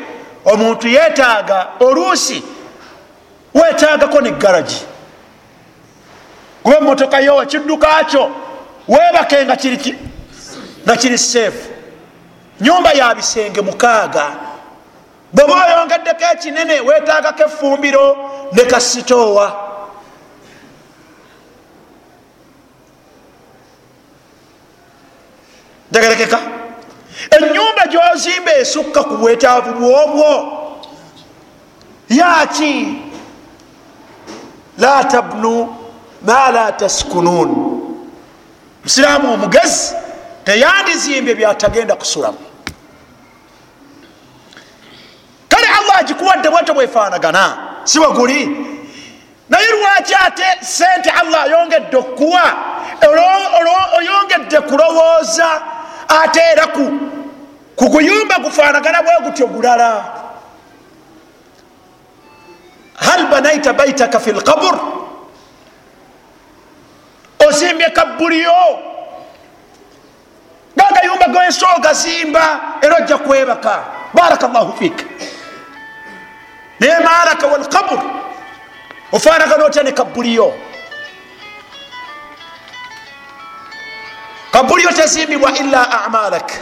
omuntu 0.45 0.89
yeetaaga 0.89 1.67
oluusi 1.81 2.43
weetaagako 3.55 4.21
ne 4.21 4.31
garagi 4.31 4.83
kuba 6.63 6.77
emotoka 6.77 7.21
yo 7.21 7.43
ekidduka 7.43 8.05
kyo 8.05 8.31
weebake 8.89 9.45
nga 10.85 10.97
kiri 10.97 11.19
seefu. 11.19 11.69
Nyumba 12.61 12.93
ya 12.93 13.15
bisenge 13.15 13.61
mukaaga 13.61 14.31
bweba 15.33 15.55
oyongeddeko 15.67 16.25
ekinene 16.33 16.81
weetaagako 16.81 17.43
efumbiro 17.43 18.07
ne 18.53 18.63
kasitoowa. 18.65 19.47
Tegerekeka 25.93 26.39
enyumba 27.37 27.83
gyozimba 27.93 28.53
esukka 28.63 29.01
ku 29.05 29.15
bwetaavu 29.17 29.73
bwobwo 29.81 30.29
yaki 32.09 32.75
la 34.79 35.05
tabnu 35.05 35.77
ma 36.23 36.51
la 36.51 36.73
taskunuun 36.73 37.51
musiraamu 38.85 39.33
omugezi 39.35 39.95
teyandizimbye 40.45 41.35
byatagenda 41.35 41.95
kusulamu. 41.97 42.48
Allah 45.89 46.01
agikuwadde 46.01 46.51
bwete 46.51 46.73
bwefaanagana. 46.73 47.59
Si 47.85 47.99
weguli 47.99 48.67
naye 49.49 49.67
lwaki 49.71 50.15
ate 50.15 50.65
sente 50.65 51.11
allah 51.11 51.43
ayongedde 51.43 51.97
okukuwa? 51.97 52.43
Oyongedde 53.97 54.61
kulowooza 54.61 55.63
ate 56.09 56.41
era 56.53 56.67
kuguyumba 57.77 58.39
gufaanagana 58.39 59.03
bwe 59.03 59.13
gutyo 59.25 59.47
gulala. 59.47 60.05
Hal 62.95 63.27
banaita 63.27 63.73
baitaka 63.73 64.21
fi 64.21 64.33
lkabur 64.33 64.79
ozimbye 67.49 67.91
kabuliyo 67.91 68.53
gagayumba 70.77 71.29
gensi 71.29 71.65
ogazimba 71.77 72.61
era 72.83 72.97
ojja 72.97 73.19
kwebaka. 73.19 73.85
Baraka 74.15 74.49
llahu 74.49 74.73
fika 74.79 75.05
naye 76.81 76.99
malaka 77.01 77.47
walkabur 77.47 78.01
ofaanagana 79.13 79.65
otya 79.65 79.83
ne 79.83 79.93
kabuliyo 79.93 80.55
kabuliyo 84.53 84.91
tezimbibwa 84.91 85.59
illa 85.59 86.05
amalak. 86.05 86.53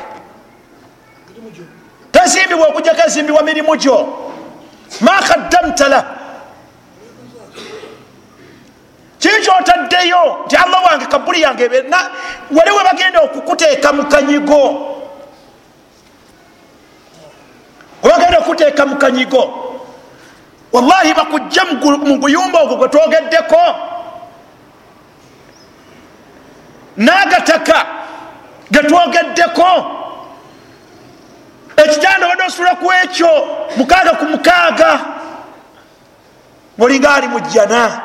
Tezimbibwa 2.12 2.69
okujjako 2.69 3.03
ezimbibwa 3.07 3.43
mirimu 3.43 3.77
gyo 3.77 4.33
ma 5.01 5.23
kaddamta 5.23 5.89
lah 5.89 6.05
kikyotaddeyo 9.19 10.45
nti 10.47 10.57
allah 10.57 10.85
wange 10.85 11.07
kabuli 11.07 11.43
yange. 11.43 11.69
Wali 12.51 12.71
we 12.71 12.85
bagenda 12.85 13.21
okukuteeka 13.21 13.93
mu 13.93 14.05
kanyigo 14.05 14.93
webagenda 18.03 18.39
okukuteeka 18.39 18.87
mu 18.87 18.97
kanyigo 18.97 19.43
wallahi 20.73 21.14
bakujja 21.14 21.64
mu 21.64 22.19
guyumba 22.19 22.59
ogwo 22.62 22.77
gwe 22.77 22.89
twogeddeko. 22.89 23.62
N'agataka 26.97 27.79
getwogeddeko 28.71 29.69
ekitanda 31.77 32.27
wadde 32.29 32.45
osula 32.45 32.75
ku 32.75 32.93
ekyo 32.93 33.31
mukaaga 33.77 34.12
ku 34.17 34.25
mukaaga 34.25 34.91
ngaolinga 36.79 37.14
ali 37.14 37.29
mujjana 37.29 38.01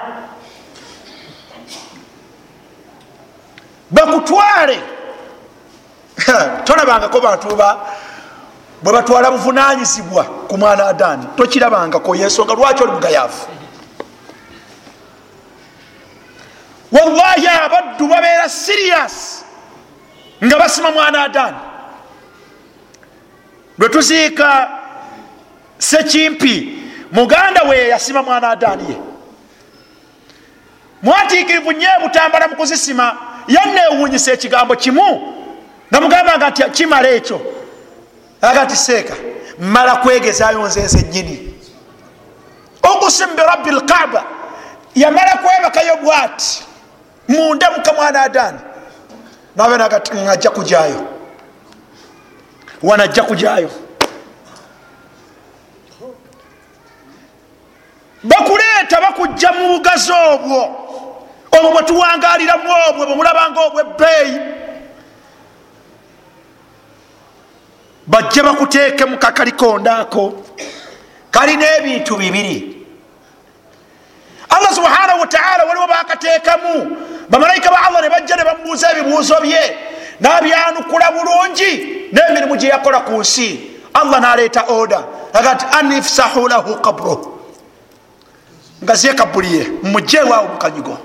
bakutwale. 3.92 4.80
Tolabangako 6.66 7.22
bantu 7.22 7.56
bwe 8.84 8.94
batwala 8.94 9.32
buvunanyizibwa 9.32 10.24
ku 10.24 10.58
mwana 10.58 10.86
adaani 10.86 11.26
tokirabangako 11.38 12.16
yensonga 12.16 12.54
lwaki 12.54 12.84
oli 12.84 12.92
mugayaavu 12.92 13.48
wallahi 16.92 17.48
abaddu 17.48 18.08
babeera 18.08 18.50
sirias 18.50 19.46
nga 20.44 20.60
basima 20.60 20.92
mwana 20.92 21.24
adaani 21.24 21.58
lwe 23.78 23.90
tuziika 23.90 24.70
sekimpi 25.78 26.82
muganda 27.12 27.64
we 27.64 27.88
yasima 27.88 28.24
mwana 28.24 28.50
adaani 28.50 28.90
ye. 28.90 28.98
Mwatiikirivu 31.04 31.72
nye 31.72 31.88
butambala 32.04 32.48
mu 32.48 32.56
kuzisima 32.56 33.18
yanewunyisa 33.48 34.32
ekigambo 34.32 34.76
kimu 34.76 35.34
nga 35.92 36.02
mugambanga 36.02 36.50
nti 36.50 36.64
kimala 36.64 37.10
ekyo 37.10 37.42
agati 38.42 38.76
seeka 38.76 39.14
mmala 39.60 39.96
kwegezayo 39.96 40.68
nzenze 40.68 41.02
nyini 41.04 41.54
okusimu 42.84 43.36
birabbi 43.36 43.72
lkaaba 43.72 44.24
yamala 44.96 45.38
kwebakayo 45.38 45.98
bwati. 45.98 46.64
Munda 47.28 47.72
mukamwana 47.72 48.22
adaani 48.22 48.60
nabenagati 49.56 50.12
ajja 50.30 50.50
kujayo 50.50 51.08
wanajja 52.84 53.24
kujayo 53.24 53.70
bakuleeta 58.24 59.02
bakujja 59.02 59.52
mu 59.52 59.68
bugazi 59.68 60.12
obwo. 60.12 60.78
Obwo 61.52 61.72
bwetuwangaliramu 61.72 62.70
obwo 62.90 63.06
bwemulabanga 63.06 63.60
obwebbeeyi 63.62 64.40
bajje 68.12 68.44
bakuteeke 68.44 69.06
mu 69.06 69.18
kakalikondaako 69.18 70.24
kalina 71.32 71.66
ebintu 71.78 72.16
bibiri. 72.20 72.58
Allah 74.50 74.72
subhanahu 74.76 75.20
wataala 75.20 75.64
waliwo 75.64 75.88
bakateekamu. 75.88 76.98
Bamalayika 77.30 77.72
ba 77.72 77.88
allah 77.88 78.02
ne 78.02 78.10
bajja 78.10 78.36
ne 78.36 78.44
bamubuuza 78.44 78.92
ebibuuzo 78.92 79.36
bye 79.42 79.64
nabyanukula 80.20 81.12
bulungi 81.16 81.72
n'emirimu 82.12 82.56
gye 82.58 82.68
yakola 82.68 83.00
ku 83.08 83.22
nsi. 83.22 83.80
Allah 83.94 84.20
naleeta 84.20 84.64
oda 84.68 85.04
agati 85.34 85.66
anifsahu 85.72 86.48
lahu 86.48 86.76
kabro 86.82 87.40
nga 88.84 88.96
zekabuliye 88.96 89.68
mumujeewo 89.84 90.34
awo 90.36 90.48
mukanyigo 90.48 90.98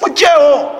mujeewo 0.00 0.72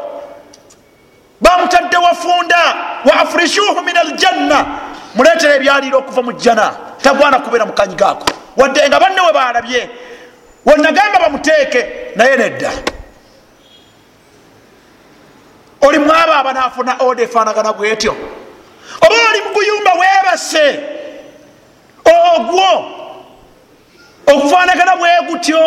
bamutadde 1.40 1.96
wafunda. 1.96 2.62
Wa 3.05 3.20
afrishuhu 3.20 3.82
min 3.82 3.96
aljanna 3.96 4.66
muleetera 5.14 5.54
ebyaliiro 5.54 5.98
okuva 5.98 6.22
mu 6.22 6.32
jjana 6.32 6.76
tagwana 7.02 7.38
kubeera 7.38 7.66
mukanyigo 7.66 8.06
ako 8.06 8.26
wadde 8.56 8.88
nga 8.88 9.00
banne 9.00 9.20
we 9.20 9.32
balabye 9.32 9.90
wenagamba 10.66 11.18
bamuteeke 11.18 11.86
naye 12.16 12.36
nedda. 12.36 12.70
Oli 15.80 15.98
mwaba 15.98 16.36
abanafuna 16.36 16.96
oda 16.98 17.22
efanagana 17.22 17.72
bwetyo 17.72 18.16
oba 19.00 19.14
oli 19.30 19.40
muguyumba 19.42 19.92
webase 19.92 20.80
ogwo 22.04 22.70
okufanagana 24.26 24.96
bwegutyo 24.96 25.62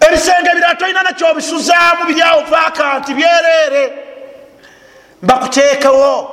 ebisenge 0.00 0.50
ebirala 0.50 0.74
tolina 0.74 1.02
nakyobisuzaamu 1.02 2.04
biryawo 2.06 2.42
vaaka 2.50 2.98
nti 2.98 3.14
byereere. 3.14 3.92
Bakuteekewo 5.22 6.31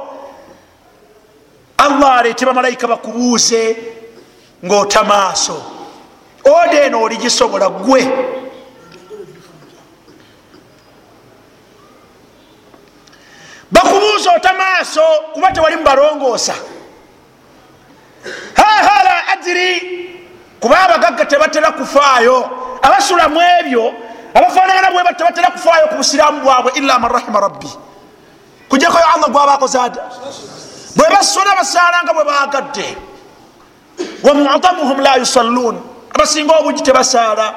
allah 1.89 2.17
aleete 2.19 2.45
bamalayika 2.45 2.87
bakubuuze 2.87 3.77
ngaota 4.65 5.03
maaso 5.03 5.57
oda 6.45 6.83
eno 6.85 7.01
oligisobola 7.01 7.69
gwe 7.69 8.01
bakubuuza 13.71 14.31
ota 14.35 14.53
maaso 14.53 15.01
kuba 15.33 15.51
tewali 15.51 15.75
mubalongoosa 15.75 16.55
hahala 18.55 19.27
adiri 19.27 19.81
kuba 20.59 20.79
abagagga 20.79 21.25
tebatera 21.25 21.71
kufaayo 21.71 22.49
abasulamu 22.81 23.41
ebyo 23.59 23.93
abafanagana 24.33 24.91
bwe 24.91 25.13
tebatera 25.17 25.51
kufaayo 25.51 25.87
ku 25.87 25.95
busiraamu 25.95 26.41
bwabwe 26.41 26.71
illa 26.75 26.99
man 26.99 27.11
rahima 27.11 27.39
rabbi. 27.39 27.69
Kujakoyo 28.69 29.05
allah 29.15 29.29
gwabakozaada 29.29 30.01
bwe 30.95 31.07
basula 31.09 31.55
basalanga 31.55 32.13
bwe 32.13 32.23
bagadde 32.23 32.97
wamudamuhum 34.23 34.99
la 35.01 35.15
yusalluun 35.15 35.81
abasinga 36.15 36.53
obungi 36.59 36.83
tebasaala. 36.83 37.55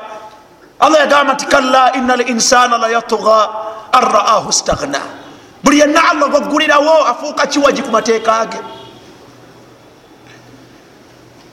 Allah 0.80 0.98
yagamba 0.98 1.34
nti 1.34 1.46
kalla 1.46 1.92
ina 1.94 2.16
linsana 2.16 2.78
layatuga 2.78 3.48
an 3.92 4.02
raahu 4.02 4.52
stagna 4.52 5.00
buli 5.64 5.78
yenna 5.78 6.10
allah 6.10 6.28
gwaggulirawo 6.28 7.06
afuuka 7.06 7.46
kiwagi 7.46 7.82
ku 7.82 7.90
mateeka 7.90 8.46
ge. 8.46 8.58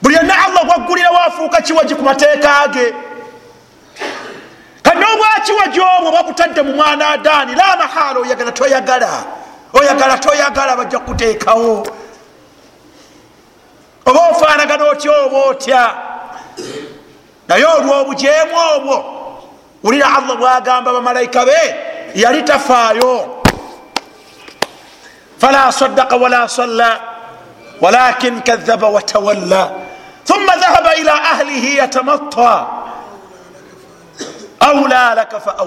Buli 0.02 0.16
yenna 0.16 0.34
allah 0.46 0.66
gwaggulirawo 0.66 1.18
afuuka 1.18 1.62
kiwagi 1.62 1.96
ku 1.96 2.04
mateeka 2.04 2.68
ge. 2.74 2.94
Kati 4.82 5.04
obwakiwagi 5.14 5.80
obwo 5.80 6.12
bakutadde 6.12 6.62
mu 6.62 6.74
mwana 6.74 7.10
adaani 7.10 7.56
la 7.56 7.78
mahala 7.78 8.20
oyagala 8.20 8.52
toyagala 8.52 9.24
oyagala 9.74 10.18
toyagala 10.18 10.76
bajja 10.76 11.00
kuteekawo 11.00 11.88
oba 14.06 14.20
ofaanagana 14.30 14.84
otya 14.86 15.12
oba 15.26 15.38
otya? 15.38 15.94
Naye 17.48 17.66
olwobujeemu 17.66 18.56
obwo 18.76 18.96
wulira 19.84 20.18
allah 20.18 20.38
bwagamba 20.38 20.94
bamalayika 20.94 21.46
be 21.46 21.60
yali 22.16 22.44
tafaayo. 22.44 23.42
Fala 25.38 25.72
sadaka 25.72 26.16
wala 26.16 26.50
salla 26.50 27.00
walakin 27.82 28.42
kadhaba 28.42 28.90
watawalla 28.90 29.72
thumma 30.26 30.56
dhahaba 30.56 30.96
ila 30.96 31.14
ahlihi 31.32 31.78
yatamatta. 31.78 32.68
Aula 34.60 35.16
laka 35.16 35.40
fa 35.40 35.58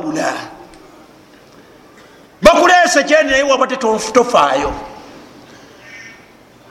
aula 2.42 2.54
bakulese 2.54 3.04
kyeni 3.04 3.30
naye 3.30 3.42
waba 3.42 3.66
tetofaayo 3.66 4.72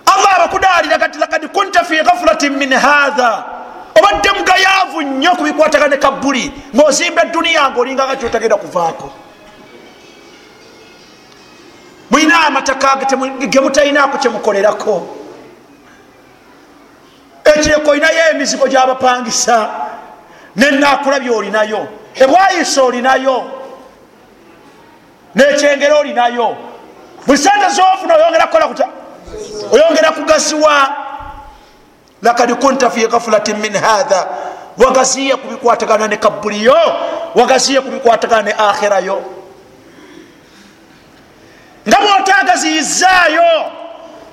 allah 0.05 0.35
abakudalira 0.35 0.97
kati 0.97 1.19
lakad 1.19 1.47
kunta 1.47 1.83
fi 1.83 2.03
ghafulatin 2.03 2.57
min 2.57 2.73
hatha 2.73 3.45
obadde 3.95 4.29
mugayavu 4.31 5.01
nnyo 5.01 5.35
kubikwatagane 5.35 5.97
kabuli 5.97 6.51
ngaozimba 6.75 7.23
eduniya 7.25 7.69
nga 7.69 7.79
olinganga 7.79 8.15
kyotagenda 8.15 8.55
kuvaako. 8.55 9.11
Mulina 12.11 12.47
amataka 12.47 12.95
gemutalinako 13.49 14.17
kyemukolerako 14.17 15.17
ekireko 17.43 17.91
olinayo 17.91 18.31
emizigo 18.31 18.67
gyabapangisa 18.67 19.69
nenakulabye 20.55 21.31
olinayo 21.31 21.87
ebwayisa 22.15 22.83
olinayo 22.83 23.60
nekyengera 25.35 25.97
olinayo. 25.97 26.57
Buli 27.25 27.37
sente 27.37 27.69
zofuna 27.69 28.15
oyongera 28.15 28.47
kukola 28.47 28.67
kuta 28.67 28.87
oyongera 29.71 30.11
kugaziwa 30.11 30.95
lakad 32.21 32.53
kunta 32.55 32.89
fi 32.89 33.07
gafulatin 33.07 33.57
min 33.57 33.73
hatha 33.73 34.27
wagaziye 34.77 35.35
kubikwatagana 35.35 36.07
ne 36.07 36.17
kabuliyo 36.17 36.75
wagaziye 37.35 37.81
kubikwatagana 37.81 38.41
ne 38.41 38.53
akhirayo 38.57 39.21
nga 41.87 41.97
bwotagaziyizaayo 41.97 43.71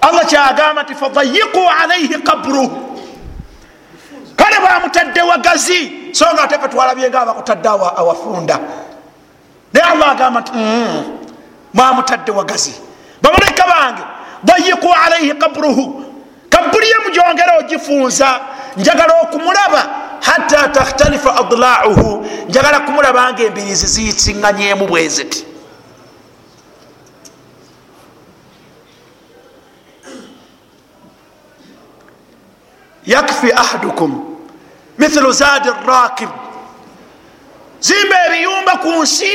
allah 0.01 0.27
kyagamba 0.27 0.83
nti 0.83 0.95
fadayiku 0.95 1.61
alaihi 1.83 2.15
kabruhu 2.15 3.01
kale 4.37 4.57
bamutadde 4.61 5.23
wagazi 5.23 5.93
so 6.13 6.27
nga 6.35 6.43
atefe 6.43 6.69
twalabyenga 6.69 7.21
abakutadde 7.21 7.69
awafunda 7.69 8.59
naye 9.73 9.87
allah 9.93 10.11
agamba 10.11 10.41
nti 10.41 10.53
mm, 10.55 11.05
mwamutadde 11.75 12.33
wagazi. 12.33 12.75
Bamalaika 13.23 13.65
bange 13.67 14.03
dayiku 14.45 14.89
alaihi 15.05 15.35
kabruhu 15.35 16.05
kabuliye 16.51 16.95
mugyongere 17.05 17.53
ogifunza 17.61 18.41
njagala 18.77 19.21
okumulaba 19.23 19.87
hatta 20.21 20.69
takhtalifa 20.69 21.37
adlauhu. 21.37 22.27
Njagala 22.49 22.81
kumulaba 22.81 23.33
nga 23.33 23.43
embirizi 23.43 23.87
ziyisiŋŋanyemu 23.87 24.87
bweziti. 24.87 25.45
Yakfi 33.07 33.53
ahadukum 33.53 34.37
mithlu 34.99 35.33
zadi 35.33 35.69
rakib 35.87 36.29
zimba 37.81 38.17
ebiyumba 38.27 38.73
ku 38.83 39.03
nsi. 39.03 39.35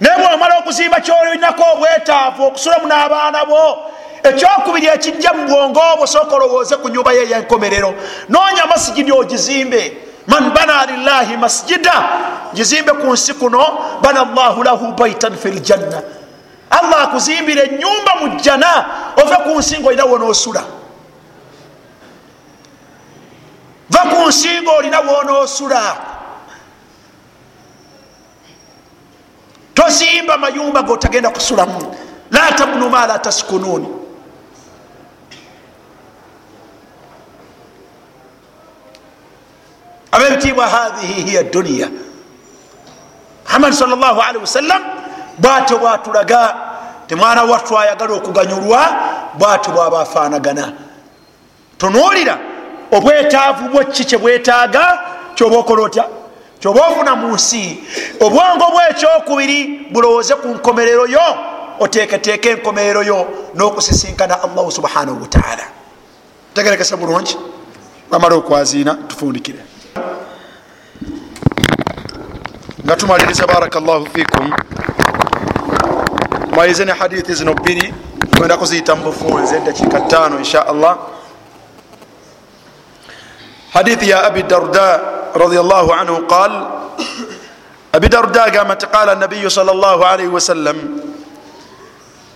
Naye 0.00 0.18
bwomala 0.18 0.58
okuzimba 0.58 1.00
kyolinako 1.00 1.64
obwetaavu 1.72 2.44
okusulamu 2.46 2.86
n'abaana 2.86 3.44
bo 3.44 3.90
ekyokubiri 4.22 4.86
ekijja 4.86 5.32
mu 5.32 5.46
bwongo 5.48 5.80
obwo 5.92 6.06
sooka 6.06 6.34
olowooze 6.36 6.76
ku 6.76 6.88
nyumba 6.88 7.12
ye 7.12 7.22
eyenkomerero 7.22 7.94
noonya 8.28 8.66
masigidi 8.66 9.12
ogizimbe. 9.12 9.82
Man 10.26 10.50
bana 10.50 10.86
lillahi 10.86 11.36
masjida 11.36 11.96
gizimbe 12.54 12.92
ku 12.92 13.12
nsi 13.12 13.34
kuno 13.34 13.60
bana 14.02 14.24
llahu 14.24 14.62
lahu 14.62 14.92
baitan 14.96 15.36
fi 15.36 15.48
ljanna 15.48 16.02
allah 16.70 17.02
akuzimbira 17.02 17.62
enyumba 17.62 18.12
mu 18.20 18.28
jjana 18.40 18.86
ove 19.16 19.36
ku 19.44 19.58
nsi 19.58 19.78
nga 19.78 19.88
olina 19.88 20.04
wonoosula. 20.04 20.62
Va 23.90 24.00
ku 24.10 24.28
nsi 24.28 24.60
nga 24.62 24.72
olina 24.72 25.00
tozimba 29.74 30.38
mayumba 30.38 30.82
gotagenda 30.82 31.30
kusulamu. 31.30 31.96
La 32.30 32.52
tabnu 32.52 32.88
ma 32.88 33.06
la 33.06 33.18
taskununi. 33.18 33.88
Abebitiibwa 40.12 40.66
hathihi 40.66 41.22
hiya 41.22 41.42
duniya 41.42 41.88
muhammadi 43.44 43.76
salllahalihi 43.76 44.40
wasallam 44.40 44.82
bwatyo 45.38 45.78
bwatulaga 45.78 46.54
temwana 47.06 47.42
wattu 47.42 47.78
ayagala 47.78 48.14
okuganyulwa 48.14 48.88
bwatyo 49.38 49.72
bwaba 49.72 50.00
afaanagana. 50.00 50.72
Tunuulira 51.78 52.38
obwetaavu 52.92 53.68
bweki 53.68 54.04
kyebwetaaga 54.04 54.98
kyoba 55.34 55.56
okola 55.56 55.82
otya 55.82 56.04
kyoba 56.64 56.80
ofuna 56.88 57.16
mu 57.16 57.34
nsi 57.34 57.84
obwongo 58.20 58.64
bwekyokubiri 58.72 59.92
bulowooze 59.92 60.34
ku 60.34 60.48
nkomerero 60.48 61.06
yo 61.06 61.26
oteeketeeke 61.78 62.50
enkomerero 62.50 63.02
yo 63.02 63.18
n'okusisinkana 63.54 64.42
allahu 64.42 64.70
subhanahu 64.72 65.20
wataala 65.22 65.64
tegerekesa 66.54 66.96
bulungi? 66.96 67.36
Bamala 68.10 68.34
okwaziina 68.34 68.94
tufundikire. 68.94 69.58
Nga 72.84 72.96
tumaliriza 72.96 73.46
baraka 73.46 73.80
llahu 73.80 74.06
fikum 74.06 74.52
tumalize 76.50 76.84
ne 76.84 76.92
hadithi 76.92 77.34
zino 77.34 77.54
bbiri 77.54 77.94
twenda 78.30 78.56
kuziyita 78.56 78.94
mu 78.96 79.02
bufunze 79.02 79.60
dakiika 79.60 80.00
ttaano 80.00 80.38
insha 80.38 80.66
allah. 80.66 80.96
Hadithi 83.72 84.10
ya 84.10 84.24
abi 84.24 84.42
darda 84.42 85.13
رضي 85.35 85.59
الله 85.59 85.85
عنه 85.95 86.13
قال 86.29 86.51
أبي 87.95 88.07
درداء 88.07 88.57
قامت 88.57 88.85
قال 88.85 89.09
النبي 89.09 89.49
صلى 89.49 89.71
الله 89.71 90.05
عليه 90.05 90.27
وسلم 90.27 90.77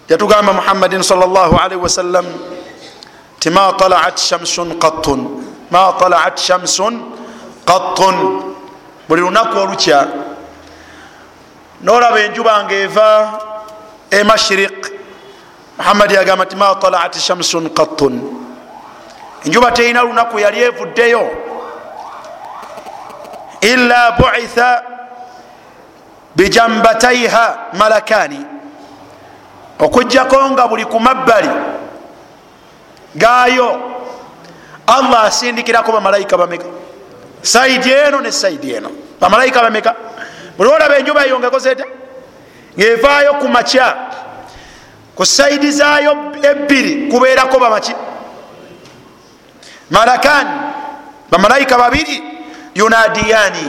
يتقام 0.09 0.47
محمد 0.49 0.93
صلى 1.01 1.25
الله 1.25 1.51
عليه 1.59 1.75
وسلم 1.75 2.25
ما 3.47 3.71
طلعت 3.71 4.17
شمس 4.19 4.59
قط 4.79 5.07
ما 5.71 5.91
طلعت 5.91 6.39
شمس 6.39 6.79
قط 7.67 7.99
buli 9.09 9.21
lunaku 9.21 9.57
olukya 9.59 10.07
nolaba 11.81 12.19
enjuba 12.23 12.63
nga 12.63 12.73
eva 12.75 13.09
emashiriq 14.11 14.79
muhammadi 15.77 16.13
yagamba 16.15 16.45
nti 16.45 16.55
ma 16.55 16.75
talaat 16.79 17.13
shamsun 17.19 17.69
qattun 17.75 18.15
enjuba 19.45 19.71
terina 19.75 20.01
lunaku 20.03 20.39
yali 20.39 20.59
evuddeyo 20.63 21.23
Ila 23.60 24.12
buitha 24.12 24.82
bijambataiha 26.36 27.58
malakani 27.72 28.46
okujjako 29.78 30.50
nga 30.50 30.68
buli 30.68 30.84
ku 30.84 31.00
mabbali 31.00 31.48
gayo 33.14 33.80
allah 34.86 35.24
asindikirako 35.24 35.92
bamalayika 35.92 36.36
bameka. 36.36 36.64
Saidi 37.42 37.92
eno 37.92 38.20
ne 38.20 38.32
saidi 38.32 38.74
eno. 38.74 38.90
Bamalayika 39.20 39.62
bameka. 39.62 39.94
Buli 40.56 40.70
olaba 40.70 40.98
enjuba 40.98 41.26
eyongekozeta 41.26 41.84
ngaevaayo 42.78 43.34
ku 43.34 43.48
makya. 43.48 43.96
Ku 45.14 45.26
saidi 45.26 45.70
zayo 45.72 46.32
ebbiri 46.42 47.08
kubeerako 47.10 47.58
bamaki. 47.58 47.94
Malakani 49.90 50.50
bamalayika 51.30 51.78
babiri 51.78 52.22
yunadiyani 52.78 53.66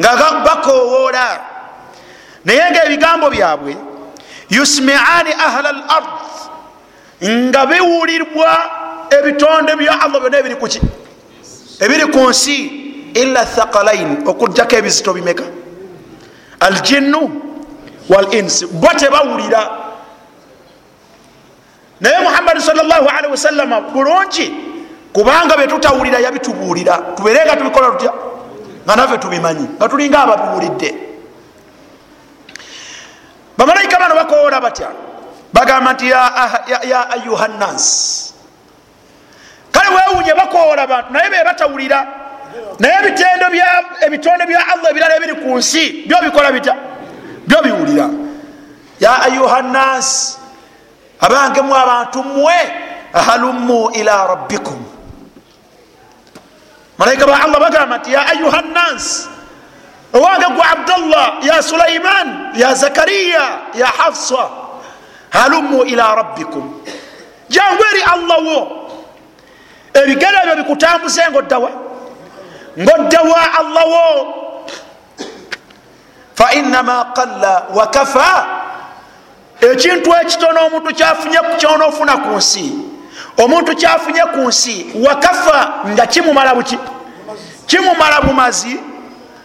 nga 0.00 0.12
bakowoola 0.44 1.40
naye 2.44 2.70
nga 2.70 2.84
ebigambo 2.86 3.30
byabwe 3.30 3.76
yusmiani 4.50 5.32
ahla 5.46 5.68
al 5.68 5.82
ard 5.98 6.06
nga 7.22 7.66
biwulirwa 7.66 8.50
ebitonde 9.10 9.76
bya 9.76 10.00
allah 10.00 10.20
byonna 10.20 10.38
ebiri 10.38 10.56
kuki 10.56 10.80
ebiri 11.80 12.06
ku 12.12 12.20
nsi 12.30 12.56
ila 13.16 13.46
thakalain 13.46 14.28
okugjako 14.28 14.76
ebizito 14.76 15.12
bimeka. 15.12 15.44
Aljinnu 16.60 17.42
wal 18.08 18.34
insi 18.34 18.66
bo 18.66 18.88
tebawulira. 18.88 19.62
Naye 22.00 22.20
muhammadi 22.20 22.60
salllahalihi 22.60 23.30
wasallama 23.30 23.80
bulungi 23.80 24.52
kubanga 25.16 25.56
betutawulira 25.56 26.18
yabitubuulira. 26.18 27.16
Tubeere 27.16 27.44
nga 27.44 27.56
tubikola 27.56 27.90
tutya? 27.90 28.12
Nga 28.84 28.96
naffe 28.96 29.18
tubimanyi 29.18 29.68
nga 29.76 29.88
tulinga 29.88 30.18
ababiwulidde 30.22 30.94
bamalayika 33.56 33.98
bano 33.98 34.14
bakoola 34.14 34.60
batya? 34.60 34.88
Bagamba 35.52 35.92
nti 35.92 36.10
ya 36.10 37.10
ayuha 37.10 37.48
nnas 37.48 37.84
kale 39.72 39.88
wewunye 39.88 40.34
bakoola 40.34 40.86
bantu 40.86 41.12
naye 41.12 41.30
bebatawulira 41.30 42.06
naye 42.78 42.94
ebitonde 44.06 44.46
bya 44.46 44.68
allah 44.68 44.90
ebirala 44.90 45.16
ebiri 45.16 45.34
ku 45.34 45.56
nsi 45.56 46.04
byo 46.06 46.16
bikola 46.22 46.52
bitya? 46.52 46.76
Byo 47.46 47.62
biwulira. 47.62 48.08
Ya 49.00 49.22
ayuha 49.22 49.62
nnas 49.62 50.38
abange 51.20 51.60
mu 51.62 51.74
abantu 51.74 52.22
mmwe 52.22 52.58
halumu 53.12 53.90
ila 53.96 54.26
rabbikum 54.26 54.95
malaika 56.98 57.26
ba 57.26 57.42
allah 57.44 57.60
bagamba 57.60 57.98
nti 57.98 58.12
ya 58.12 58.26
ayuha 58.26 58.62
nnansi 58.62 59.28
owange 60.12 60.46
gwe 60.46 60.64
abdullah 60.72 61.28
ya 61.42 61.62
sulaiman 61.62 62.50
ya 62.54 62.74
zakariya 62.74 63.58
ya 63.74 63.86
hafsa 63.86 64.48
halumu 65.30 65.84
ila 65.84 66.14
rabbikum. 66.14 66.80
Jangu 67.48 67.82
eri 67.92 68.02
allah 68.02 68.38
wo. 68.38 68.60
Ebigere 69.94 70.38
ebyo 70.42 70.56
bikutambuze 70.56 71.22
ngaoddawa 71.30 71.70
ngaoddawa 72.78 73.40
allah 73.60 73.84
wo. 73.86 74.06
Fainama 76.34 77.04
qalla 77.16 77.66
wakafa 77.74 78.46
ekintu 79.60 80.12
ekitono 80.22 80.66
omuntu 80.66 80.94
kyafunye 80.94 81.38
kyonofuna 81.56 82.16
ku 82.16 82.28
nsi 82.36 82.72
omuntu 83.36 83.76
kyafunye 83.76 84.22
ku 84.34 84.40
nsi 84.48 84.86
wakafa 85.04 85.84
nga 85.86 86.06
kimumala 86.06 86.54
buki? 86.54 86.78
Kimumala 87.66 88.20
bumazi? 88.20 88.80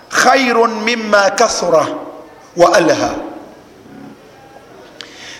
Khairun 0.09 0.83
mima 0.83 1.29
kathura 1.29 1.87
wa 2.55 2.73
alha. 2.75 3.11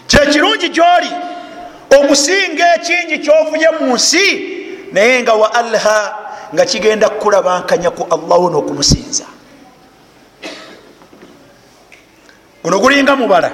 Kyekirungi 0.07 0.69
gyoli? 0.69 1.11
Okusinga 1.91 2.75
ekingi 2.75 3.19
kyofunye 3.19 3.69
mu 3.79 3.95
nsi 3.95 4.25
naye 4.91 5.21
nga 5.21 5.33
wa 5.33 5.53
alha 5.53 5.99
nga 6.53 6.65
kigenda 6.65 7.09
kukulabankanya 7.09 7.91
ku 7.91 8.07
allahu 8.11 8.49
n'okumusinza. 8.49 9.25
Guno 12.63 12.79
gulinga 12.79 13.15
mubala. 13.15 13.51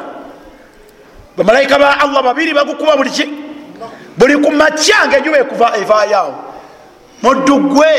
Bamalayika 1.38 1.78
ba 1.78 2.01
allah 2.01 2.21
babiri 2.23 2.53
bagukuba 2.53 2.97
buli 2.97 3.09
ki 3.09 3.37
buli 4.18 4.36
ku 4.38 4.51
makya 4.51 5.07
nga 5.07 5.18
enjuba 5.18 5.38
ekuva 5.38 5.68
evaayoawo 5.78 6.34
muddugwe 7.22 7.91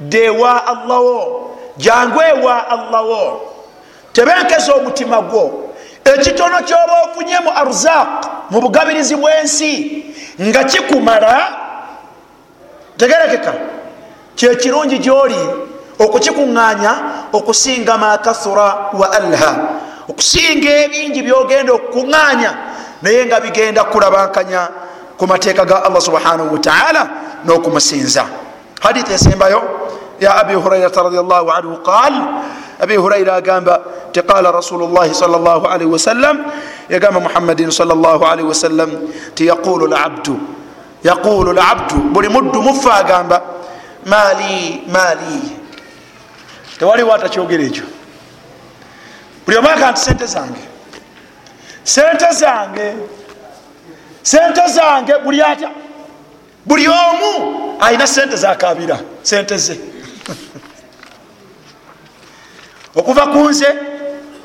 dewa 0.00 0.66
allahwo 0.66 1.50
jangu 1.76 2.20
ewa 2.22 2.68
allahwo 2.70 3.50
tebenkeza 4.12 4.74
omutima 4.74 5.20
gwo. 5.22 5.74
Ekitono 6.04 6.58
kyoba 6.62 7.02
ofunye 7.04 7.38
mu 7.40 7.50
arzak 7.50 8.26
mu 8.50 8.60
bugabirizi 8.60 9.16
bw'ensi 9.16 10.04
nga 10.40 10.64
kikumala 10.64 11.36
tegerekeka. 12.96 13.52
Kyekirungi 14.34 14.98
gyoli 14.98 15.40
okukikuŋŋanya 15.98 16.92
okusinga 17.32 17.98
makathura 17.98 18.90
wa 18.92 19.12
alha. 19.12 19.52
Okusinga 20.08 20.70
ebingi 20.84 21.22
byogenda 21.22 21.72
okukuŋŋanya 21.72 22.50
naye 23.02 23.26
nga 23.26 23.40
bigenda 23.40 23.84
kulabankanya 23.84 24.68
ku 25.20 25.28
mateeka 25.28 25.68
ga 25.68 25.84
allah 25.84 26.00
subhanahu 26.00 26.56
wataala 26.56 27.02
n'okumusinza 27.44 28.24
hadithi 28.80 29.12
esembayo 29.12 29.60
ya 30.16 30.40
abi 30.40 30.56
hurairata 30.56 31.04
radiallahu 31.12 31.52
anhu 31.52 31.76
qal 31.84 32.14
abi 32.80 32.96
huraira 32.96 33.36
agamba 33.36 34.08
ti 34.16 34.24
qala 34.24 34.48
rasulu 34.48 34.88
llahi 34.88 35.12
sal 35.12 35.28
llah 35.36 35.60
alaihi 35.68 35.92
wasallam 35.92 36.40
yagamba 36.88 37.20
muhammadin 37.20 37.68
sal 37.68 37.92
llah 37.92 38.16
alaihi 38.16 38.48
wasallam 38.48 39.12
ti 39.36 39.44
yaqulu 39.52 39.84
labdu 39.84 40.40
yaqulu 41.04 41.52
labdu 41.52 42.08
buli 42.16 42.32
muddu 42.32 42.64
mufa 42.64 43.04
agamba 43.04 43.44
mali 44.08 44.88
mali 44.88 45.60
tewaliwo 46.80 47.12
atakyogera 47.12 47.64
ekyo. 47.68 47.84
Buli 49.44 49.56
omwaka 49.60 49.92
nti 49.92 50.00
sente 50.00 50.24
zange 50.26 50.64
sente 51.84 52.24
zange 52.32 52.86
sente 54.22 54.68
zange 54.68 55.18
buli 55.24 55.42
atya? 55.42 55.70
Buli 56.66 56.88
omu 56.88 57.76
ayina 57.80 58.06
sente 58.06 58.36
zakabira 58.36 59.00
sente 59.22 59.58
ze. 59.58 59.80
Okuva 62.96 63.26
ku 63.26 63.48
nze 63.50 63.66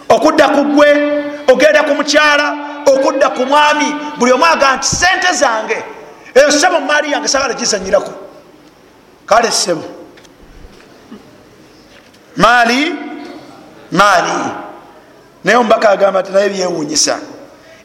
okudda 0.09 0.49
ku 0.49 0.63
gwe 0.63 1.23
ogenda 1.47 1.83
ku 1.83 1.95
mukyala 1.95 2.57
okudda 2.85 3.29
ku 3.29 3.45
mwami 3.45 3.95
buli 4.17 4.31
omu 4.31 4.45
aga 4.45 4.75
nti 4.75 4.87
sente 4.87 5.33
zange 5.33 5.83
eyo 6.33 6.51
sebo 6.51 6.79
mumaali 6.79 7.11
yange 7.11 7.27
sagala 7.27 7.53
gizanyirako. 7.53 8.13
Kale 9.25 9.51
sebo 9.51 9.83
maali 12.35 12.95
maali. 13.91 14.65
Naye 15.43 15.57
omubaka 15.57 15.89
agamba 15.89 16.23
ti 16.23 16.31
naye 16.31 16.49
byewunyisa 16.49 17.19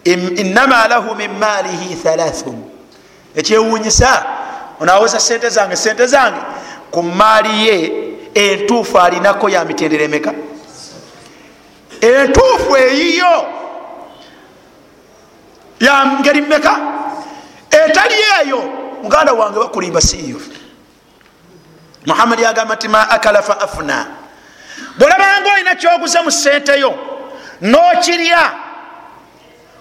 inama 0.04 0.88
lahu 0.88 1.14
min 1.14 1.30
maalihi 1.38 1.94
thalathun. 1.94 2.64
Ekyewunyisa 3.36 4.24
onaweza 4.80 5.20
sente 5.20 5.48
zange 5.48 5.76
sente 5.76 6.06
zange 6.06 6.40
ku 6.90 7.02
maali 7.02 7.66
ye 7.66 7.92
entuufu 8.34 8.98
alinako 8.98 9.48
ya 9.48 9.64
mitendera 9.64 10.04
emeka 10.04 10.32
entuufu 12.00 12.76
eyiyo 12.76 13.46
ya 15.80 16.06
ngeri 16.06 16.40
meka 16.40 16.78
etali 17.70 18.14
eyo 18.42 18.62
muganda 19.02 19.32
wange 19.32 19.58
bakulimba 19.58 20.00
siiyo 20.00 20.40
muhammadi 22.06 22.44
agamba 22.44 22.74
nti 22.74 22.88
ma 22.88 23.10
akala 23.10 23.42
fa 23.42 23.60
afuna 23.60 24.06
bwolabanga 24.98 25.52
olina 25.54 25.74
kyoguze 25.74 26.20
mu 26.20 26.30
senteyo 26.30 26.94
nokirya 27.60 28.52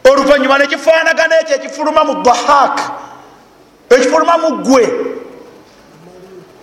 oluvanyuma 0.04 0.58
nekifanagana 0.58 1.40
ekyo 1.42 1.56
ekifuluma 1.56 2.04
mu 2.04 2.24
dahak. 2.24 2.80
Ekifuluma 3.90 4.38
mu 4.38 4.50
gwe 4.64 4.90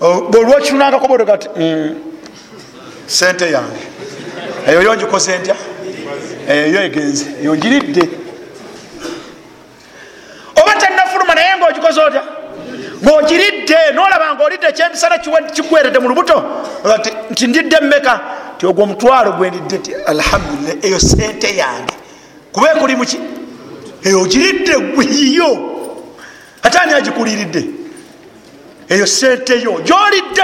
bwolwakinangako 0.01 1.09
bodoga 1.09 1.39
ti 1.39 1.49
sente 3.07 3.51
yange. 3.51 3.83
Eyo 4.67 4.83
yo 4.83 4.95
ngikoze 4.95 5.39
ntya? 5.39 5.57
Eyo 6.49 6.83
egenze 6.83 7.27
eyo 7.43 7.57
ngiridde. 7.57 8.09
Oba 10.63 10.75
tenafuluma 10.75 11.35
naye 11.35 11.57
ngaogikoze 11.59 12.01
otya? 12.01 12.23
Ngaogiridde 13.03 13.79
nolaba 13.95 14.35
nga 14.35 14.45
olidde 14.45 14.67
ekyemisana 14.67 15.19
kigweredde 15.55 15.99
mu 15.99 16.09
lubuto? 16.09 16.45
Nti 17.31 17.47
ndidde 17.47 17.81
mmeka? 17.81 18.21
Ti 18.59 18.67
ogwo 18.67 18.83
omutwalo 18.85 19.33
gwendidde 19.33 19.79
ti 19.79 19.95
alhamdulillah 19.95 20.85
eyo 20.85 21.01
sente 21.01 21.57
yange 21.57 21.95
kuba 22.57 22.73
ekuli 22.73 22.97
muki 22.97 23.21
eyo 24.05 24.21
ogiridde 24.21 24.75
gweyiyo 24.79 25.51
ate 26.63 26.79
ani 26.79 26.93
agikuliridde? 26.93 27.65
Eyo 28.89 29.07
sente 29.07 29.61
yo. 29.61 29.81
Gyolidde 29.81 30.43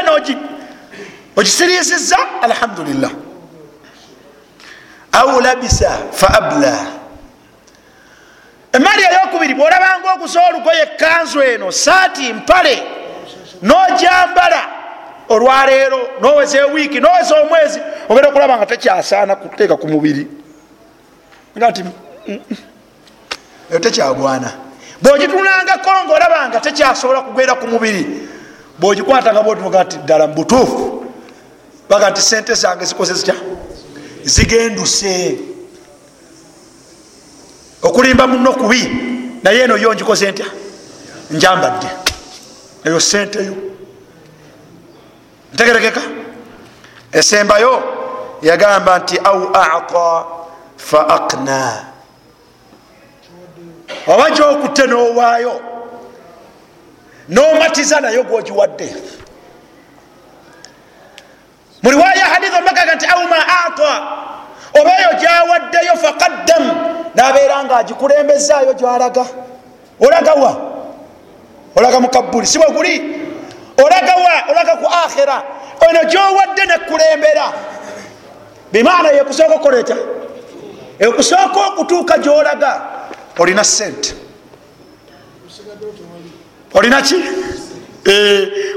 ogisiriisiza 1.36 2.16
alhamdulillah. 2.42 3.10
Au 5.12 5.40
labisa 5.40 5.98
fa 6.12 6.28
abla. 6.34 6.86
Emaali 8.72 9.02
eyokubiri 9.02 9.54
bwolabanga 9.54 10.12
okuza 10.12 10.40
olugoye 10.48 10.82
ekanzu 10.82 11.42
eno 11.42 11.72
saati 11.72 12.32
mpale 12.32 12.82
nojambala 13.62 14.68
olwaleero 15.28 16.08
noweza 16.20 16.58
ewiiki 16.58 17.00
noweza 17.00 17.40
omwezi 17.40 17.80
ogenda 18.08 18.28
okulaba 18.28 18.56
nga 18.56 18.66
tekyasaana 18.66 19.36
kuteeka 19.36 19.76
ku 19.76 19.88
mubiri 19.88 20.41
ati 21.60 21.84
eyo 23.70 23.78
tekyagwana. 23.80 24.52
Bwogitunangako 25.02 25.90
ngaolaba 26.04 26.48
nga 26.48 26.60
tekyasobola 26.60 27.20
kugwera 27.20 27.54
ku 27.54 27.66
mubiri 27.66 28.28
bwogikwatanga 28.78 29.42
bwotuga 29.42 29.84
ti 29.84 29.96
ddala 29.96 30.26
mubutuufu 30.26 31.06
baga 31.88 32.10
nti 32.10 32.20
sente 32.22 32.54
zange 32.54 32.84
zikoze 32.84 33.14
zitya? 33.14 33.34
Zigenduse. 34.24 35.38
Okulimba 37.82 38.26
muno 38.26 38.52
kubi 38.52 38.82
naye 39.42 39.64
eno 39.64 39.76
yo 39.76 39.94
ngikoze 39.94 40.30
ntya? 40.30 40.46
Njambadde. 41.30 41.88
Eyo 42.84 43.00
senteyo 43.00 43.54
ntegerekeka? 45.52 46.00
Esembayo 47.12 47.82
yagamba 48.42 48.98
nti 48.98 49.18
au 49.18 49.48
ata 49.56 50.24
fa 50.82 51.00
akna 51.08 51.84
oba 54.06 54.30
gyokutte 54.30 54.86
nowaayo 54.86 55.60
nomatiza 57.28 58.00
nayo 58.00 58.22
gwogiwadde. 58.22 58.96
Muliwaya 61.82 62.26
haditha 62.26 62.58
omakaga 62.58 62.94
nti 62.94 63.06
au 63.06 63.28
ma 63.28 63.36
ata. 63.66 63.92
Oba 64.80 64.90
eyo 65.00 65.12
gyawaddeyo 65.20 65.96
faqaddam 65.96 66.64
nabeera 67.14 67.64
nga 67.64 67.76
agikulembezaayo 67.76 68.72
gyalaga. 68.74 69.24
Olaga 70.00 70.34
wa? 70.34 70.56
Olaga 71.76 72.00
mukabuli 72.00 72.46
si 72.46 72.58
bweguli 72.58 72.94
olaga 73.78 74.14
wa? 74.16 74.34
Olaga 74.50 74.76
ku 74.76 74.86
akhira 74.86 75.42
ono 75.88 76.04
gyowadde 76.04 76.64
nekulembera 76.66 77.52
bimaana 78.72 79.08
yekusooka 79.10 79.54
okukola 79.54 79.78
etya 79.78 79.96
ekusooka 81.02 81.60
okutuuka 81.66 82.18
gyolaga 82.18 82.72
olina 83.38 83.64
sente 83.64 84.14
olinaki 86.74 87.16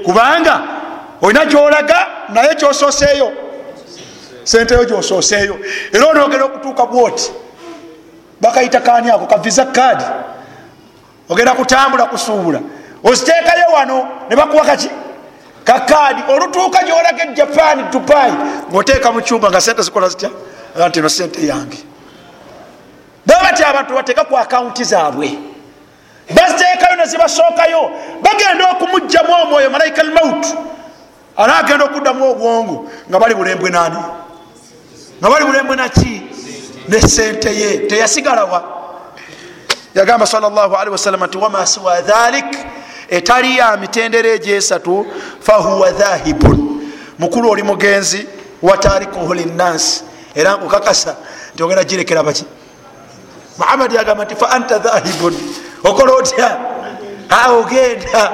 kubanga 0.06 0.56
olina 1.22 1.45
gyolaga 1.45 1.99
naye 2.34 2.56
kyososeeyo 2.56 3.31
senteyo 4.43 4.84
gyososeeyo 4.85 5.56
era 5.93 6.06
onogera 6.07 6.45
okutuuka 6.45 6.85
bwoti 6.85 7.31
bakayita 8.41 8.80
kani 8.80 9.11
ako? 9.11 9.26
Kaviza 9.26 9.65
kaadi 9.65 10.03
ogenda 11.30 11.53
kutambula 11.53 12.06
kusuubula. 12.06 12.60
Oziteekayo 13.03 13.73
wano 13.73 14.07
ne 14.30 14.35
bakuwa 14.35 14.65
kaki? 14.65 14.89
Kakaadi 15.64 16.22
olutuuka 16.31 16.84
gyolaga 16.84 17.23
ejapan 17.23 17.91
dubai 17.91 18.34
ngaoteeka 18.72 19.11
mu 19.11 19.22
cyumba 19.22 19.49
nga 19.49 19.61
sente 19.61 19.81
zikola 19.81 20.10
zitya? 20.10 20.30
Nti 20.88 21.02
no 21.02 21.10
sente 21.10 21.47
yange 21.47 21.94
baba 23.26 23.43
bati 23.43 23.64
abantu 23.64 23.93
bateeka 23.93 24.23
ku 24.23 24.38
akawunti 24.38 24.84
zaabwe. 24.84 25.38
Baziteekayo 26.30 26.95
nezibasookayo 26.95 27.91
bagenda 28.22 28.72
okumugjamu 28.72 29.34
omwoyo 29.34 29.69
malaika 29.69 30.02
almaut 30.02 30.45
anaagenda 31.38 31.85
okuddamu 31.85 32.31
obwongo 32.31 32.89
nga 33.10 33.19
bali 33.19 33.35
bulembwe 33.35 33.69
nani? 33.69 33.97
Nga 35.19 35.30
bali 35.30 35.45
bulembwe 35.45 35.76
naki 35.76 36.22
ne 36.88 37.02
sente 37.02 37.60
ye 37.60 37.77
teyasigalawa. 37.77 38.64
Yagamba 39.95 40.26
salllahalihi 40.27 40.91
wasalama 40.91 41.27
nti 41.27 41.38
wama 41.38 41.65
siwa 41.65 42.02
dhalik? 42.02 42.57
Etali 43.10 43.57
ya 43.57 43.77
mitendera 43.77 44.30
egyesatu 44.30 45.06
fahuwa 45.39 45.91
dhahibun. 45.91 46.81
Mukulu 47.19 47.49
oli 47.49 47.64
mugenzi 47.64 48.27
watarikuhu 48.61 49.34
linnansi 49.34 50.03
era 50.35 50.56
nkukakasa 50.56 51.15
nti 51.53 51.64
ogenda 51.64 51.84
girekera 51.84 52.23
baki 52.23 52.45
muhammad 53.57 53.91
yagamba 53.91 54.26
nti 54.26 54.36
fa 54.36 54.49
anta 54.49 54.80
dhahibun. 54.80 55.36
Okola 55.84 56.14
otya? 56.14 56.57
Ogenda. 57.49 58.32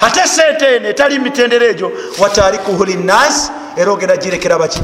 Ate 0.00 0.26
sente 0.26 0.76
eno 0.76 0.88
etali 0.88 1.18
mitendera 1.18 1.66
egyo 1.66 1.92
watarikuhu 2.18 2.84
linnansi 2.84 3.50
era 3.76 3.92
ogenda 3.92 4.16
girekera 4.16 4.58
baki? 4.58 4.82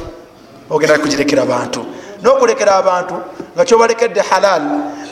Ogenda 0.70 0.98
kugirekera 0.98 1.44
bantu. 1.44 1.86
Nokulekera 2.22 2.76
abantu 2.76 3.14
nga 3.54 3.64
kyobalekedde 3.64 4.20
halal 4.20 4.62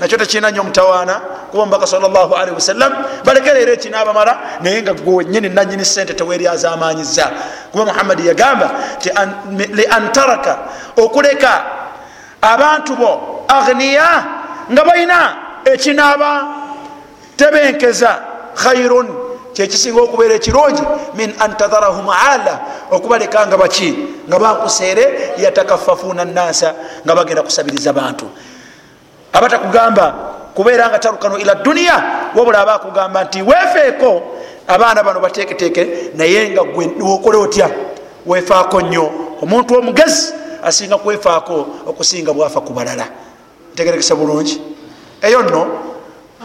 nakyo 0.00 0.18
tekirina 0.18 0.50
nyo 0.50 0.64
mutawaana 0.64 1.20
kuba 1.50 1.62
omubaka 1.62 1.86
salllahalihi 1.86 2.54
wasallam 2.54 2.92
balekera 3.24 3.58
era 3.58 3.72
ekinabamala 3.72 4.38
naye 4.60 4.82
nga 4.82 4.92
gwenyini 4.94 5.48
nanyini 5.48 5.84
sente 5.84 6.14
teweryazamanyiza 6.14 7.30
kuba 7.72 7.84
muhammadi 7.84 8.26
yagamba 8.26 8.70
ti 8.98 9.10
liantaraka 9.72 10.58
okuleka 10.96 11.62
abantu 12.42 12.96
bo 12.96 13.44
agniya 13.48 14.24
nga 14.72 14.84
balina 14.84 15.20
ekinaba 15.64 16.32
tebenkeza 17.36 18.18
khairun 18.54 19.08
kyekisinga 19.54 20.00
okubeera 20.02 20.34
ekirungi 20.34 20.82
min 21.14 21.30
antadharahum 21.38 22.08
ala 22.10 22.60
okubaleka 22.90 23.46
nga 23.46 23.56
baki? 23.56 23.90
Nga 24.28 24.38
bakuseere 24.38 25.34
yatakafafuna 25.38 26.24
nasa 26.24 26.74
nga 27.04 27.14
bagenda 27.14 27.42
kusabiriza 27.42 27.92
bantu. 27.92 28.26
Abatakugamba 29.32 30.06
kubeera 30.54 30.88
nga 30.88 30.98
tarukanu 30.98 31.38
ila 31.38 31.54
duniya 31.54 31.96
wabula 32.34 32.60
abakugamba 32.60 33.24
nti 33.24 33.42
wefeeko 33.42 34.22
abaana 34.66 35.02
bano 35.02 35.20
bateketeke 35.20 36.14
naye 36.14 36.50
nga 36.50 36.62
wokola 37.00 37.38
otya? 37.38 37.70
Wefaako 38.26 38.80
nnyo. 38.80 39.10
Omuntu 39.42 39.78
omugezi 39.78 40.32
asinga 40.64 40.98
kwefaako 40.98 41.66
okusinga 41.86 42.32
bwafa 42.32 42.60
ku 42.60 42.72
balala 42.72 43.06
ntegerekese 43.74 44.14
bulungi. 44.14 44.60
Eyo 45.22 45.42
nno 45.42 45.66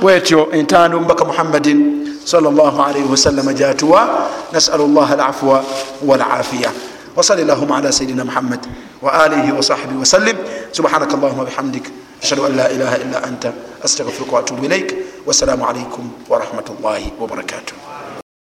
bwetyo 0.01 0.51
entaano 0.51 0.97
omubaka 0.97 1.25
muhammadin 1.25 1.79
salllahalaihi 2.25 3.09
wasalama 3.11 3.53
gyatuwa 3.53 4.29
nasalu 4.53 4.87
llah 4.87 5.11
alafwa 5.11 5.63
walafiya 6.05 6.71
وصل 7.19 7.39
اللهم 7.39 7.71
على 7.73 7.91
سيدنا 7.91 8.23
محمد 8.23 8.65
وآله 9.01 9.57
وصحبه 9.57 9.95
وسلم 9.99 10.37
سبحانك 10.71 11.11
اللهم 11.13 11.39
وبحمدك 11.39 11.83
أشهد 12.23 12.39
أن 12.39 12.51
لا 12.57 12.71
إله 12.71 12.95
إلا 12.95 13.27
أنت 13.27 13.51
أستغفرك 13.85 14.33
وأتوب 14.33 14.63
إليك 14.65 14.95
والسلام 15.27 15.63
عليكم 15.63 16.03
ورحمة 16.29 16.67
الله 16.79 17.01
وبركاته 17.19 17.88